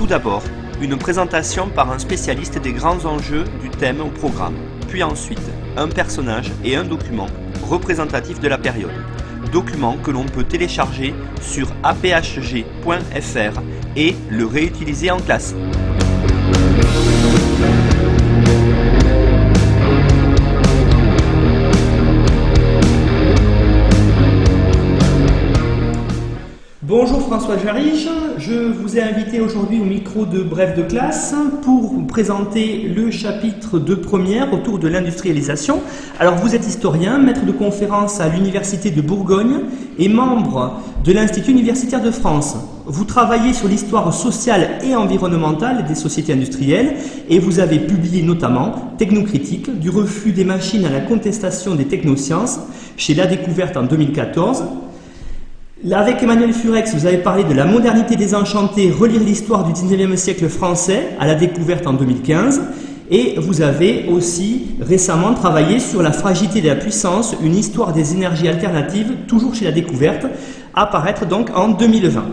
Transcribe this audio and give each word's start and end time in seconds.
Tout 0.00 0.06
d'abord, 0.06 0.42
une 0.80 0.96
présentation 0.96 1.68
par 1.68 1.92
un 1.92 1.98
spécialiste 1.98 2.56
des 2.56 2.72
grands 2.72 3.04
enjeux 3.04 3.44
du 3.60 3.68
thème 3.68 4.00
au 4.00 4.08
programme, 4.08 4.54
puis 4.88 5.02
ensuite 5.02 5.42
un 5.76 5.88
personnage 5.88 6.50
et 6.64 6.74
un 6.74 6.84
document 6.84 7.26
représentatif 7.68 8.40
de 8.40 8.48
la 8.48 8.56
période. 8.56 8.94
Document 9.52 9.98
que 9.98 10.10
l'on 10.10 10.24
peut 10.24 10.44
télécharger 10.44 11.14
sur 11.42 11.68
aphg.fr 11.82 13.60
et 13.94 14.16
le 14.30 14.46
réutiliser 14.46 15.10
en 15.10 15.18
classe. 15.18 15.54
Bonjour 26.90 27.20
François 27.20 27.56
Jarige, 27.56 28.08
je 28.36 28.72
vous 28.72 28.98
ai 28.98 29.00
invité 29.00 29.40
aujourd'hui 29.40 29.80
au 29.80 29.84
micro 29.84 30.24
de 30.24 30.40
Bref 30.40 30.76
de 30.76 30.82
classe 30.82 31.36
pour 31.62 31.82
vous 31.82 32.02
présenter 32.02 32.78
le 32.82 33.12
chapitre 33.12 33.78
de 33.78 33.94
première 33.94 34.52
autour 34.52 34.80
de 34.80 34.88
l'industrialisation. 34.88 35.82
Alors 36.18 36.34
vous 36.34 36.56
êtes 36.56 36.66
historien, 36.66 37.18
maître 37.18 37.46
de 37.46 37.52
conférence 37.52 38.20
à 38.20 38.28
l'Université 38.28 38.90
de 38.90 39.00
Bourgogne 39.02 39.60
et 40.00 40.08
membre 40.08 40.80
de 41.04 41.12
l'Institut 41.12 41.52
universitaire 41.52 42.02
de 42.02 42.10
France. 42.10 42.56
Vous 42.86 43.04
travaillez 43.04 43.52
sur 43.52 43.68
l'histoire 43.68 44.12
sociale 44.12 44.80
et 44.82 44.96
environnementale 44.96 45.86
des 45.86 45.94
sociétés 45.94 46.32
industrielles 46.32 46.96
et 47.28 47.38
vous 47.38 47.60
avez 47.60 47.78
publié 47.78 48.24
notamment 48.24 48.94
Technocritique, 48.98 49.78
du 49.78 49.90
refus 49.90 50.32
des 50.32 50.44
machines 50.44 50.84
à 50.86 50.90
la 50.90 51.00
contestation 51.00 51.76
des 51.76 51.84
technosciences 51.84 52.58
chez 52.96 53.14
La 53.14 53.26
Découverte 53.26 53.76
en 53.76 53.84
2014 53.84 54.64
avec 55.92 56.22
Emmanuel 56.22 56.52
Furex, 56.52 56.94
vous 56.94 57.06
avez 57.06 57.18
parlé 57.18 57.42
de 57.42 57.54
la 57.54 57.64
modernité 57.64 58.14
désenchantée, 58.14 58.90
relire 58.90 59.22
l'histoire 59.22 59.64
du 59.64 59.72
19e 59.72 60.14
siècle 60.16 60.48
français 60.48 61.08
à 61.18 61.26
la 61.26 61.34
découverte 61.34 61.86
en 61.86 61.94
2015. 61.94 62.60
Et 63.10 63.36
vous 63.38 63.62
avez 63.62 64.06
aussi 64.08 64.66
récemment 64.80 65.34
travaillé 65.34 65.80
sur 65.80 66.02
la 66.02 66.12
fragilité 66.12 66.60
de 66.60 66.68
la 66.68 66.76
puissance, 66.76 67.34
une 67.42 67.56
histoire 67.56 67.92
des 67.92 68.12
énergies 68.12 68.46
alternatives, 68.46 69.12
toujours 69.26 69.54
chez 69.54 69.64
la 69.64 69.72
découverte, 69.72 70.26
apparaître 70.74 71.26
donc 71.26 71.48
en 71.56 71.68
2020. 71.68 72.24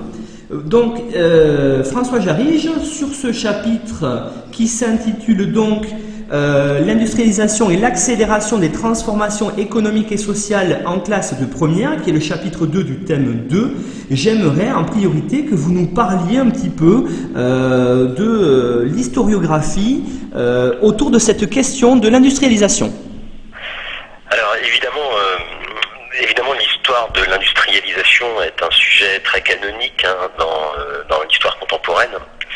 Donc, 0.65 1.01
euh, 1.15 1.83
François 1.83 2.19
Jarige, 2.19 2.69
sur 2.83 3.09
ce 3.09 3.31
chapitre 3.31 4.31
qui 4.51 4.67
s'intitule 4.67 5.51
donc 5.51 5.87
euh, 6.31 6.79
l'industrialisation 6.81 7.69
et 7.69 7.77
l'accélération 7.77 8.57
des 8.57 8.71
transformations 8.71 9.55
économiques 9.57 10.11
et 10.11 10.17
sociales 10.17 10.81
en 10.85 10.99
classe 10.99 11.39
de 11.39 11.45
première, 11.45 12.01
qui 12.01 12.09
est 12.09 12.13
le 12.13 12.19
chapitre 12.19 12.65
2 12.65 12.83
du 12.83 12.99
thème 12.99 13.47
2, 13.49 13.75
j'aimerais 14.11 14.71
en 14.71 14.83
priorité 14.83 15.45
que 15.45 15.55
vous 15.55 15.71
nous 15.71 15.87
parliez 15.87 16.37
un 16.37 16.49
petit 16.49 16.69
peu 16.69 17.05
euh, 17.35 18.13
de 18.13 18.25
euh, 18.25 18.85
l'historiographie 18.85 20.03
autour 20.83 21.09
de 21.09 21.17
cette 21.17 21.49
question 21.49 21.95
de 21.95 22.07
l'industrialisation. 22.09 22.93
Alors 24.29 24.55
évidemment, 24.61 26.53
l'histoire 26.59 27.11
de 27.13 27.21
l'industrialisation 27.23 28.27
est 28.43 28.61
un 28.61 28.69
sujet 28.69 29.19
très 29.23 29.41
canonique 29.41 30.05
hein, 30.05 30.29
dans 30.37 31.23
l'histoire 31.23 31.57
contemporaine. 31.57 32.11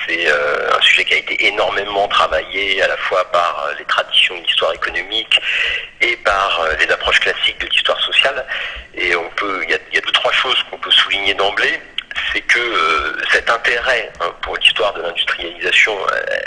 C'est 0.08 0.28
euh, 0.28 0.70
un 0.76 0.82
sujet 0.82 1.06
qui 1.06 1.14
a 1.14 1.18
été 1.18 1.48
énormément 1.48 2.08
travaillé 2.08 2.82
à 2.82 2.88
la 2.88 2.98
fois 2.98 3.24
par 3.32 3.66
euh, 3.66 3.74
les 3.78 3.86
traditions 3.86 4.36
de 4.36 4.44
l'histoire 4.44 4.74
économique 4.74 5.40
et 6.02 6.16
par 6.18 6.62
euh, 6.62 6.74
les 6.80 6.90
approches 6.92 7.20
classiques 7.20 7.60
de 7.60 7.68
l'histoire 7.68 8.00
sociale. 8.02 8.46
Et 8.96 9.16
on 9.16 9.30
peut, 9.36 9.62
il 9.64 9.72
y 9.72 9.98
a, 9.98 10.02
deux 10.02 10.12
trois 10.12 10.32
choses 10.32 10.62
qu'on 10.70 10.78
peut 10.78 10.92
souligner 10.92 11.34
d'emblée 11.34 11.80
c'est 12.34 12.42
que 12.42 13.18
cet 13.32 13.50
intérêt 13.50 14.12
hein, 14.20 14.34
pour 14.42 14.58
l'histoire 14.58 14.94
de 14.94 15.02
l'industrialisation, 15.02 15.96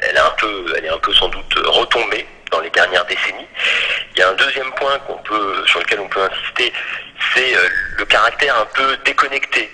elle, 0.02 0.14
est 0.14 0.18
un 0.18 0.34
peu, 0.36 0.74
elle 0.76 0.84
est 0.84 0.90
un 0.90 0.98
peu 0.98 1.12
sans 1.14 1.28
doute 1.28 1.54
retombée 1.64 2.26
dans 2.50 2.60
les 2.60 2.68
dernières 2.68 3.04
décennies. 3.06 3.48
Il 4.14 4.18
y 4.18 4.22
a 4.22 4.28
un 4.28 4.34
deuxième 4.34 4.70
point 4.72 5.00
sur 5.64 5.80
lequel 5.80 6.00
on 6.00 6.08
peut 6.08 6.22
insister, 6.22 6.70
c'est 7.34 7.54
le 7.96 8.04
caractère 8.04 8.58
un 8.58 8.66
peu 8.66 8.96
déconnecté 9.06 9.70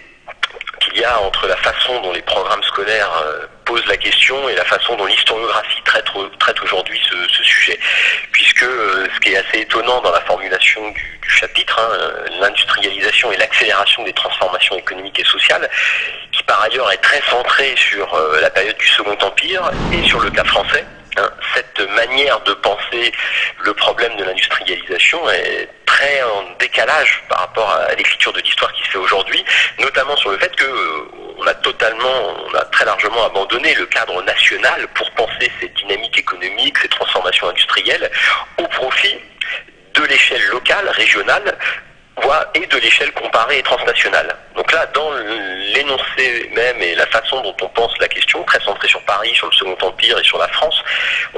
qu'il 0.91 1.01
y 1.01 1.05
a 1.05 1.21
entre 1.21 1.47
la 1.47 1.57
façon 1.57 2.01
dont 2.03 2.13
les 2.13 2.23
programmes 2.23 2.63
scolaires 2.65 3.11
euh, 3.25 3.47
posent 3.65 3.87
la 3.87 3.97
question 3.97 4.49
et 4.49 4.55
la 4.55 4.65
façon 4.65 4.97
dont 4.97 5.07
l'historiographie 5.07 5.83
traite, 5.85 6.07
traite 6.39 6.63
aujourd'hui 6.63 7.01
ce, 7.09 7.43
sujet. 7.43 7.79
Puisque 8.33 8.63
euh, 8.63 9.07
ce 9.15 9.21
qui 9.21 9.33
est 9.33 9.37
assez 9.37 9.61
étonnant 9.61 10.01
dans 10.01 10.13
la 10.13 10.21
formulation 10.23 10.91
du, 10.91 11.21
chapitre, 11.29 11.79
hein, 11.81 11.89
euh, 11.93 12.27
l'industrialisation 12.41 13.33
et 13.33 13.37
l'accélération 13.37 14.03
des 14.05 14.13
transformations 14.13 14.77
économiques 14.77 15.19
et 15.21 15.25
sociales, 15.25 15.69
qui 16.33 16.43
par 16.43 16.61
ailleurs 16.63 16.91
est 16.91 16.99
très 16.99 17.23
centré 17.23 17.75
sur 17.77 18.19
la 18.41 18.51
période 18.51 18.77
du 18.77 18.89
Second 18.89 19.17
Empire 19.23 19.71
et 19.93 20.07
sur 20.07 20.21
le 20.21 20.31
cas 20.31 20.45
français, 20.45 20.85
hein, 21.17 21.31
cette 21.55 21.81
manière 21.91 22.41
de 22.41 22.53
penser 22.55 23.13
le 23.65 23.75
problème 23.75 24.17
de 24.17 24.25
l'industrialisation 24.25 25.29
est 25.31 25.69
très 25.87 26.23
en 26.23 26.45
décalage 26.59 27.23
par 27.29 27.41
rapport 27.41 27.71
à 27.71 27.95
l'écriture 27.95 28.33
de 28.33 28.41
l'histoire 28.41 28.73
qui 28.73 28.83
se 28.85 28.91
fait 28.91 28.99
aujourd'hui, 28.99 29.45
notamment 29.79 30.17
sur 30.17 30.31
le 30.31 30.39
fait 30.39 30.55
que 30.55 30.65
euh, 30.65 31.09
on 31.39 31.47
a 31.47 31.55
totalement, 31.55 32.37
on 32.47 32.55
a 32.55 32.65
très 32.67 32.85
largement 32.85 33.25
abandonné 33.25 33.75
le 33.75 33.87
cadre 33.87 34.23
national 34.23 34.87
pour 34.95 35.11
penser 35.13 35.51
ces 35.61 35.69
dynamiques 35.69 36.19
économiques, 36.19 36.79
ces 36.79 36.89
transformations 36.89 37.49
industrielles, 37.49 38.11
au 38.59 38.67
profit 38.69 39.19
de 39.95 40.03
l'échelle 40.05 40.45
locale, 40.47 40.89
régionale, 40.91 41.57
et 42.55 42.67
de 42.67 42.77
l'échelle 42.79 43.13
comparée 43.13 43.59
et 43.59 43.63
transnationale. 43.63 44.35
Donc 44.55 44.71
là, 44.73 44.87
dans 44.87 45.11
l'énoncé 45.75 46.51
même 46.55 46.81
et 46.81 46.95
la 46.95 47.07
façon 47.07 47.41
dont 47.43 47.57
on 47.63 47.69
pense 47.69 47.97
la 47.99 48.09
question, 48.09 48.43
très 48.45 48.61
centrée 48.61 48.89
sur 48.89 49.03
Paris, 49.05 49.33
sur 49.35 49.47
le 49.47 49.53
Second 49.53 49.77
Empire 49.83 50.19
et 50.19 50.25
sur 50.25 50.39
la 50.39 50.49
France, 50.49 50.80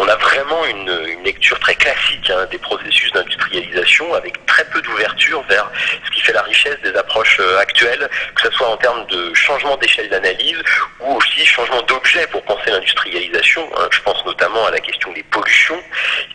on 0.02 0.08
a 0.08 0.16
vraiment 0.16 0.64
une, 0.66 0.90
lecture 1.24 1.58
très 1.60 1.76
classique 1.76 2.28
hein, 2.30 2.46
des 2.50 2.58
processus 2.58 3.12
d'industrialisation 3.12 4.12
avec 4.14 4.44
très 4.46 4.64
peu 4.64 4.82
d'ouverture 4.82 5.40
vers 5.48 5.70
ce 6.04 6.10
qui 6.10 6.20
fait 6.20 6.32
la 6.32 6.42
richesse 6.42 6.76
des 6.82 6.92
approches 6.96 7.38
euh, 7.38 7.58
actuelles, 7.58 8.08
que 8.34 8.42
ce 8.42 8.50
soit 8.50 8.68
en 8.68 8.76
termes 8.76 9.06
de 9.06 9.32
changement 9.34 9.76
d'échelle 9.76 10.08
d'analyse 10.08 10.60
ou 10.98 11.14
aussi 11.14 11.46
changement 11.46 11.80
d'objet 11.82 12.26
pour 12.26 12.42
penser 12.42 12.70
l'industrialisation. 12.70 13.62
Hein. 13.76 13.88
Je 13.92 14.00
pense 14.00 14.24
notamment 14.26 14.66
à 14.66 14.72
la 14.72 14.80
question 14.80 15.12
des 15.12 15.22
pollutions, 15.22 15.80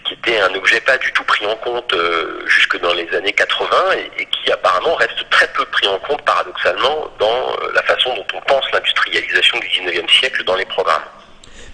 qui 0.06 0.14
était 0.14 0.40
un 0.40 0.54
objet 0.56 0.80
pas 0.80 0.98
du 0.98 1.12
tout 1.12 1.26
pris 1.26 1.46
en 1.46 1.56
compte 1.58 1.94
euh, 1.94 2.48
jusque 2.48 2.80
dans 2.80 2.94
les 2.94 3.14
années 3.14 3.34
80 3.34 3.76
et, 3.98 4.22
et 4.22 4.26
qui 4.28 4.50
apparemment 4.50 4.96
reste 4.96 5.30
très 5.30 5.48
peu 5.48 5.66
pris 5.66 5.88
en 5.90 6.00
compte 6.00 6.22
paradoxalement 6.24 7.12
dans 7.20 7.52
euh, 7.52 7.72
la 7.74 7.84
façon 7.84 8.16
dont 8.16 8.28
on 8.34 8.42
pense 8.42 8.72
l'industrialisation 8.72 9.60
du 9.60 9.68
19e 9.68 10.10
siècle 10.10 10.46
dans 10.46 10.56
les 10.56 10.66
programmes. 10.66 11.04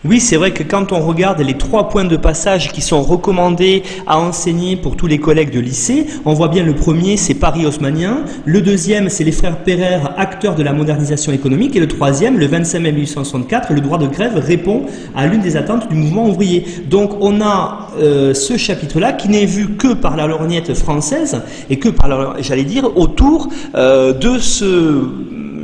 Oui, 0.06 0.20
c'est 0.20 0.36
vrai 0.36 0.52
que 0.52 0.64
quand 0.64 0.92
on 0.92 1.00
regarde 1.00 1.40
les 1.40 1.58
trois 1.58 1.88
points 1.88 2.04
de 2.04 2.18
passage 2.18 2.74
qui 2.74 2.82
sont 2.82 3.02
recommandés 3.02 3.84
à 4.06 4.20
enseigner 4.20 4.76
pour 4.76 4.98
tous 4.98 5.08
les 5.08 5.18
collègues 5.18 5.52
de 5.52 5.62
lycée, 5.62 6.08
on 6.26 6.34
voit 6.34 6.50
bien 6.50 6.66
le 6.66 6.76
premier, 6.76 7.16
c'est 7.16 7.36
Paris 7.36 7.66
haussmanien, 7.66 8.26
le 8.44 8.60
deuxième, 8.60 9.08
c'est 9.08 9.24
les 9.24 9.32
frères 9.32 9.64
Perrer, 9.64 10.02
acteurs 10.18 10.56
de 10.56 10.64
la 10.64 10.74
modernisation 10.74 11.32
économique, 11.32 11.78
et 11.78 11.80
le 11.80 11.88
troisième, 11.88 12.38
le 12.38 12.48
25 12.48 12.80
mai 12.80 12.92
1864, 12.92 13.72
le 13.72 13.80
droit 13.80 13.98
de 13.98 14.08
grève 14.08 14.36
répond 14.36 14.88
à 15.16 15.26
l'une 15.26 15.40
des 15.40 15.56
attentes 15.56 15.88
du 15.88 15.96
mouvement 15.96 16.28
ouvrier. 16.28 16.66
Donc 16.90 17.12
on 17.22 17.40
a 17.40 17.88
euh, 17.98 18.34
ce 18.34 18.58
chapitre-là 18.58 19.14
qui 19.14 19.30
n'est 19.30 19.46
vu 19.46 19.78
que 19.78 19.94
par 19.94 20.18
la 20.18 20.28
lorgnette 20.28 20.74
française 20.74 21.44
et 21.70 21.80
que 21.80 21.88
par, 21.88 22.42
j'allais 22.42 22.66
dire, 22.66 22.98
autour 22.98 23.48
euh, 23.76 24.12
de 24.12 24.38
ce 24.38 25.02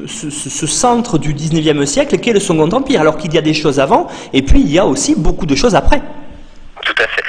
ce, 0.09 0.67
centre 0.67 1.17
du 1.17 1.33
19e 1.33 1.85
siècle 1.85 2.17
qu'est 2.17 2.33
le 2.33 2.39
Second 2.39 2.69
Empire, 2.71 3.01
alors 3.01 3.17
qu'il 3.17 3.33
y 3.33 3.37
a 3.37 3.41
des 3.41 3.53
choses 3.53 3.79
avant, 3.79 4.07
et 4.33 4.41
puis 4.41 4.59
il 4.59 4.71
y 4.71 4.79
a 4.79 4.85
aussi 4.85 5.15
beaucoup 5.15 5.45
de 5.45 5.55
choses 5.55 5.75
après. 5.75 6.01
Tout 6.83 6.95
à 6.97 7.07
fait. 7.07 7.23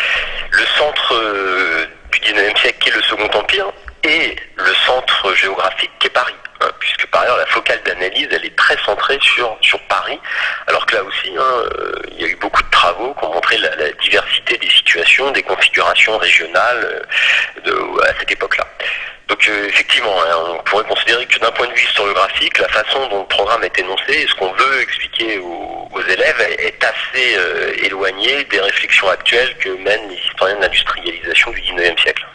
Le 0.51 0.65
centre 0.79 1.15
euh, 1.15 1.85
du 2.13 2.19
19e 2.21 2.59
siècle 2.59 2.79
qui 2.81 2.89
est 2.91 2.95
le 2.95 3.03
Second 3.03 3.39
Empire 3.39 3.67
et 4.05 4.37
le 4.57 4.75
centre 4.87 5.35
géographique 5.35 5.91
qui 5.99 6.07
est 6.07 6.11
Paris. 6.11 6.35
Hein, 6.63 6.69
puisque 6.79 7.07
par 7.07 7.23
ailleurs 7.23 7.39
la 7.39 7.47
focale 7.47 7.81
d'analyse 7.87 8.29
elle 8.31 8.45
est 8.45 8.55
très 8.55 8.77
centrée 8.85 9.19
sur, 9.23 9.57
sur 9.63 9.81
Paris, 9.89 10.19
alors 10.67 10.85
que 10.85 10.95
là 10.95 11.03
aussi 11.05 11.31
hein, 11.35 11.43
euh, 11.43 12.03
il 12.13 12.21
y 12.21 12.25
a 12.25 12.29
eu 12.29 12.37
beaucoup 12.37 12.63
de 12.63 12.69
travaux 12.69 13.15
qui 13.15 13.25
ont 13.25 13.33
montré 13.33 13.57
la, 13.57 13.71
diversité 14.03 14.59
des 14.59 14.69
situations, 14.69 15.31
des 15.31 15.43
configurations 15.43 16.19
régionales 16.19 17.07
euh, 17.67 18.03
à 18.03 18.19
cette 18.19 18.31
époque-là. 18.31 18.67
Donc 19.31 19.49
effectivement, 19.69 20.21
hein, 20.23 20.57
on 20.59 20.63
pourrait 20.65 20.85
considérer 20.85 21.25
que 21.25 21.39
d'un 21.39 21.53
point 21.53 21.69
de 21.69 21.73
vue 21.73 21.85
historiographique, 21.85 22.59
la 22.59 22.69
façon 22.69 23.07
dont 23.11 23.21
le 23.21 23.27
programme 23.27 23.63
est 23.63 23.79
énoncé 23.79 24.13
et 24.13 24.27
ce 24.27 24.35
qu'on 24.35 24.53
veut 24.53 24.81
expliquer 24.83 25.39
aux, 25.39 26.03
élèves 26.09 26.41
est, 26.59 26.83
assez 26.83 27.37
euh, 27.37 27.73
éloigné 27.85 28.43
des 28.45 28.59
réflexions 28.59 29.09
actuelles 29.09 29.57
que 29.59 29.69
mènent 29.69 30.09
les 30.09 30.17
historiens 30.17 30.57
de 30.57 30.63
l'industrialisation 30.63 31.53
du 31.53 31.61
19e 31.61 32.01
siècle. 32.01 32.27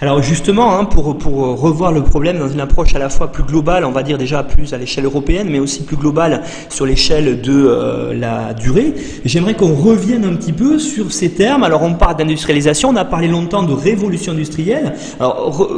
Alors 0.00 0.22
justement, 0.22 0.78
hein, 0.78 0.84
pour, 0.84 1.18
pour 1.18 1.60
revoir 1.60 1.90
le 1.90 2.04
problème 2.04 2.38
dans 2.38 2.48
une 2.48 2.60
approche 2.60 2.94
à 2.94 3.00
la 3.00 3.08
fois 3.08 3.32
plus 3.32 3.42
globale, 3.42 3.84
on 3.84 3.90
va 3.90 4.04
dire 4.04 4.16
déjà 4.16 4.44
plus 4.44 4.72
à 4.72 4.78
l'échelle 4.78 5.04
européenne, 5.04 5.48
mais 5.50 5.58
aussi 5.58 5.84
plus 5.84 5.96
globale 5.96 6.42
sur 6.68 6.86
l'échelle 6.86 7.40
de 7.40 7.66
euh, 7.66 8.14
la 8.14 8.54
durée, 8.54 8.94
j'aimerais 9.24 9.54
qu'on 9.54 9.74
revienne 9.74 10.24
un 10.24 10.36
petit 10.36 10.52
peu 10.52 10.78
sur 10.78 11.10
ces 11.10 11.30
termes. 11.30 11.64
Alors 11.64 11.82
on 11.82 11.94
parle 11.94 12.16
d'industrialisation, 12.16 12.90
on 12.90 12.96
a 12.96 13.04
parlé 13.04 13.26
longtemps 13.26 13.64
de 13.64 13.72
révolution 13.72 14.32
industrielle. 14.32 14.94
Alors 15.18 15.68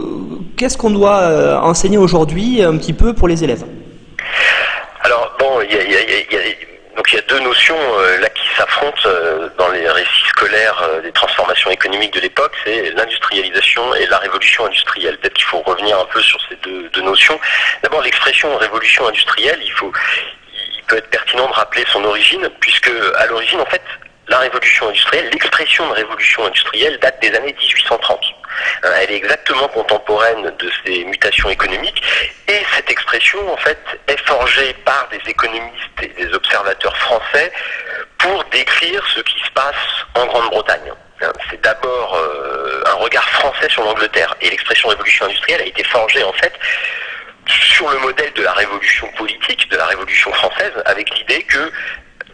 qu'est-ce 0.54 0.76
qu'on 0.76 0.90
doit 0.90 1.20
euh, 1.20 1.58
enseigner 1.58 1.96
aujourd'hui 1.96 2.62
un 2.62 2.76
petit 2.76 2.92
peu 2.92 3.14
pour 3.14 3.26
les 3.26 3.42
élèves? 3.42 3.64
Alors 5.02 5.30
bon, 5.38 5.46
il 5.66 5.74
y 5.74 5.78
a 5.78 6.69
donc 7.00 7.14
il 7.14 7.16
y 7.16 7.18
a 7.18 7.22
deux 7.22 7.40
notions 7.40 7.78
euh, 7.78 8.26
qui 8.34 8.46
s'affrontent 8.54 9.00
euh, 9.06 9.48
dans 9.56 9.70
les 9.70 9.88
récits 9.88 10.28
scolaires 10.28 10.78
euh, 10.82 11.00
des 11.00 11.12
transformations 11.12 11.70
économiques 11.70 12.12
de 12.12 12.20
l'époque, 12.20 12.52
c'est 12.62 12.90
l'industrialisation 12.90 13.94
et 13.94 14.04
la 14.04 14.18
révolution 14.18 14.66
industrielle. 14.66 15.16
Peut-être 15.16 15.32
qu'il 15.32 15.46
faut 15.46 15.62
revenir 15.62 15.98
un 15.98 16.04
peu 16.04 16.20
sur 16.20 16.38
ces 16.46 16.56
deux, 16.56 17.00
notions. 17.00 17.40
D'abord 17.82 18.02
l'expression 18.02 18.54
révolution 18.58 19.08
industrielle, 19.08 19.58
il 19.62 19.72
peut 20.88 20.98
être 20.98 21.08
pertinent 21.08 21.48
de 21.48 21.54
rappeler 21.54 21.86
son 21.90 22.04
origine, 22.04 22.46
puisque 22.60 22.92
à 23.16 23.24
l'origine 23.28 23.62
en 23.62 23.66
fait 23.66 23.80
la 24.30 24.38
révolution 24.38 24.88
industrielle, 24.88 25.28
l'expression 25.32 25.86
de 25.88 25.92
révolution 25.92 26.46
industrielle 26.46 26.98
date 27.00 27.20
des 27.20 27.34
années 27.34 27.54
1830. 27.58 28.20
Hein, 28.82 28.90
elle 29.00 29.10
est 29.10 29.16
exactement 29.16 29.68
contemporaine 29.68 30.52
de 30.56 30.70
ces 30.84 31.04
mutations 31.04 31.50
économiques 31.50 32.02
et 32.46 32.60
cette 32.74 32.90
expression 32.90 33.52
en 33.52 33.56
fait 33.56 33.78
est 34.06 34.20
forgée 34.26 34.72
par 34.84 35.08
des 35.10 35.20
économistes 35.28 36.02
et 36.02 36.08
des 36.08 36.32
observateurs 36.32 36.96
français 36.96 37.52
pour 38.18 38.44
décrire 38.44 39.04
ce 39.14 39.20
qui 39.20 39.40
se 39.40 39.50
passe 39.50 39.74
en 40.14 40.26
Grande-Bretagne. 40.26 40.92
Hein, 41.22 41.32
c'est 41.50 41.60
d'abord 41.60 42.14
euh, 42.14 42.82
un 42.86 42.94
regard 42.94 43.28
français 43.30 43.68
sur 43.68 43.84
l'Angleterre 43.84 44.34
et 44.40 44.50
l'expression 44.50 44.88
révolution 44.88 45.26
industrielle 45.26 45.62
a 45.62 45.66
été 45.66 45.82
forgée 45.84 46.22
en 46.22 46.32
fait 46.34 46.52
sur 47.46 47.90
le 47.90 47.98
modèle 47.98 48.32
de 48.34 48.42
la 48.42 48.52
révolution 48.52 49.08
politique, 49.16 49.68
de 49.70 49.76
la 49.76 49.86
révolution 49.86 50.32
française, 50.32 50.72
avec 50.84 51.10
l'idée 51.18 51.42
que 51.42 51.72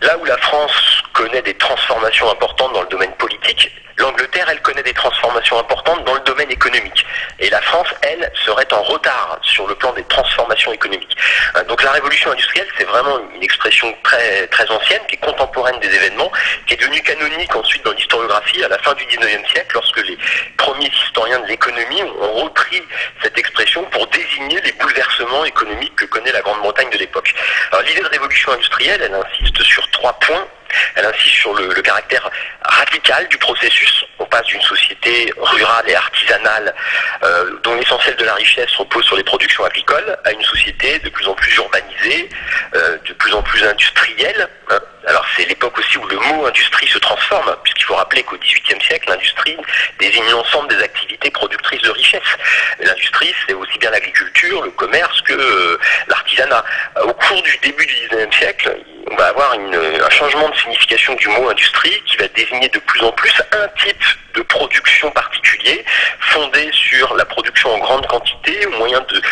Là 0.03 0.19
où 0.19 0.25
la 0.25 0.37
France 0.39 1.03
connaît 1.15 1.43
des 1.43 1.55
transformations 1.55 2.31
importantes 2.31 2.73
dans 2.75 2.83
le 2.83 2.89
domaine 2.89 3.13
politique, 3.13 3.71
l'Angleterre, 3.99 4.47
elle 4.51 4.61
connaît 4.61 4.83
des 4.83 4.93
transformations 4.93 5.59
importantes 5.59 6.05
dans 6.05 6.15
le 6.15 6.21
domaine 6.21 6.51
économique. 6.51 7.07
Et 7.39 7.49
la 7.51 7.61
France, 7.63 7.89
elle, 8.03 8.31
serait 8.45 8.73
en 8.73 8.83
retard 8.83 9.39
sur 9.43 9.67
le 9.67 9.75
plan 9.75 9.93
des 9.93 10.05
transformations 10.05 10.73
économiques. 10.73 11.17
Euh, 11.57 11.65
donc 11.65 11.83
la 11.83 11.93
révolution 11.93 12.31
industrielle, 12.31 12.69
c'est 12.77 12.85
vraiment 12.85 13.19
une 13.35 13.43
expression 13.43 13.95
très, 14.03 14.49
ancienne, 14.71 15.01
qui 15.09 15.15
est 15.15 15.19
contemporaine 15.19 15.79
des 15.81 15.95
événements, 15.95 16.31
qui 16.67 16.75
est 16.75 16.77
devenue 16.77 17.01
canonique 17.03 17.55
ensuite 17.55 17.85
dans 17.85 17.93
l'historiographie 17.93 18.63
à 18.65 18.69
la 18.69 18.79
fin 18.79 18.95
du 18.95 19.05
19e 19.05 19.47
siècle, 19.49 19.71
lorsque 19.75 20.05
les 20.07 20.19
premiers 20.57 20.91
historiens 21.07 21.41
de 21.41 21.47
l'économie 21.47 22.03
ont 22.03 22.45
repris 22.45 22.83
cette 23.23 23.39
expression 23.39 23.85
pour 23.85 24.07
désigner 24.09 24.61
les 24.63 24.73
bouleversements 24.73 25.45
économiques 25.45 25.95
que 25.97 26.07
connaît 26.07 26.33
la 26.33 26.41
Grande-Bretagne 26.41 26.91
de 26.91 26.99
l'époque. 26.99 27.35
Alors 27.73 27.85
l'idée 27.85 28.03
de 28.03 28.09
révolution 28.09 28.53
industrielle, 28.53 29.01
elle 29.03 29.15
insiste 29.15 29.63
sur 29.63 29.89
trois 29.91 30.13
points. 30.15 30.47
Elle 30.95 31.07
insiste 31.07 31.37
sur 31.37 31.55
le, 31.55 31.69
caractère 31.83 32.29
radical 32.63 33.29
du 33.29 33.39
processus. 33.39 34.05
On 34.19 34.25
passe 34.27 34.45
d'une 34.47 34.63
société 34.63 35.33
rurale 35.37 35.89
et 35.89 35.95
artisanale 35.95 36.75
euh, 37.23 37.59
dont 37.63 37.75
l'essentiel 37.75 38.17
de 38.17 38.25
la 38.25 38.35
richesse 38.35 38.75
repose 38.77 39.05
sur 39.05 39.17
les 39.17 39.25
productions 39.25 39.65
agricoles 39.65 40.17
à 40.25 40.33
une 40.33 40.43
société 40.43 40.99
de 40.99 41.09
plus 41.09 41.27
en 41.29 41.35
plus 41.35 41.55
urbanisée, 41.57 42.29
euh, 42.75 42.99
de 43.07 43.13
plus 43.13 43.33
en 43.35 43.43
plus 43.43 43.63
industrielle. 43.65 44.49
Hein. 44.71 44.81
Alors 45.07 45.25
c'est 45.37 45.45
l'époque 45.45 45.79
aussi 45.79 45.99
où 45.99 46.07
le 46.09 46.17
mot 46.17 46.47
industrie 46.47 46.89
se 46.89 46.99
transforme, 46.99 47.57
puisqu'il 47.63 47.85
faut 47.85 47.95
rappeler 47.95 48.25
qu'au 48.25 48.37
XVIIIe 48.37 48.83
siècle, 48.83 49.09
l'industrie 49.09 49.57
désigne 50.01 50.29
l'ensemble 50.31 50.69
des 50.69 50.83
activités 50.83 51.31
productrices 51.31 51.83
de 51.83 51.91
richesse. 51.91 52.37
L'industrie, 52.81 53.33
c'est 53.47 53.55
aussi 53.55 53.79
bien 53.79 53.91
l'agriculture, 53.91 54.63
le 54.63 54.71
commerce 54.73 55.21
que 55.23 55.33
euh, 55.33 55.79
l'artisanat. 56.09 56.65
Au 57.03 57.13
cours 57.13 57.43
du 57.43 57.57
début 57.59 57.87
du 57.87 57.95
XIXe 58.11 58.37
siècle, 58.37 58.77
on 59.09 59.15
va 59.15 59.27
avoir 59.27 59.53
un 59.53 60.11
changement 60.11 60.49
de 60.49 60.57
signification 60.57 61.15
du 61.15 61.29
mot 61.29 61.49
industrie 61.49 62.03
qui 62.07 62.17
va 62.17 62.27
désigner 62.29 62.69
de 62.69 62.81
plus 62.81 63.01
en 63.03 63.13
plus 63.13 63.33
un 63.53 63.69
type 63.81 64.03
de 64.35 64.43
production 64.43 65.11
particulier 65.13 65.85
fondé 66.21 66.71
sur 66.73 67.15
la 67.15 67.25
production 67.25 67.73
en 67.75 67.79
grande 67.79 68.07
quantité, 68.07 68.67
au 68.67 68.71
moyen 68.79 69.01
de, 69.01 69.23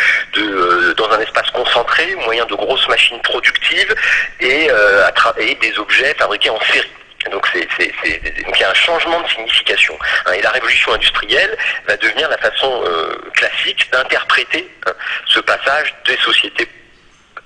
euh, 0.40 0.94
dans 0.94 1.10
un 1.10 1.20
espace 1.20 1.50
concentré, 1.50 2.14
au 2.14 2.20
moyen 2.20 2.44
de 2.46 2.54
grosses 2.54 2.88
machines 2.88 3.20
productives 3.22 3.94
et, 4.40 4.70
euh, 4.70 5.06
à 5.06 5.12
des 5.64 5.78
objets 5.78 6.14
fabriqués 6.14 6.50
en 6.50 6.60
série. 6.60 6.90
Donc, 7.30 7.48
il 7.54 8.60
y 8.60 8.64
a 8.64 8.70
un 8.70 8.74
changement 8.74 9.20
de 9.20 9.28
signification. 9.28 9.96
Hein. 10.26 10.32
et 10.32 10.42
la 10.42 10.50
révolution 10.50 10.92
industrielle 10.92 11.56
va 11.86 11.96
devenir 11.96 12.28
la 12.28 12.36
façon 12.36 12.82
euh, 12.84 13.14
classique 13.34 13.90
d'interpréter 13.90 14.68
hein, 14.86 14.92
ce 15.26 15.40
passage 15.40 15.94
des 16.06 16.16
sociétés 16.18 16.68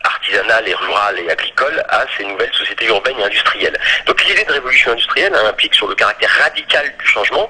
artisanale 0.02 0.68
et 0.68 0.74
rurale 0.74 1.18
et 1.20 1.30
agricole 1.30 1.84
à 1.88 2.04
ces 2.16 2.24
nouvelles 2.24 2.52
sociétés 2.54 2.86
urbaines 2.86 3.18
et 3.18 3.24
industrielles. 3.24 3.78
Donc 4.06 4.22
l'idée 4.24 4.44
de 4.44 4.52
révolution 4.52 4.92
industrielle 4.92 5.34
implique 5.34 5.74
sur 5.74 5.88
le 5.88 5.94
caractère 5.94 6.30
radical 6.30 6.92
du 6.98 7.06
changement, 7.06 7.48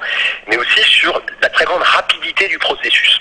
mais 0.48 0.56
aussi 0.56 0.82
sur 0.82 1.22
la 1.42 1.48
très 1.50 1.64
grande 1.64 1.82
rapidité 1.82 2.48
du 2.48 2.58
processus. 2.58 3.20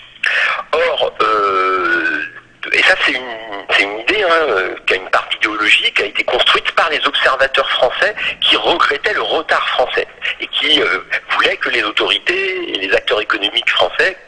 Or, 0.71 1.13
euh, 1.21 2.25
et 2.73 2.83
ça 2.83 2.95
c'est 3.05 3.13
une, 3.13 3.99
idée 3.99 4.23
hein, 4.23 4.75
qui 4.85 4.93
a 4.93 4.97
une 4.97 5.09
part 5.09 5.27
idéologique, 5.35 5.95
qui 5.95 6.03
a 6.03 6.05
été 6.05 6.23
construite 6.23 6.71
par 6.71 6.89
les 6.89 7.05
observateurs 7.05 7.69
français 7.69 8.15
qui 8.41 8.55
regrettaient 8.55 9.13
le 9.13 9.21
retard 9.21 9.67
français 9.69 10.07
et 10.39 10.47
qui 10.47 10.81
euh, 10.81 10.99
voulaient 11.31 11.57
que 11.57 11.69
les 11.69 11.83
autorités 11.83 12.73
et 12.73 12.87
les 12.87 12.93
acteurs 12.93 13.21
économiques 13.21 13.69
français 13.69 14.17
euh, 14.17 14.26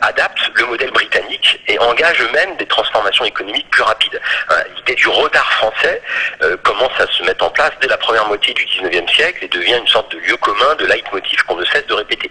adaptent 0.00 0.50
le 0.54 0.66
modèle 0.66 0.90
britannique 0.90 1.60
et 1.68 1.78
engagent 1.78 2.20
eux-mêmes 2.22 2.56
des 2.56 2.66
transformations 2.66 3.24
économiques 3.24 3.68
plus 3.70 3.82
rapides. 3.82 4.20
Hein, 4.48 4.56
l'idée 4.76 4.94
du 4.94 5.08
retard 5.08 5.50
français 5.52 6.02
euh, 6.42 6.56
commence 6.58 6.92
à 6.98 7.06
se 7.06 7.22
mettre 7.22 7.44
en 7.44 7.50
place 7.50 7.72
dès 7.80 7.88
la 7.88 7.96
première 7.96 8.26
moitié 8.26 8.54
du 8.54 8.64
19e 8.64 9.08
siècle 9.14 9.44
et 9.44 9.48
devient 9.48 9.78
une 9.78 9.88
sorte 9.88 10.10
de 10.12 10.18
lieu 10.18 10.36
commun, 10.36 10.74
de 10.78 10.86
leitmotiv 10.86 11.42
qu'on 11.44 11.56
ne 11.56 11.64
cesse 11.66 11.86
de 11.86 11.94
répéter. 11.94 12.30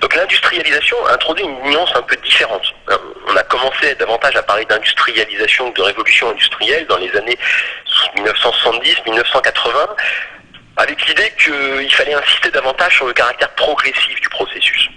Donc 0.00 0.14
l'industrialisation 0.14 0.96
introduit 1.08 1.44
une 1.44 1.70
nuance 1.70 1.90
un 1.94 2.02
peu 2.02 2.16
différente. 2.16 2.74
Hein, 2.88 2.98
on 3.28 3.36
a 3.36 3.42
commencé 3.44 3.94
davantage 3.96 4.36
à 4.36 4.42
parler 4.42 4.64
d'industrialisation, 4.66 5.70
de 5.70 5.82
révolution 5.82 6.30
industrielle 6.30 6.86
dans 6.86 6.98
les 6.98 7.14
années 7.16 7.38
1970-1980 8.16 9.88
avec 10.76 11.06
l'idée 11.06 11.32
qu'il 11.38 11.94
fallait 11.94 12.14
insister 12.14 12.50
davantage 12.50 12.96
sur 12.96 13.06
le 13.06 13.12
caractère 13.12 13.50
progressif 13.50 14.20
du 14.20 14.28
processus. 14.28 14.88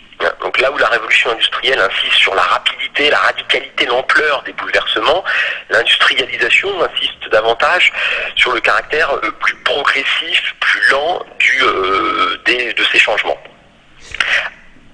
Donc 0.42 0.60
là 0.60 0.72
où 0.72 0.78
la 0.78 0.88
révolution 0.88 1.32
industrielle 1.32 1.80
insiste 1.80 2.16
sur 2.16 2.34
la 2.34 2.42
rapidité, 2.42 3.10
la 3.10 3.20
radicalité, 3.20 3.86
l'ampleur 3.86 4.42
des 4.44 4.54
bouleversements, 4.54 5.24
l'industrialisation 5.70 6.70
insiste 6.84 7.30
davantage 7.32 7.94
sur 8.36 8.52
le 8.52 8.60
caractère 8.60 9.14
euh, 9.14 9.32
plus 9.40 9.56
progressif, 9.58 10.56
plus 10.60 10.90
lent 10.90 11.24
euh, 11.62 12.38
de 12.46 12.84
ces 12.92 12.98
changements. 12.98 13.38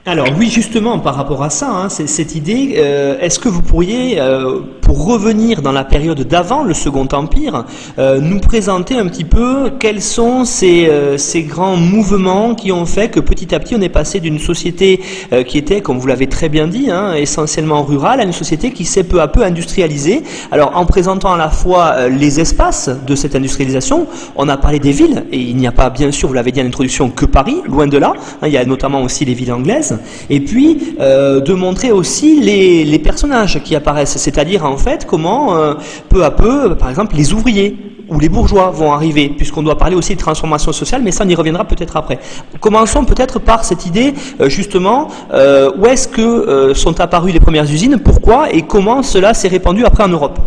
Alors 0.05 0.27
oui, 0.37 0.49
justement, 0.49 0.99
par 0.99 1.15
rapport 1.15 1.43
à 1.43 1.49
ça, 1.49 1.69
hein, 1.69 1.87
cette 1.87 2.35
idée, 2.35 2.73
euh, 2.75 3.17
est-ce 3.21 3.39
que 3.39 3.47
vous 3.47 3.61
pourriez, 3.61 4.19
euh, 4.19 4.59
pour 4.81 5.05
revenir 5.05 5.61
dans 5.61 5.71
la 5.71 5.85
période 5.85 6.19
d'avant 6.27 6.65
le 6.65 6.73
Second 6.73 7.07
Empire, 7.13 7.63
euh, 7.97 8.19
nous 8.19 8.41
présenter 8.41 8.97
un 8.97 9.07
petit 9.07 9.23
peu 9.23 9.71
quels 9.79 10.01
sont 10.01 10.43
ces, 10.43 10.91
ces, 11.15 11.43
grands 11.43 11.77
mouvements 11.77 12.53
qui 12.53 12.73
ont 12.73 12.85
fait 12.85 13.07
que 13.07 13.21
petit 13.21 13.55
à 13.55 13.59
petit 13.61 13.75
on 13.77 13.81
est 13.81 13.87
passé 13.87 14.19
d'une 14.19 14.39
société 14.39 14.99
qui 15.47 15.57
était, 15.57 15.79
comme 15.79 15.99
vous 15.99 16.07
l'avez 16.07 16.27
très 16.27 16.49
bien 16.49 16.67
dit, 16.67 16.91
hein, 16.91 17.13
essentiellement 17.13 17.83
rurale, 17.83 18.19
à 18.19 18.23
une 18.23 18.33
société 18.33 18.71
qui 18.71 18.83
s'est 18.83 19.05
peu 19.05 19.21
à 19.21 19.29
peu 19.29 19.43
industrialisée. 19.43 20.23
Alors 20.51 20.75
en 20.75 20.85
présentant 20.85 21.33
à 21.33 21.37
la 21.37 21.49
fois 21.49 22.09
les 22.09 22.41
espaces 22.41 22.89
de 22.89 23.15
cette 23.15 23.37
industrialisation, 23.37 24.05
on 24.35 24.49
a 24.49 24.57
parlé 24.57 24.79
des 24.79 24.91
villes, 24.91 25.23
et 25.31 25.37
il 25.37 25.55
n'y 25.55 25.67
a 25.67 25.71
pas, 25.71 25.89
bien 25.89 26.11
sûr, 26.11 26.27
vous 26.27 26.33
l'avez 26.33 26.51
dit 26.51 26.59
à 26.59 26.63
l'introduction, 26.63 27.09
que 27.09 27.25
Paris, 27.25 27.61
loin 27.65 27.87
de 27.87 27.97
là. 27.97 28.13
Hein, 28.41 28.47
il 28.47 28.53
y 28.53 28.57
a 28.57 28.65
notamment 28.65 29.01
aussi 29.01 29.23
les 29.23 29.33
villes 29.33 29.53
anglaises 29.53 29.92
et 30.29 30.39
puis 30.39 30.95
euh, 30.99 31.39
de 31.39 31.53
montrer 31.53 31.91
aussi 31.91 32.39
les, 32.41 32.99
personnages 32.99 33.61
qui 33.63 33.75
apparaissent, 33.75 34.17
c'est-à-dire 34.17 34.65
en 34.65 34.77
fait 34.77 35.05
comment 35.05 35.57
euh, 35.57 35.73
peu 36.09 36.23
à 36.23 36.31
peu, 36.31 36.75
par 36.75 36.89
exemple, 36.89 37.15
les 37.15 37.33
ouvriers 37.33 37.77
ou 38.09 38.19
les 38.19 38.29
bourgeois 38.29 38.69
vont 38.69 38.91
arriver, 38.91 39.29
puisqu'on 39.29 39.63
doit 39.63 39.77
parler 39.77 39.95
aussi 39.95 40.15
de 40.15 40.19
transformation 40.19 40.71
sociale, 40.71 41.01
mais 41.03 41.11
ça 41.11 41.23
on 41.25 41.29
y 41.29 41.35
reviendra 41.35 41.65
peut-être 41.65 41.97
après. 41.97 42.19
Commençons 42.59 43.05
peut-être 43.05 43.39
par 43.39 43.65
cette 43.65 43.85
idée, 43.85 44.13
euh, 44.39 44.49
justement, 44.49 45.07
où 45.31 45.85
est-ce 45.85 46.07
que 46.07 46.73
sont 46.73 46.99
apparues 46.99 47.31
les 47.31 47.39
premières 47.39 47.69
usines, 47.69 47.99
pourquoi 47.99 48.51
et 48.51 48.61
comment 48.63 49.03
cela 49.03 49.33
s'est 49.33 49.47
répandu 49.47 49.85
après 49.85 50.03
en 50.03 50.09
Europe 50.09 50.39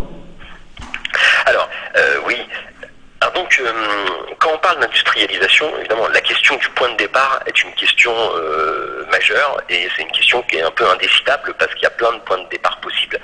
Alors, 1.45 1.67
oui, 2.27 2.35
donc, 3.37 3.59
euh, 3.59 3.71
quand 4.39 4.49
on 4.51 4.57
parle 4.57 4.79
d'industrialisation, 4.79 5.71
évidemment, 5.77 6.07
la 6.07 6.21
question 6.21 6.55
du 6.55 6.67
point 6.69 6.89
de 6.89 6.97
départ 6.97 7.39
est 7.45 7.63
une 7.63 7.71
question 7.73 8.11
euh, 8.35 9.05
majeure 9.11 9.61
et 9.69 9.87
c'est 9.95 10.01
une 10.01 10.11
question 10.11 10.41
qui 10.43 10.57
est 10.57 10.63
un 10.63 10.71
peu 10.71 10.89
indécidable 10.89 11.53
parce 11.59 11.71
qu'il 11.75 11.83
y 11.83 11.85
a 11.85 11.91
plein 11.91 12.11
de 12.13 12.19
points 12.21 12.39
de 12.39 12.49
départ 12.49 12.79
possibles. 12.79 13.19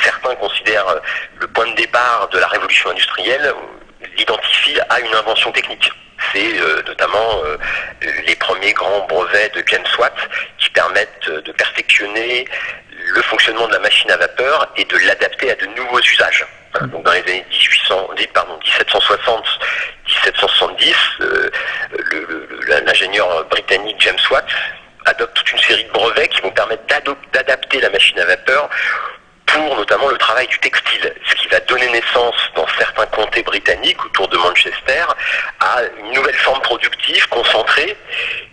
certains 0.00 0.34
considèrent 0.36 0.86
le 1.38 1.46
point 1.48 1.66
de 1.66 1.74
départ 1.74 2.30
de 2.32 2.38
la 2.38 2.46
révolution 2.46 2.88
industrielle 2.90 3.52
l'identifie 4.16 4.78
à 4.88 5.00
une 5.00 5.14
invention 5.14 5.52
technique 5.52 5.92
c'est 6.32 6.54
notamment 6.86 7.42
les 8.26 8.36
premiers 8.36 8.72
grands 8.72 9.06
brevets 9.06 9.54
de 9.54 9.62
James 9.66 9.86
Watt 9.98 10.14
qui 10.58 10.70
permettent 10.70 11.28
de 11.28 11.52
perfectionner 11.52 12.46
le 12.90 13.22
fonctionnement 13.22 13.66
de 13.66 13.72
la 13.72 13.80
machine 13.80 14.10
à 14.10 14.16
vapeur 14.16 14.72
et 14.76 14.84
de 14.84 14.96
l'adapter 14.98 15.50
à 15.50 15.56
de 15.56 15.66
nouveaux 15.66 16.00
usages. 16.00 16.46
Donc 16.80 17.04
dans 17.04 17.12
les 17.12 17.20
années 17.20 17.44
1800, 17.50 18.08
pardon, 18.32 18.58
1760-1770, 18.64 20.94
euh, 21.20 21.50
l'ingénieur 22.86 23.44
britannique 23.50 23.96
James 24.00 24.16
Watt 24.30 24.46
adopte 25.04 25.34
toute 25.34 25.52
une 25.52 25.58
série 25.58 25.84
de 25.84 25.90
brevets 25.90 26.28
qui 26.28 26.40
vont 26.40 26.50
permettre 26.50 26.82
d'adapter 27.32 27.80
la 27.80 27.90
machine 27.90 28.18
à 28.20 28.24
vapeur 28.24 28.70
pour 29.52 29.76
notamment 29.76 30.08
le 30.08 30.16
travail 30.16 30.46
du 30.46 30.58
textile, 30.58 31.14
ce 31.26 31.34
qui 31.34 31.48
va 31.48 31.60
donner 31.60 31.88
naissance 31.88 32.34
dans 32.54 32.66
certains 32.78 33.06
comtés 33.06 33.42
britanniques 33.42 34.02
autour 34.04 34.28
de 34.28 34.36
Manchester 34.38 35.04
à 35.60 35.82
une 35.98 36.12
nouvelle 36.12 36.36
forme 36.36 36.60
productive 36.62 37.28
concentrée 37.28 37.96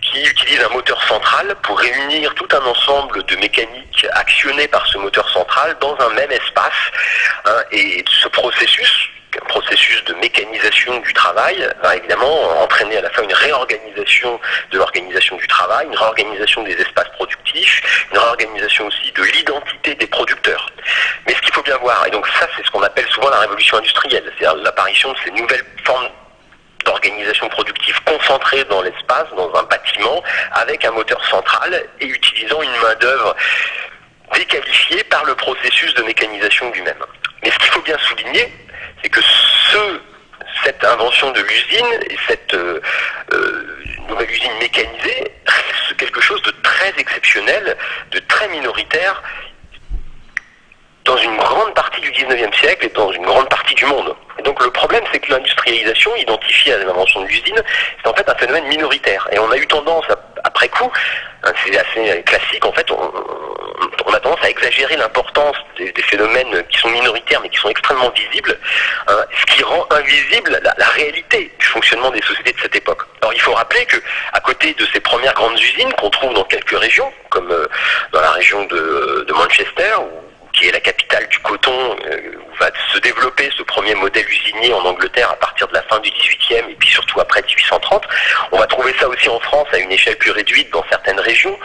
qui 0.01 0.24
utilise 0.24 0.62
un 0.62 0.70
moteur 0.70 1.01
central 1.03 1.56
pour 1.63 1.79
réunir 1.79 2.34
tout 2.36 2.48
un 2.51 2.65
ensemble 2.65 3.24
de 3.24 3.36
mécaniques 3.38 4.06
actionnées 4.12 4.68
par 4.68 4.86
ce 4.88 4.98
moteur 4.98 5.29
central 5.29 5.77
dans 5.79 5.98
un 6.00 6.10
même 6.10 6.32
espace. 6.32 6.74
Hein, 7.46 7.62
et 7.72 8.03
ce 8.22 8.27
processus 8.27 9.10
un 9.41 9.46
processus 9.48 10.03
de 10.05 10.13
mécanisation 10.15 11.00
du 11.00 11.13
travail 11.13 11.67
va 11.81 11.96
évidemment 11.96 12.62
entraîner 12.62 12.98
à 12.98 13.01
la 13.01 13.10
fois 13.10 13.24
une 13.24 13.34
réorganisation 13.34 14.39
de 14.72 14.77
l'organisation 14.77 15.38
du 15.38 15.48
travail, 15.48 15.88
une 15.88 15.96
réorganisation 15.96 16.63
des 16.63 16.74
espaces 16.74 17.10
productifs, 17.13 18.08
une 18.12 18.17
réorganisation 18.17 18.88
aussi 18.88 19.12
de 19.12 19.24
l'identité 19.24 19.96
des 19.96 20.08
producteurs. 20.08 20.69
Mais 21.27 21.34
ce 21.34 21.41
qu'il 21.41 21.53
faut 21.53 21.63
bien 21.63 21.77
voir, 21.77 22.05
et 22.08 22.12
donc 22.12 22.27
ça 22.39 22.48
c'est 22.55 22.65
ce 22.65 22.72
qu'on 22.72 22.84
appelle 22.84 23.08
souvent 23.10 23.29
la 23.29 23.39
révolution 23.39 23.77
industrielle, 23.77 24.24
c'est-à-dire 24.38 24.62
l'apparition 24.62 25.12
de 25.13 25.17
ces 25.24 25.31
nouvelles 25.31 25.65
formes 25.86 26.10
d'organisation 26.86 27.48
productive 27.50 28.00
concentrée 28.03 28.63
dans 28.65 28.81
l'espace, 28.81 29.27
dans 29.36 29.53
un 29.55 29.63
bâtiment, 29.63 30.24
avec 30.53 30.84
un 30.86 30.91
moteur 30.91 31.24
central 31.27 31.84
et 32.00 32.05
utilisant 32.05 32.62
une 32.62 32.77
main-d'œuvre 32.81 33.36
déqualifiée 34.34 35.03
par 35.05 35.24
le 35.25 35.36
processus 35.36 35.93
de 35.96 36.03
mécanisation 36.03 36.72
lui-même. 36.72 37.03
Mais 37.43 37.51
ce 37.51 37.58
qu'il 37.58 37.72
faut 37.72 37.81
bien 37.81 37.98
souligner, 38.00 38.51
c'est 39.01 39.10
que 39.10 39.22
ce, 39.22 40.00
cette 40.63 40.84
invention 40.84 41.32
de 41.32 41.41
l'usine 41.41 42.00
et 42.10 42.18
cette 42.27 42.53
euh, 42.53 42.82
euh, 43.34 43.84
nouvelle 44.08 44.29
usine 44.29 44.51
mécanisée 44.60 45.32
reste 45.46 45.98
quelque 45.98 46.22
chose 46.22 46.41
de 46.44 46.51
très 46.63 46.94
exceptionnel, 46.98 47.77
de 48.12 48.20
très 48.20 48.48
minoritaire 48.50 49.22
dans 51.06 51.18
une 51.18 51.38
grande 51.38 51.74
partie 51.74 52.01
du 52.01 52.12
19e 52.12 52.53
siècle 52.60 52.86
et 52.86 52.89
dans 52.89 53.12
une 53.12 53.24
grande 53.24 53.50
partie 53.50 53.74
du 53.74 53.86
monde. 53.86 54.15
Et 54.38 54.44
donc 54.44 54.63
le 54.63 54.70
problème, 54.70 55.03
c'est 55.12 55.20
que 55.20 55.32
l'industrialisation, 55.32 56.15
identifiée 56.18 56.74
à 56.74 56.77
l'invention 56.79 57.22
de 57.22 57.25
l'usine, 57.27 57.62
c'est 58.01 58.10
en 58.10 58.13
fait 58.13 58.29
un 58.29 58.36
phénomène 58.36 58.65
minoritaire. 58.68 59.27
Et 59.32 59.39
on 59.39 59.50
a 59.50 59.58
eu 59.58 59.65
tendance, 59.65 60.06
après 60.44 60.70
coup, 60.70 60.91
hein, 61.44 61.51
c'est 61.65 61.77
assez 61.77 62.22
classique, 62.24 62.63
en 62.63 62.72
fait, 62.74 62.91
on, 62.91 63.12
on 64.06 64.13
a 64.13 64.20
tendance 64.20 64.44
à 64.44 64.50
exagérer 64.50 64.98
l'importance 64.98 65.56
des, 65.77 65.94
phénomènes 66.01 66.63
qui 66.70 66.79
sont 66.79 66.89
minoritaires 66.89 67.39
mais 67.41 67.50
qui 67.50 67.58
sont 67.58 67.70
extrêmement 67.70 68.10
visibles, 68.10 68.58
hein, 69.08 69.25
ce 69.39 69.53
qui 69.53 69.63
rend 69.63 69.86
invisible 69.91 70.60
la, 70.63 70.86
réalité 70.88 71.51
du 71.60 71.65
fonctionnement 71.65 72.10
des 72.10 72.22
sociétés 72.22 72.53
de 72.53 72.60
cette 72.60 72.75
époque. 72.75 73.03
Alors 73.22 73.34
il 73.34 73.41
faut 73.41 73.53
rappeler 73.53 73.86
que 73.86 73.98
à 74.34 74.39
côté 74.39 74.74
de 74.74 74.86
ces 74.94 75.00
premières 75.00 75.34
grandes 75.34 75.60
usines 75.60 75.91
qu'on 75.94 76.10
trouve 76.10 76.34
dans 76.34 76.44
quelques 76.44 76.77
régions, 76.77 77.12
comme 77.29 77.51
euh, 77.51 77.68
dans 78.12 78.22
la 78.22 78.32
région 78.32 78.65
de, 78.65 79.25
Manchester, 79.34 79.96
qui 80.53 80.68
est 80.68 80.72
la 80.72 80.82
capitale 80.82 81.27
du 81.29 81.39
coton, 81.39 81.96
euh, 82.06 82.36
où 82.38 82.56
va 82.58 82.70
se 82.91 83.00
développer 83.00 83.50
ce 83.56 83.63
premier 83.63 83.96
modèle 83.96 84.25
usinier 84.27 84.74
en 84.74 84.84
Angleterre 84.84 85.32
à 85.32 85.36
partir 85.36 85.68
de 85.68 85.74
la 85.74 85.82
fin 85.84 86.00
du 86.00 86.10
18e 86.10 86.70
et 86.70 86.75
puis 86.75 86.89
surtout 86.89 87.20
après 87.22 87.41
1830. 87.41 88.03
On 88.51 88.58
va 88.58 88.68
trouver 88.68 88.94
ça 89.00 89.08
aussi 89.08 89.29
en 89.29 89.39
France 89.39 89.68
à 89.72 89.77
une 89.77 89.91
échelle 89.91 90.18
plus 90.18 90.32
réduite 90.32 90.70
dans 90.72 90.84
certaines 90.89 91.20
régions, 91.20 91.58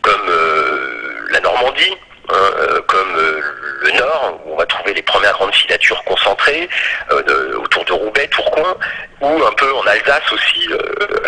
comme 0.00 0.28
euh, 0.28 1.01
la 1.32 1.40
Normandie, 1.40 1.96
hein, 2.28 2.34
euh, 2.34 2.80
comme 2.82 3.16
euh, 3.16 3.40
le 3.80 3.90
Nord, 3.92 4.40
où 4.44 4.52
on 4.52 4.56
va 4.56 4.66
trouver 4.66 4.94
les 4.94 5.02
premières 5.02 5.32
grandes 5.32 5.54
filatures 5.54 6.02
concentrées, 6.04 6.68
euh, 7.10 7.56
autour 7.56 7.84
de 7.84 7.92
Roubaix, 7.92 8.28
Tourcoing, 8.28 8.76
ou 9.20 9.44
un 9.44 9.52
peu 9.52 9.74
en 9.74 9.86
Alsace 9.86 10.32
aussi, 10.32 10.68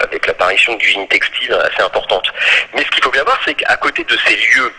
avec 0.02 0.26
l'apparition 0.26 0.74
d'usines 0.76 1.08
textiles 1.08 1.52
assez 1.52 1.82
importantes. 1.82 2.28
Mais 2.74 2.82
ce 2.82 2.90
qu'il 2.90 3.02
faut 3.02 3.10
bien 3.10 3.24
voir, 3.24 3.40
c'est 3.44 3.54
qu'à 3.54 3.76
côté 3.76 4.04
de 4.04 4.16
ces 4.26 4.36
lieux 4.36 4.72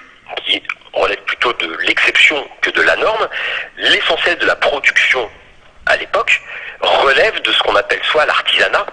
qui 0.46 0.62
relèvent 0.94 1.24
plutôt 1.26 1.54
de 1.54 1.78
l'exception 1.82 2.48
que 2.62 2.70
de 2.72 2.82
la 2.82 2.96
norme, 2.98 3.28
l'essentiel 3.78 4.38
de 4.38 4.46
la 4.46 4.56
production 4.56 5.30
à 5.86 5.98
l'époque 5.98 6.42
relève 6.82 7.42
de 7.42 7.52
ce 7.52 7.60
qu'on 7.64 7.76
appelle 7.76 8.02
soit 8.04 8.26
l'artisanat, 8.26 8.86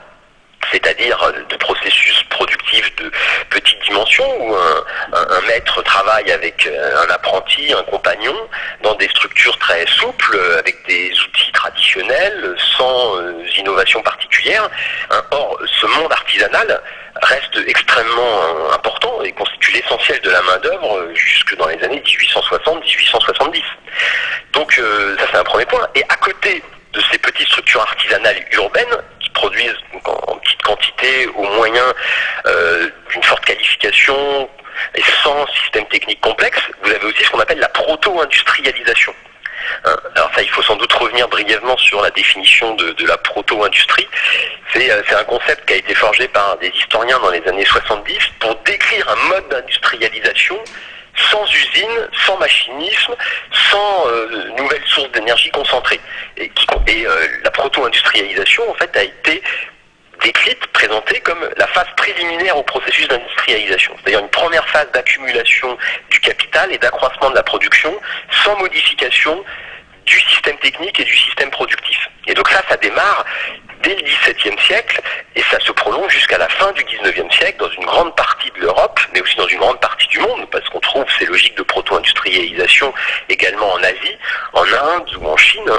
c'est-à-dire 0.70 1.32
de 1.48 1.56
processus 1.56 2.22
productifs 2.30 2.94
de 2.96 3.10
petite 3.50 3.82
dimension 3.84 4.24
où 4.40 4.54
un, 4.54 5.40
maître 5.46 5.82
travaille 5.82 6.30
avec 6.30 6.66
un 6.66 7.10
apprenti, 7.10 7.72
un 7.72 7.82
compagnon, 7.84 8.34
dans 8.82 8.94
des 8.94 9.08
structures 9.08 9.56
très 9.58 9.86
souples, 9.86 10.38
avec 10.58 10.86
des 10.86 11.12
outils 11.12 11.52
traditionnels, 11.52 12.56
sans 12.76 13.16
euh, 13.16 13.44
innovation 13.56 14.02
particulière. 14.02 14.68
Or, 15.30 15.58
ce 15.80 15.86
monde 15.86 16.12
artisanal 16.12 16.80
reste 17.22 17.58
extrêmement 17.66 18.72
important 18.72 19.22
et 19.22 19.32
constitue 19.32 19.72
l'essentiel 19.72 20.20
de 20.20 20.30
la 20.30 20.42
main-d'œuvre 20.42 21.08
jusque 21.14 21.56
dans 21.56 21.68
les 21.68 21.82
années 21.84 22.02
1860-1870. 22.06 23.62
Donc, 24.52 24.78
euh, 24.78 25.16
ça 25.18 25.26
c'est 25.30 25.38
un 25.38 25.44
premier 25.44 25.66
point. 25.66 25.86
Et 25.94 26.02
à 26.08 26.16
côté 26.16 26.62
de 26.92 27.00
ces 27.10 27.18
petites 27.18 27.48
structures 27.48 27.82
artisanales 27.82 28.44
urbaines 28.52 28.96
produisent 29.32 29.76
en, 30.04 30.36
petite 30.36 30.62
quantité 30.62 31.26
au 31.36 31.44
moyen 31.44 31.84
euh, 32.46 32.88
d'une 33.10 33.22
forte 33.22 33.44
qualification 33.44 34.48
et 34.94 35.02
sans 35.22 35.46
système 35.62 35.86
technique 35.86 36.20
complexe, 36.20 36.60
vous 36.82 36.90
avez 36.90 37.04
aussi 37.04 37.22
ce 37.22 37.30
qu'on 37.30 37.40
appelle 37.40 37.58
la 37.58 37.68
proto-industrialisation. 37.68 39.14
Hein, 39.84 39.96
alors 40.16 40.30
ça, 40.34 40.42
il 40.42 40.48
faut 40.50 40.62
sans 40.62 40.76
doute 40.76 40.92
revenir 40.92 41.28
brièvement 41.28 41.76
sur 41.76 42.02
la 42.02 42.10
définition 42.10 42.74
de, 42.74 43.06
la 43.06 43.16
proto-industrie. 43.18 44.08
Euh, 44.76 45.02
c'est 45.06 45.14
un 45.14 45.24
concept 45.24 45.66
qui 45.66 45.74
a 45.74 45.76
été 45.76 45.94
forgé 45.94 46.28
par 46.28 46.56
des 46.58 46.68
historiens 46.68 47.18
dans 47.20 47.30
les 47.30 47.46
années 47.46 47.64
70 47.64 48.18
pour 48.40 48.54
décrire 48.64 49.08
un 49.08 49.28
mode 49.28 49.48
d'industrialisation 49.48 50.58
sans 51.32 51.44
usine, 51.52 52.08
sans 52.26 52.36
machinisme, 52.36 53.16
sans 53.70 54.06
euh, 54.06 54.50
nouvelles 54.56 54.86
sources 54.86 55.10
d'énergie 55.12 55.50
concentrée. 55.50 56.00
Et, 56.36 56.50
euh, 56.88 57.26
la 57.42 57.50
proto-industrialisation, 57.50 58.70
en 58.70 58.74
fait, 58.74 58.96
a 58.96 59.02
été 59.02 59.42
décrite, 60.22 60.64
présentée 60.68 61.20
comme 61.20 61.48
la 61.56 61.66
phase 61.68 61.88
préliminaire 61.96 62.56
au 62.56 62.62
processus 62.62 63.08
d'industrialisation. 63.08 63.92
C'est-à-dire 63.96 64.20
une 64.20 64.28
première 64.28 64.66
phase 64.68 64.86
d'accumulation 64.92 65.76
du 66.10 66.20
capital 66.20 66.72
et 66.72 66.78
d'accroissement 66.78 67.30
de 67.30 67.34
la 67.34 67.42
production 67.42 67.92
sans 68.44 68.56
modification 68.58 69.42
du 70.06 70.20
système 70.20 70.56
technique 70.58 70.98
et 71.00 71.04
du 71.04 71.16
système 71.16 71.50
productif. 71.50 72.08
Et 72.26 72.34
donc 72.34 72.48
ça, 72.48 72.62
ça 72.68 72.76
démarre 72.76 73.24
dès 73.82 73.94
le 73.96 74.02
XVIIe 74.02 74.58
siècle 74.60 75.00
et 75.34 75.42
ça 75.50 75.58
se 75.60 75.72
prolonge 75.72 76.12
jusqu'à 76.12 76.38
la 76.38 76.48
fin 76.48 76.70
du 76.72 76.84
XIXe 76.84 77.34
siècle 77.34 77.58
dans 77.58 77.70
une 77.70 77.84
grande 77.84 78.14
partie 78.14 78.50
de 78.52 78.60
l'Europe, 78.60 79.00
mais 79.12 79.20
aussi 79.20 79.36
dans 79.36 79.46
une 79.46 79.58
grande 79.58 79.80
partie 79.80 80.06
du 80.08 80.18
monde, 80.20 80.46
parce 80.50 80.68
qu'on 80.68 80.80
trouve 80.80 81.04
ces 81.18 81.26
logiques 81.26 81.56
de 81.56 81.62
proto-industrialisation 81.62 82.92
également 83.28 83.72
en 83.72 83.82
Asie, 83.82 84.18
en 84.52 84.62
Inde 84.62 85.16
ou 85.20 85.26
en 85.26 85.36
Chine, 85.36 85.70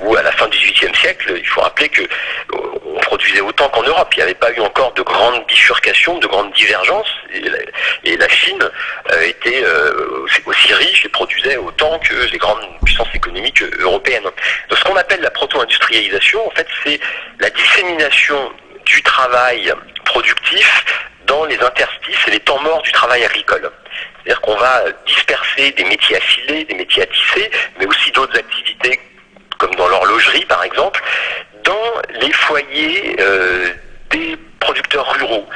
où, 0.00 0.16
à 0.16 0.22
la 0.22 0.32
fin 0.32 0.48
du 0.48 0.58
XVIIIe 0.58 0.94
siècle, 0.94 1.34
il 1.36 1.46
faut 1.46 1.60
rappeler 1.60 1.88
que 1.88 2.02
euh, 2.02 2.56
on 2.84 2.98
produisait 3.00 3.40
autant 3.40 3.68
qu'en 3.68 3.82
Europe. 3.82 4.08
Il 4.14 4.18
n'y 4.18 4.22
avait 4.24 4.34
pas 4.34 4.52
eu 4.52 4.60
encore 4.60 4.92
de 4.92 5.02
grandes 5.02 5.46
bifurcations, 5.46 6.18
de 6.18 6.26
grandes 6.26 6.52
divergences, 6.52 7.12
et 8.04 8.16
la, 8.16 8.28
Chine 8.28 8.62
euh, 9.12 9.22
était 9.22 9.62
euh, 9.64 10.26
aussi 10.46 10.74
riche 10.74 11.04
et 11.04 11.08
produisait 11.08 11.56
autant 11.56 11.98
que 12.00 12.14
les 12.30 12.38
grandes 12.38 12.66
puissances 12.84 13.08
économiques 13.14 13.33
européennes. 13.80 14.22
Donc, 14.22 14.78
ce 14.78 14.84
qu'on 14.84 14.96
appelle 14.96 15.20
la 15.20 15.30
proto-industrialisation, 15.30 16.46
en 16.46 16.50
fait, 16.50 16.66
c'est 16.84 17.00
la 17.40 17.50
dissémination 17.50 18.52
du 18.86 19.02
travail 19.02 19.72
productif 20.04 20.84
dans 21.26 21.44
les 21.46 21.58
interstices 21.58 22.28
et 22.28 22.32
les 22.32 22.40
temps 22.40 22.60
morts 22.60 22.82
du 22.82 22.92
travail 22.92 23.24
agricole. 23.24 23.70
C'est-à-dire 24.22 24.40
qu'on 24.42 24.56
va 24.56 24.84
disperser 25.06 25.72
des 25.72 25.84
métiers 25.84 26.16
affilés, 26.16 26.64
des 26.64 26.74
métiers 26.74 27.02
à 27.02 27.06
tisser, 27.06 27.50
mais 27.78 27.86
aussi 27.86 28.10
d'autres 28.12 28.38
activités, 28.38 29.00
comme 29.58 29.74
dans 29.76 29.88
l'horlogerie 29.88 30.44
par 30.44 30.62
exemple, 30.64 31.02
dans 31.62 32.02
les 32.20 32.32
foyers 32.32 33.16
euh, 33.20 33.68
des 34.10 34.36
producteurs 34.64 35.06
ruraux 35.12 35.46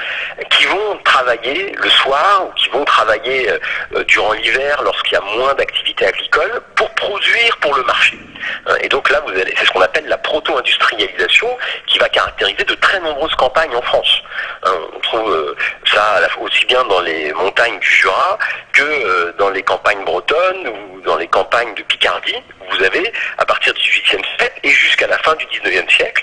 qui 0.50 0.65
vont 0.67 0.99
travailler 1.05 1.73
le 1.73 1.91
soir 1.91 2.47
ou 2.47 2.53
qui 2.53 2.69
vont 2.69 2.85
travailler 2.85 3.50
euh, 3.50 4.05
durant 4.05 4.33
l'hiver 4.33 4.83
lorsqu'il 4.83 5.15
y 5.15 5.17
a 5.17 5.25
moins 5.37 5.55
d'activité 5.55 6.07
agricole 6.07 6.61
pour 6.77 6.91
produire 6.91 7.57
pour 7.59 7.75
le 7.75 7.83
marché. 7.85 8.19
Hein, 8.67 8.77
et 8.83 8.88
donc 8.88 9.11
là, 9.11 9.21
vous 9.25 9.33
c'est 9.35 9.65
ce 9.65 9.71
qu'on 9.73 9.81
appelle 9.81 10.07
la 10.07 10.19
proto-industrialisation, 10.19 11.49
qui 11.87 11.99
va 11.99 12.09
caractériser 12.09 12.65
de 12.65 12.75
très 12.75 13.00
nombreuses 13.00 13.35
campagnes 13.35 13.75
en 13.75 13.83
France. 13.83 14.23
Hein, 14.65 14.73
on 14.95 15.00
trouve 15.00 15.33
euh, 15.33 15.57
ça 15.93 16.21
aussi 16.41 16.65
bien 16.67 16.85
dans 16.85 17.00
les 17.00 17.33
montagnes 17.33 17.79
du 17.79 17.91
Jura 17.91 18.38
que 18.73 18.83
euh, 18.83 19.33
dans 19.38 19.50
les 19.50 19.62
campagnes 19.62 20.05
bretonnes 20.05 20.69
ou 20.69 21.00
dans 21.00 21.17
les 21.17 21.29
campagnes 21.29 21.75
de 21.75 21.83
Picardie. 21.83 22.43
Vous 22.71 22.85
avez, 22.85 23.12
à 23.38 23.47
partir 23.47 23.73
du 23.73 23.81
XVIIIe 23.81 24.25
siècle 24.38 24.61
et 24.62 24.71
jusqu'à 24.71 25.07
la 25.07 25.19
fin 25.19 25.35
du 25.37 25.47
XIXe 25.47 25.93
siècle, 25.95 26.23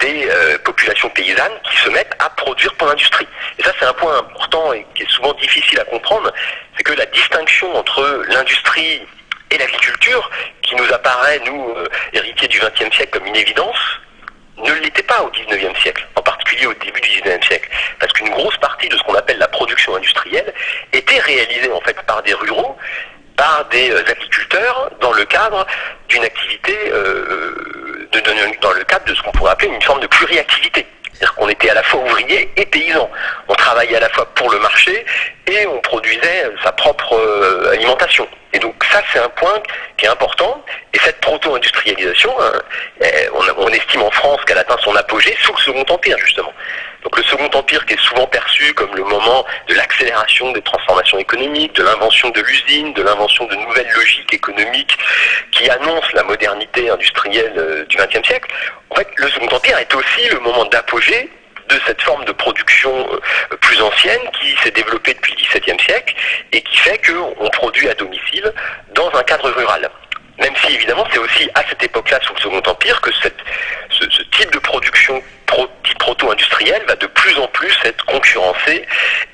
des 0.00 0.28
euh, 0.28 0.58
populations 0.58 1.08
paysannes 1.10 1.58
qui 1.70 1.76
se 1.76 1.90
mettent 1.90 2.14
à 2.18 2.30
produire 2.30 2.74
pour 2.74 2.88
l'industrie. 2.88 3.26
Et 3.58 3.62
ça, 3.62 3.72
c'est 3.78 3.86
un 3.86 3.92
point 3.92 4.18
important 4.18 4.72
et 4.72 4.86
qui 4.94 5.02
est 5.02 5.10
souvent 5.10 5.32
difficile 5.34 5.78
à 5.80 5.84
comprendre, 5.84 6.32
c'est 6.76 6.82
que 6.82 6.92
la 6.92 7.06
distinction 7.06 7.74
entre 7.76 8.24
l'industrie 8.28 9.02
et 9.50 9.58
l'agriculture, 9.58 10.30
qui 10.62 10.74
nous 10.76 10.92
apparaît, 10.92 11.40
nous, 11.44 11.74
euh, 11.76 11.88
héritiers 12.12 12.48
du 12.48 12.60
XXe 12.60 12.94
siècle, 12.96 13.10
comme 13.18 13.26
une 13.26 13.36
évidence, 13.36 13.78
ne 14.58 14.72
l'était 14.74 15.02
pas 15.02 15.22
au 15.22 15.30
XIXe 15.30 15.78
siècle, 15.80 16.06
en 16.16 16.22
particulier 16.22 16.66
au 16.66 16.74
début 16.74 17.00
du 17.00 17.08
XIXe 17.08 17.46
siècle, 17.46 17.68
parce 17.98 18.12
qu'une 18.12 18.30
grosse 18.30 18.56
partie 18.58 18.88
de 18.88 18.96
ce 18.96 19.02
qu'on 19.02 19.14
appelle 19.14 19.38
la 19.38 19.48
production 19.48 19.96
industrielle 19.96 20.52
était 20.92 21.18
réalisée 21.18 21.72
en 21.72 21.80
fait 21.80 22.00
par 22.02 22.22
des 22.22 22.34
ruraux, 22.34 22.76
par 23.36 23.64
des 23.70 23.90
euh, 23.90 24.04
agriculteurs, 24.06 24.90
dans 25.00 25.12
le 25.12 25.24
cadre 25.24 25.66
d'une 26.08 26.22
activité, 26.22 26.76
dans 28.60 28.72
le 28.72 28.84
cadre 28.84 29.04
de 29.04 29.14
ce 29.14 29.22
qu'on 29.22 29.32
pourrait 29.32 29.52
appeler 29.52 29.72
une 29.72 29.82
forme 29.82 30.00
de 30.00 30.06
pluriactivité. 30.06 30.86
C'est-à-dire 31.12 31.34
qu'on 31.34 31.48
était 31.48 31.70
à 31.70 31.74
la 31.74 31.82
fois 31.82 32.00
ouvrier 32.00 32.50
et 32.56 32.66
paysan. 32.66 33.10
On 33.48 33.54
travaillait 33.54 33.96
à 33.96 34.00
la 34.00 34.08
fois 34.10 34.26
pour 34.34 34.50
le 34.50 34.58
marché 34.58 35.04
et 35.46 35.66
on 35.66 35.78
produisait 35.80 36.50
sa 36.62 36.72
propre 36.72 37.18
alimentation. 37.72 38.26
Et 38.52 38.58
donc 38.58 38.74
ça, 38.90 39.00
c'est 39.12 39.18
un 39.18 39.28
point 39.28 39.62
qui 39.96 40.06
est 40.06 40.08
important. 40.08 40.64
Et 40.92 40.98
cette 40.98 41.20
proto-industrialisation, 41.20 42.34
hein, 42.40 42.52
eh, 43.00 43.28
on, 43.56 43.68
estime 43.68 44.02
en 44.02 44.10
France 44.10 44.40
qu'elle 44.46 44.58
atteint 44.58 44.76
son 44.82 44.94
apogée 44.96 45.36
sous 45.42 45.52
le 45.52 45.58
Second 45.58 45.94
Empire, 45.94 46.18
justement. 46.18 46.52
Donc 47.02 47.16
le 47.16 47.22
Second 47.24 47.50
Empire 47.54 47.84
qui 47.86 47.94
est 47.94 48.00
souvent 48.00 48.26
perçu 48.26 48.74
comme 48.74 48.94
le 48.94 49.04
moment 49.04 49.44
de 49.68 49.74
l'accélération 49.74 50.52
des 50.52 50.62
transformations 50.62 51.18
économiques, 51.18 51.74
de 51.74 51.82
l'invention 51.82 52.30
de 52.30 52.40
l'usine, 52.40 52.92
de 52.92 53.02
l'invention 53.02 53.46
de 53.46 53.54
nouvelles 53.54 53.90
logiques 53.94 54.32
économiques 54.32 54.98
qui 55.52 55.68
annoncent 55.70 56.10
la 56.14 56.22
modernité 56.24 56.90
industrielle 56.90 57.54
euh, 57.56 57.84
du 57.86 57.96
XXe 57.96 58.26
siècle. 58.26 58.50
En 58.90 58.96
fait, 58.96 59.08
le 59.16 59.28
Second 59.28 59.56
Empire 59.56 59.78
est 59.78 59.94
aussi 59.94 60.28
le 60.30 60.40
moment 60.40 60.64
d'apogée 60.66 61.30
de 61.68 61.80
cette 61.86 62.02
forme 62.02 62.24
de 62.24 62.32
production 62.32 62.92
euh, 63.12 63.56
plus 63.56 63.80
ancienne 63.80 64.20
qui 64.40 64.56
s'est 64.62 64.72
développée 64.72 65.14
depuis 65.14 65.34
le 65.34 65.60
XVIIe 65.60 65.80
siècle 65.80 66.14
et 66.52 66.60
qui 66.60 66.76
fait 66.76 67.00
qu'on 67.06 67.48
produit 67.50 67.88
à 67.88 67.94
domicile 67.94 68.52
dans 68.94 69.10
un 69.14 69.22
cadre 69.22 69.50
rural. 69.50 69.88
Même 70.40 70.54
si 70.56 70.74
évidemment 70.74 71.06
c'est 71.12 71.18
aussi 71.18 71.48
à 71.54 71.62
cette 71.68 71.82
époque-là, 71.82 72.18
sous 72.22 72.34
le 72.34 72.40
Second 72.40 72.62
Empire, 72.70 73.00
que 73.02 73.10
ce, 73.12 73.28
type 74.32 74.50
de 74.52 74.58
production 74.58 75.22
pro, 75.46 75.68
proto-industrielle 75.98 76.82
va 76.88 76.96
de 76.96 77.06
plus 77.06 77.38
en 77.38 77.46
plus 77.48 77.76
être 77.84 78.04
concurrencé 78.06 78.86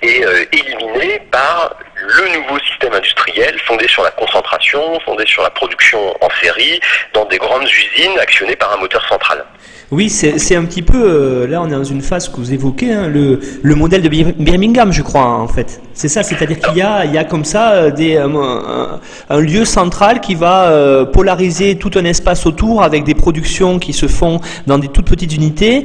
et 0.02 0.24
euh, 0.24 0.44
éliminé 0.52 1.20
par 1.30 1.76
le 1.94 2.28
nouveau 2.36 2.58
système 2.60 2.92
industriel 2.92 3.56
fondé 3.60 3.86
sur 3.86 4.02
la 4.02 4.10
concentration, 4.10 4.98
fondé 5.00 5.24
sur 5.26 5.42
la 5.42 5.50
production 5.50 6.16
en 6.24 6.28
série, 6.40 6.80
dans 7.12 7.24
des 7.26 7.38
grandes 7.38 7.68
usines 7.70 8.18
actionnées 8.18 8.56
par 8.56 8.72
un 8.72 8.78
moteur 8.78 9.06
central. 9.08 9.44
Oui, 9.92 10.10
c'est 10.10 10.56
un 10.56 10.64
petit 10.64 10.82
peu, 10.82 10.98
euh, 11.00 11.46
là 11.46 11.62
on 11.62 11.68
est 11.68 11.70
dans 11.70 11.84
une 11.84 12.00
phase 12.00 12.28
que 12.28 12.38
vous 12.38 12.52
évoquez, 12.52 12.92
hein, 12.92 13.06
le, 13.06 13.38
le, 13.62 13.74
modèle 13.76 14.02
de 14.02 14.08
Birmingham, 14.08 14.92
je 14.92 15.00
crois, 15.02 15.38
en 15.38 15.46
fait. 15.46 15.80
C'est 15.94 16.08
ça, 16.08 16.24
c'est-à-dire 16.24 16.58
qu'il 16.58 16.76
y 16.76 16.82
a, 16.82 17.04
il 17.04 17.12
y 17.12 17.18
a 17.18 17.22
comme 17.22 17.44
ça 17.44 17.70
euh, 17.70 17.90
des, 17.92 18.16
euh, 18.16 18.98
un, 19.30 19.40
lieu 19.40 19.64
central 19.64 20.20
qui 20.20 20.34
va 20.34 21.06
polariser 21.12 21.76
tout 21.76 21.92
un 21.94 22.04
espace 22.04 22.46
autour 22.46 22.82
avec 22.82 23.04
des 23.04 23.14
productions 23.14 23.78
qui 23.78 23.92
se 23.92 24.08
font 24.08 24.40
dans 24.66 24.78
des 24.78 24.88
toutes 24.88 25.06
petites 25.06 25.32
unités. 25.32 25.84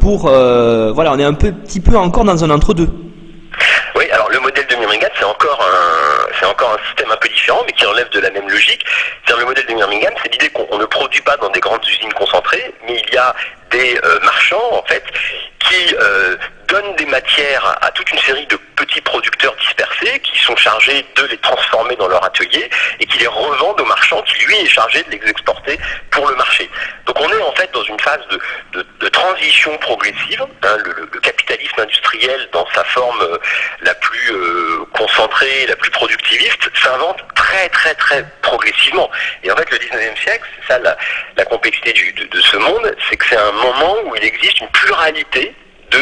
pour, 0.00 0.22
voilà, 0.22 1.12
on 1.14 1.18
est 1.20 1.24
un 1.24 1.34
peu, 1.34 1.52
petit 1.52 1.80
peu 1.80 1.96
encore 1.96 2.24
dans 2.24 2.42
un 2.42 2.50
entre-deux. 2.50 2.88
Modèle 4.56 4.68
de 4.68 4.76
Birmingham, 4.76 5.10
c'est 5.18 5.24
encore 5.24 5.60
un, 5.60 6.32
c'est 6.40 6.46
encore 6.46 6.72
un 6.72 6.86
système 6.86 7.12
un 7.12 7.16
peu 7.16 7.28
différent, 7.28 7.62
mais 7.66 7.72
qui 7.74 7.84
relève 7.84 8.08
de 8.08 8.20
la 8.20 8.30
même 8.30 8.48
logique. 8.48 8.86
C'est 9.26 9.36
le 9.36 9.44
modèle 9.44 9.66
de 9.66 9.74
Birmingham, 9.74 10.14
c'est 10.22 10.32
l'idée 10.32 10.48
qu'on 10.48 10.78
ne 10.78 10.86
produit 10.86 11.20
pas 11.20 11.36
dans 11.36 11.50
des 11.50 11.60
grandes 11.60 11.86
usines 11.86 12.12
concentrées, 12.14 12.72
mais 12.86 13.02
il 13.06 13.12
y 13.12 13.18
a 13.18 13.34
des 13.70 13.98
euh, 14.02 14.18
marchands 14.20 14.72
en 14.72 14.82
fait 14.84 15.04
qui 15.58 15.94
euh, 16.00 16.36
donnent 16.68 16.94
des 16.96 17.04
matières 17.06 17.76
à 17.82 17.90
toute 17.90 18.10
une 18.10 18.18
série 18.20 18.46
de 18.46 18.56
petits 18.76 19.00
producteurs 19.00 19.54
dispersés 19.56 20.20
qui 20.20 20.38
sont 20.38 20.56
chargés 20.56 21.04
de 21.16 21.24
les 21.24 21.38
transformer 21.38 21.96
dans 21.96 22.08
leur 22.08 22.24
atelier 22.24 22.70
et 23.00 23.06
qui 23.06 23.18
les 23.18 23.26
revendent 23.26 23.80
aux 23.80 23.86
marchands 23.86 24.22
qui 24.22 24.44
lui 24.46 24.56
est 24.56 24.66
chargé 24.66 25.02
de 25.02 25.10
les 25.10 25.28
exporter 25.28 25.78
pour 26.10 26.28
le 26.28 26.36
marché. 26.36 26.70
Donc 27.04 27.20
on 27.20 27.28
est 27.28 27.42
en 27.42 27.52
fait 27.52 27.70
dans 27.72 27.82
une 27.82 27.98
phase 28.00 28.20
de, 28.72 28.86
progressive. 29.80 30.42
Hein, 30.62 30.76
le, 30.84 31.20
capitalisme 31.20 31.80
industriel 31.80 32.48
dans 32.52 32.66
sa 32.74 32.84
forme 32.84 33.20
euh, 33.22 33.38
la 33.82 33.94
plus 33.94 34.32
concentrée, 34.92 35.66
la 35.68 35.76
plus 35.76 35.90
productiviste 35.90 36.70
s'invente 36.74 37.18
très 37.34 37.68
très 37.70 37.94
très 37.94 38.24
progressivement. 38.42 39.10
Et 39.42 39.50
en 39.50 39.56
fait 39.56 39.70
le 39.70 39.78
19e 39.78 40.16
siècle, 40.22 40.44
c'est 40.60 40.72
ça 40.72 40.78
la, 40.78 41.44
complexité 41.44 41.92
de 42.30 42.40
ce 42.40 42.56
monde, 42.56 42.94
c'est 43.08 43.16
que 43.16 43.24
c'est 43.28 43.36
un 43.36 43.52
moment 43.52 43.96
où 44.04 44.16
il 44.16 44.24
existe 44.24 44.60
une 44.60 44.68
pluralité 44.68 45.54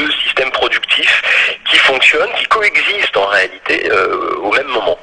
de 0.02 0.12
systèmes 0.12 0.50
productifs 0.50 1.22
qui 1.70 1.76
fonctionnent, 1.78 2.32
qui 2.38 2.44
coexistent 2.46 3.16
en 3.16 3.26
réalité 3.26 3.90
euh, 3.90 4.36
au 4.38 4.52
même 4.52 4.66
moment. 4.66 4.98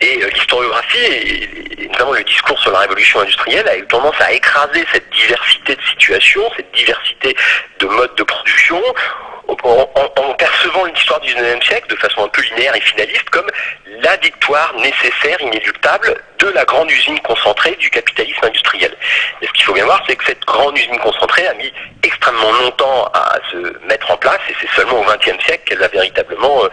Et 0.00 0.22
euh, 0.22 0.30
l'historiographie, 0.30 0.98
et, 0.98 1.88
notamment 1.88 2.12
le 2.12 2.24
discours 2.24 2.58
sur 2.60 2.70
la 2.70 2.80
révolution 2.80 3.20
industrielle, 3.20 3.68
a 3.68 3.76
eu 3.76 3.86
tendance 3.86 4.14
à 4.20 4.32
écraser 4.32 4.84
cette 4.92 5.08
diversité 5.10 5.76
de 5.76 5.82
situations, 5.82 6.42
cette 6.56 6.72
diversité 6.72 7.36
de 7.80 7.86
modes 7.86 8.14
de 8.16 8.22
production, 8.22 8.82
en, 9.48 10.34
percevant 10.34 10.84
l'histoire 10.84 11.20
du 11.20 11.34
19e 11.34 11.62
siècle 11.62 11.88
de 11.88 11.96
façon 11.96 12.24
un 12.24 12.28
peu 12.28 12.42
linéaire 12.42 12.74
et 12.74 12.80
finaliste 12.80 13.28
comme 13.30 13.46
la 14.02 14.16
victoire 14.16 14.74
nécessaire, 14.78 15.40
inéluctable 15.40 16.20
de 16.38 16.48
la 16.48 16.64
grande 16.64 16.90
usine 16.90 17.18
concentrée 17.20 17.76
du 17.76 17.88
capitalisme 17.90 18.44
industriel. 18.44 18.94
Et 19.40 19.46
ce 19.46 19.52
qu'il 19.52 19.64
faut 19.64 19.72
bien 19.72 19.84
voir, 19.84 20.02
c'est 20.06 20.16
que 20.16 20.24
cette 20.24 20.44
grande 20.44 20.76
usine 20.76 20.98
concentrée 20.98 21.46
a 21.46 21.54
mis 21.54 21.72
extrêmement 22.02 22.52
longtemps 22.52 23.10
à 23.14 23.38
se 23.50 23.86
mettre 23.86 24.10
en 24.10 24.16
place 24.16 24.40
et 24.48 24.54
c'est 24.60 24.70
seulement 24.74 25.00
au 25.00 25.04
XXe 25.04 25.42
siècle 25.44 25.64
qu'elle 25.66 25.78
va 25.78 25.88
véritablement, 25.88 26.64
euh, 26.64 26.68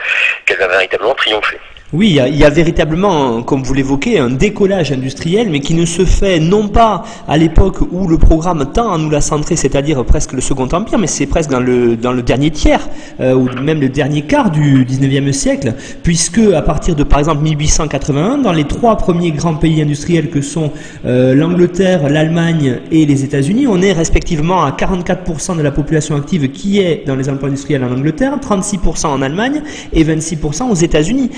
qu'elle 0.46 0.58
va 0.58 0.68
véritablement 0.68 1.16
triompher. 1.16 1.60
Oui, 1.94 2.20
il 2.28 2.36
y, 2.36 2.44
a, 2.44 2.50
véritablement, 2.50 3.44
comme 3.44 3.62
vous 3.62 3.76
l'évoquez, 3.76 4.18
un 4.18 4.32
décollage 4.32 4.92
industriel, 4.92 5.50
mais 5.52 5.60
qui 5.60 5.76
ne 5.76 5.86
se 5.86 6.06
fait 6.06 6.40
non 6.40 6.68
pas 6.68 7.04
à 7.28 7.38
l'époque 7.38 7.82
où 7.92 8.08
le 8.08 8.18
programme 8.18 8.66
tend 8.74 8.92
à 8.92 8.98
nous 8.98 9.12
la 9.12 9.22
centrer, 9.22 9.56
c'est-à-dire 9.56 10.04
presque 10.04 10.32
le 10.34 10.42
Second 10.42 10.68
Empire, 10.74 10.98
mais 10.98 11.06
c'est 11.06 11.28
presque 11.28 11.52
dans 11.52 11.60
le, 11.60 11.96
dans 11.96 12.12
le 12.12 12.24
dernier 12.24 12.50
tiers, 12.50 12.90
euh, 13.20 13.36
ou 13.36 13.48
même 13.62 13.80
le 13.80 13.90
dernier 13.90 14.24
quart 14.24 14.50
du 14.50 14.86
19e 14.86 15.32
siècle, 15.34 15.76
puisque 16.02 16.40
à 16.40 16.64
partir 16.64 16.96
de, 16.96 17.04
par 17.04 17.20
exemple, 17.20 17.44
1881, 17.44 18.40
dans 18.40 18.54
les 18.54 18.64
trois 18.64 18.98
premiers 18.98 19.30
grands 19.30 19.54
pays 19.54 19.80
industriels 19.80 20.32
que 20.32 20.42
sont 20.42 20.72
euh, 21.06 21.36
l'Angleterre, 21.36 22.10
l'Allemagne 22.10 22.80
et 22.92 23.06
les 23.06 23.24
États-Unis, 23.24 23.68
on 23.68 23.84
est 23.84 23.94
respectivement 23.94 24.64
à 24.64 24.72
44% 24.72 25.58
de 25.58 25.62
la 25.62 25.72
population 25.72 26.16
active 26.16 26.50
qui 26.50 26.80
est 26.80 27.04
dans 27.06 27.16
les 27.16 27.30
emplois 27.30 27.50
industriels 27.50 27.84
en 27.84 27.92
Angleterre, 27.92 28.40
36% 28.40 29.06
en 29.06 29.22
Allemagne 29.22 29.62
et 29.94 30.04
26% 30.04 30.72
aux 30.72 30.74
États-Unis 30.74 31.30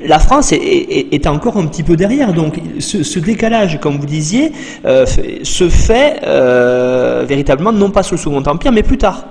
la 0.00 0.18
France 0.18 0.52
est, 0.52 1.26
encore 1.26 1.56
un 1.56 1.66
petit 1.66 1.82
peu 1.82 1.96
derrière. 1.96 2.32
Donc 2.32 2.54
ce, 2.80 3.18
décalage, 3.18 3.78
comme 3.80 3.98
vous 3.98 4.06
disiez, 4.06 4.52
euh, 4.84 5.06
se 5.06 5.68
fait 5.68 6.20
euh, 6.24 7.24
véritablement 7.26 7.72
non 7.72 7.90
pas 7.90 8.02
sous 8.02 8.14
le 8.14 8.20
Second 8.20 8.42
Empire, 8.44 8.72
mais 8.72 8.82
plus 8.82 8.98
tard. 8.98 9.24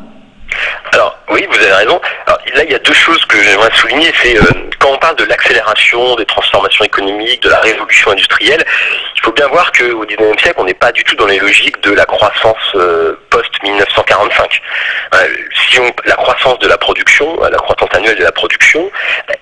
Alors 0.94 1.18
oui, 1.30 1.46
vous 1.50 1.58
avez 1.58 1.74
raison. 1.74 2.00
Là, 2.28 2.66
il 2.66 2.72
y 2.72 2.76
a 2.76 2.80
deux 2.80 2.94
choses 2.94 3.24
que 3.26 3.42
j'aimerais 3.42 3.70
souligner. 3.74 4.12
C'est 4.22 4.38
euh, 4.38 4.44
quand 4.80 4.90
on 4.92 4.98
parle 4.98 5.16
de 5.16 5.24
l'accélération 5.24 6.16
des 6.16 6.26
transformations 6.26 6.84
économiques, 6.84 7.42
de 7.44 7.50
la 7.50 7.60
révolution 7.60 8.12
industrielle, 8.12 8.64
il 9.16 9.22
faut 9.22 9.32
bien 9.32 9.48
voir 9.48 9.72
qu'au 9.72 10.06
XIXe 10.06 10.42
siècle, 10.42 10.56
on 10.58 10.66
n'est 10.66 10.74
pas 10.74 10.92
du 10.92 11.04
tout 11.04 11.16
dans 11.16 11.28
les 11.28 11.40
logiques 11.40 11.82
de 11.84 11.94
la 11.94 12.06
croissance 12.06 12.76
post-1945. 13.30 14.62
si 15.54 15.80
la 16.06 16.16
croissance 16.16 16.60
de 16.60 16.68
la 16.68 16.78
production, 16.78 17.40
la 17.42 17.58
croissance 17.58 17.90
annuelle 17.94 18.18
de 18.18 18.24
la 18.24 18.32
production, 18.32 18.92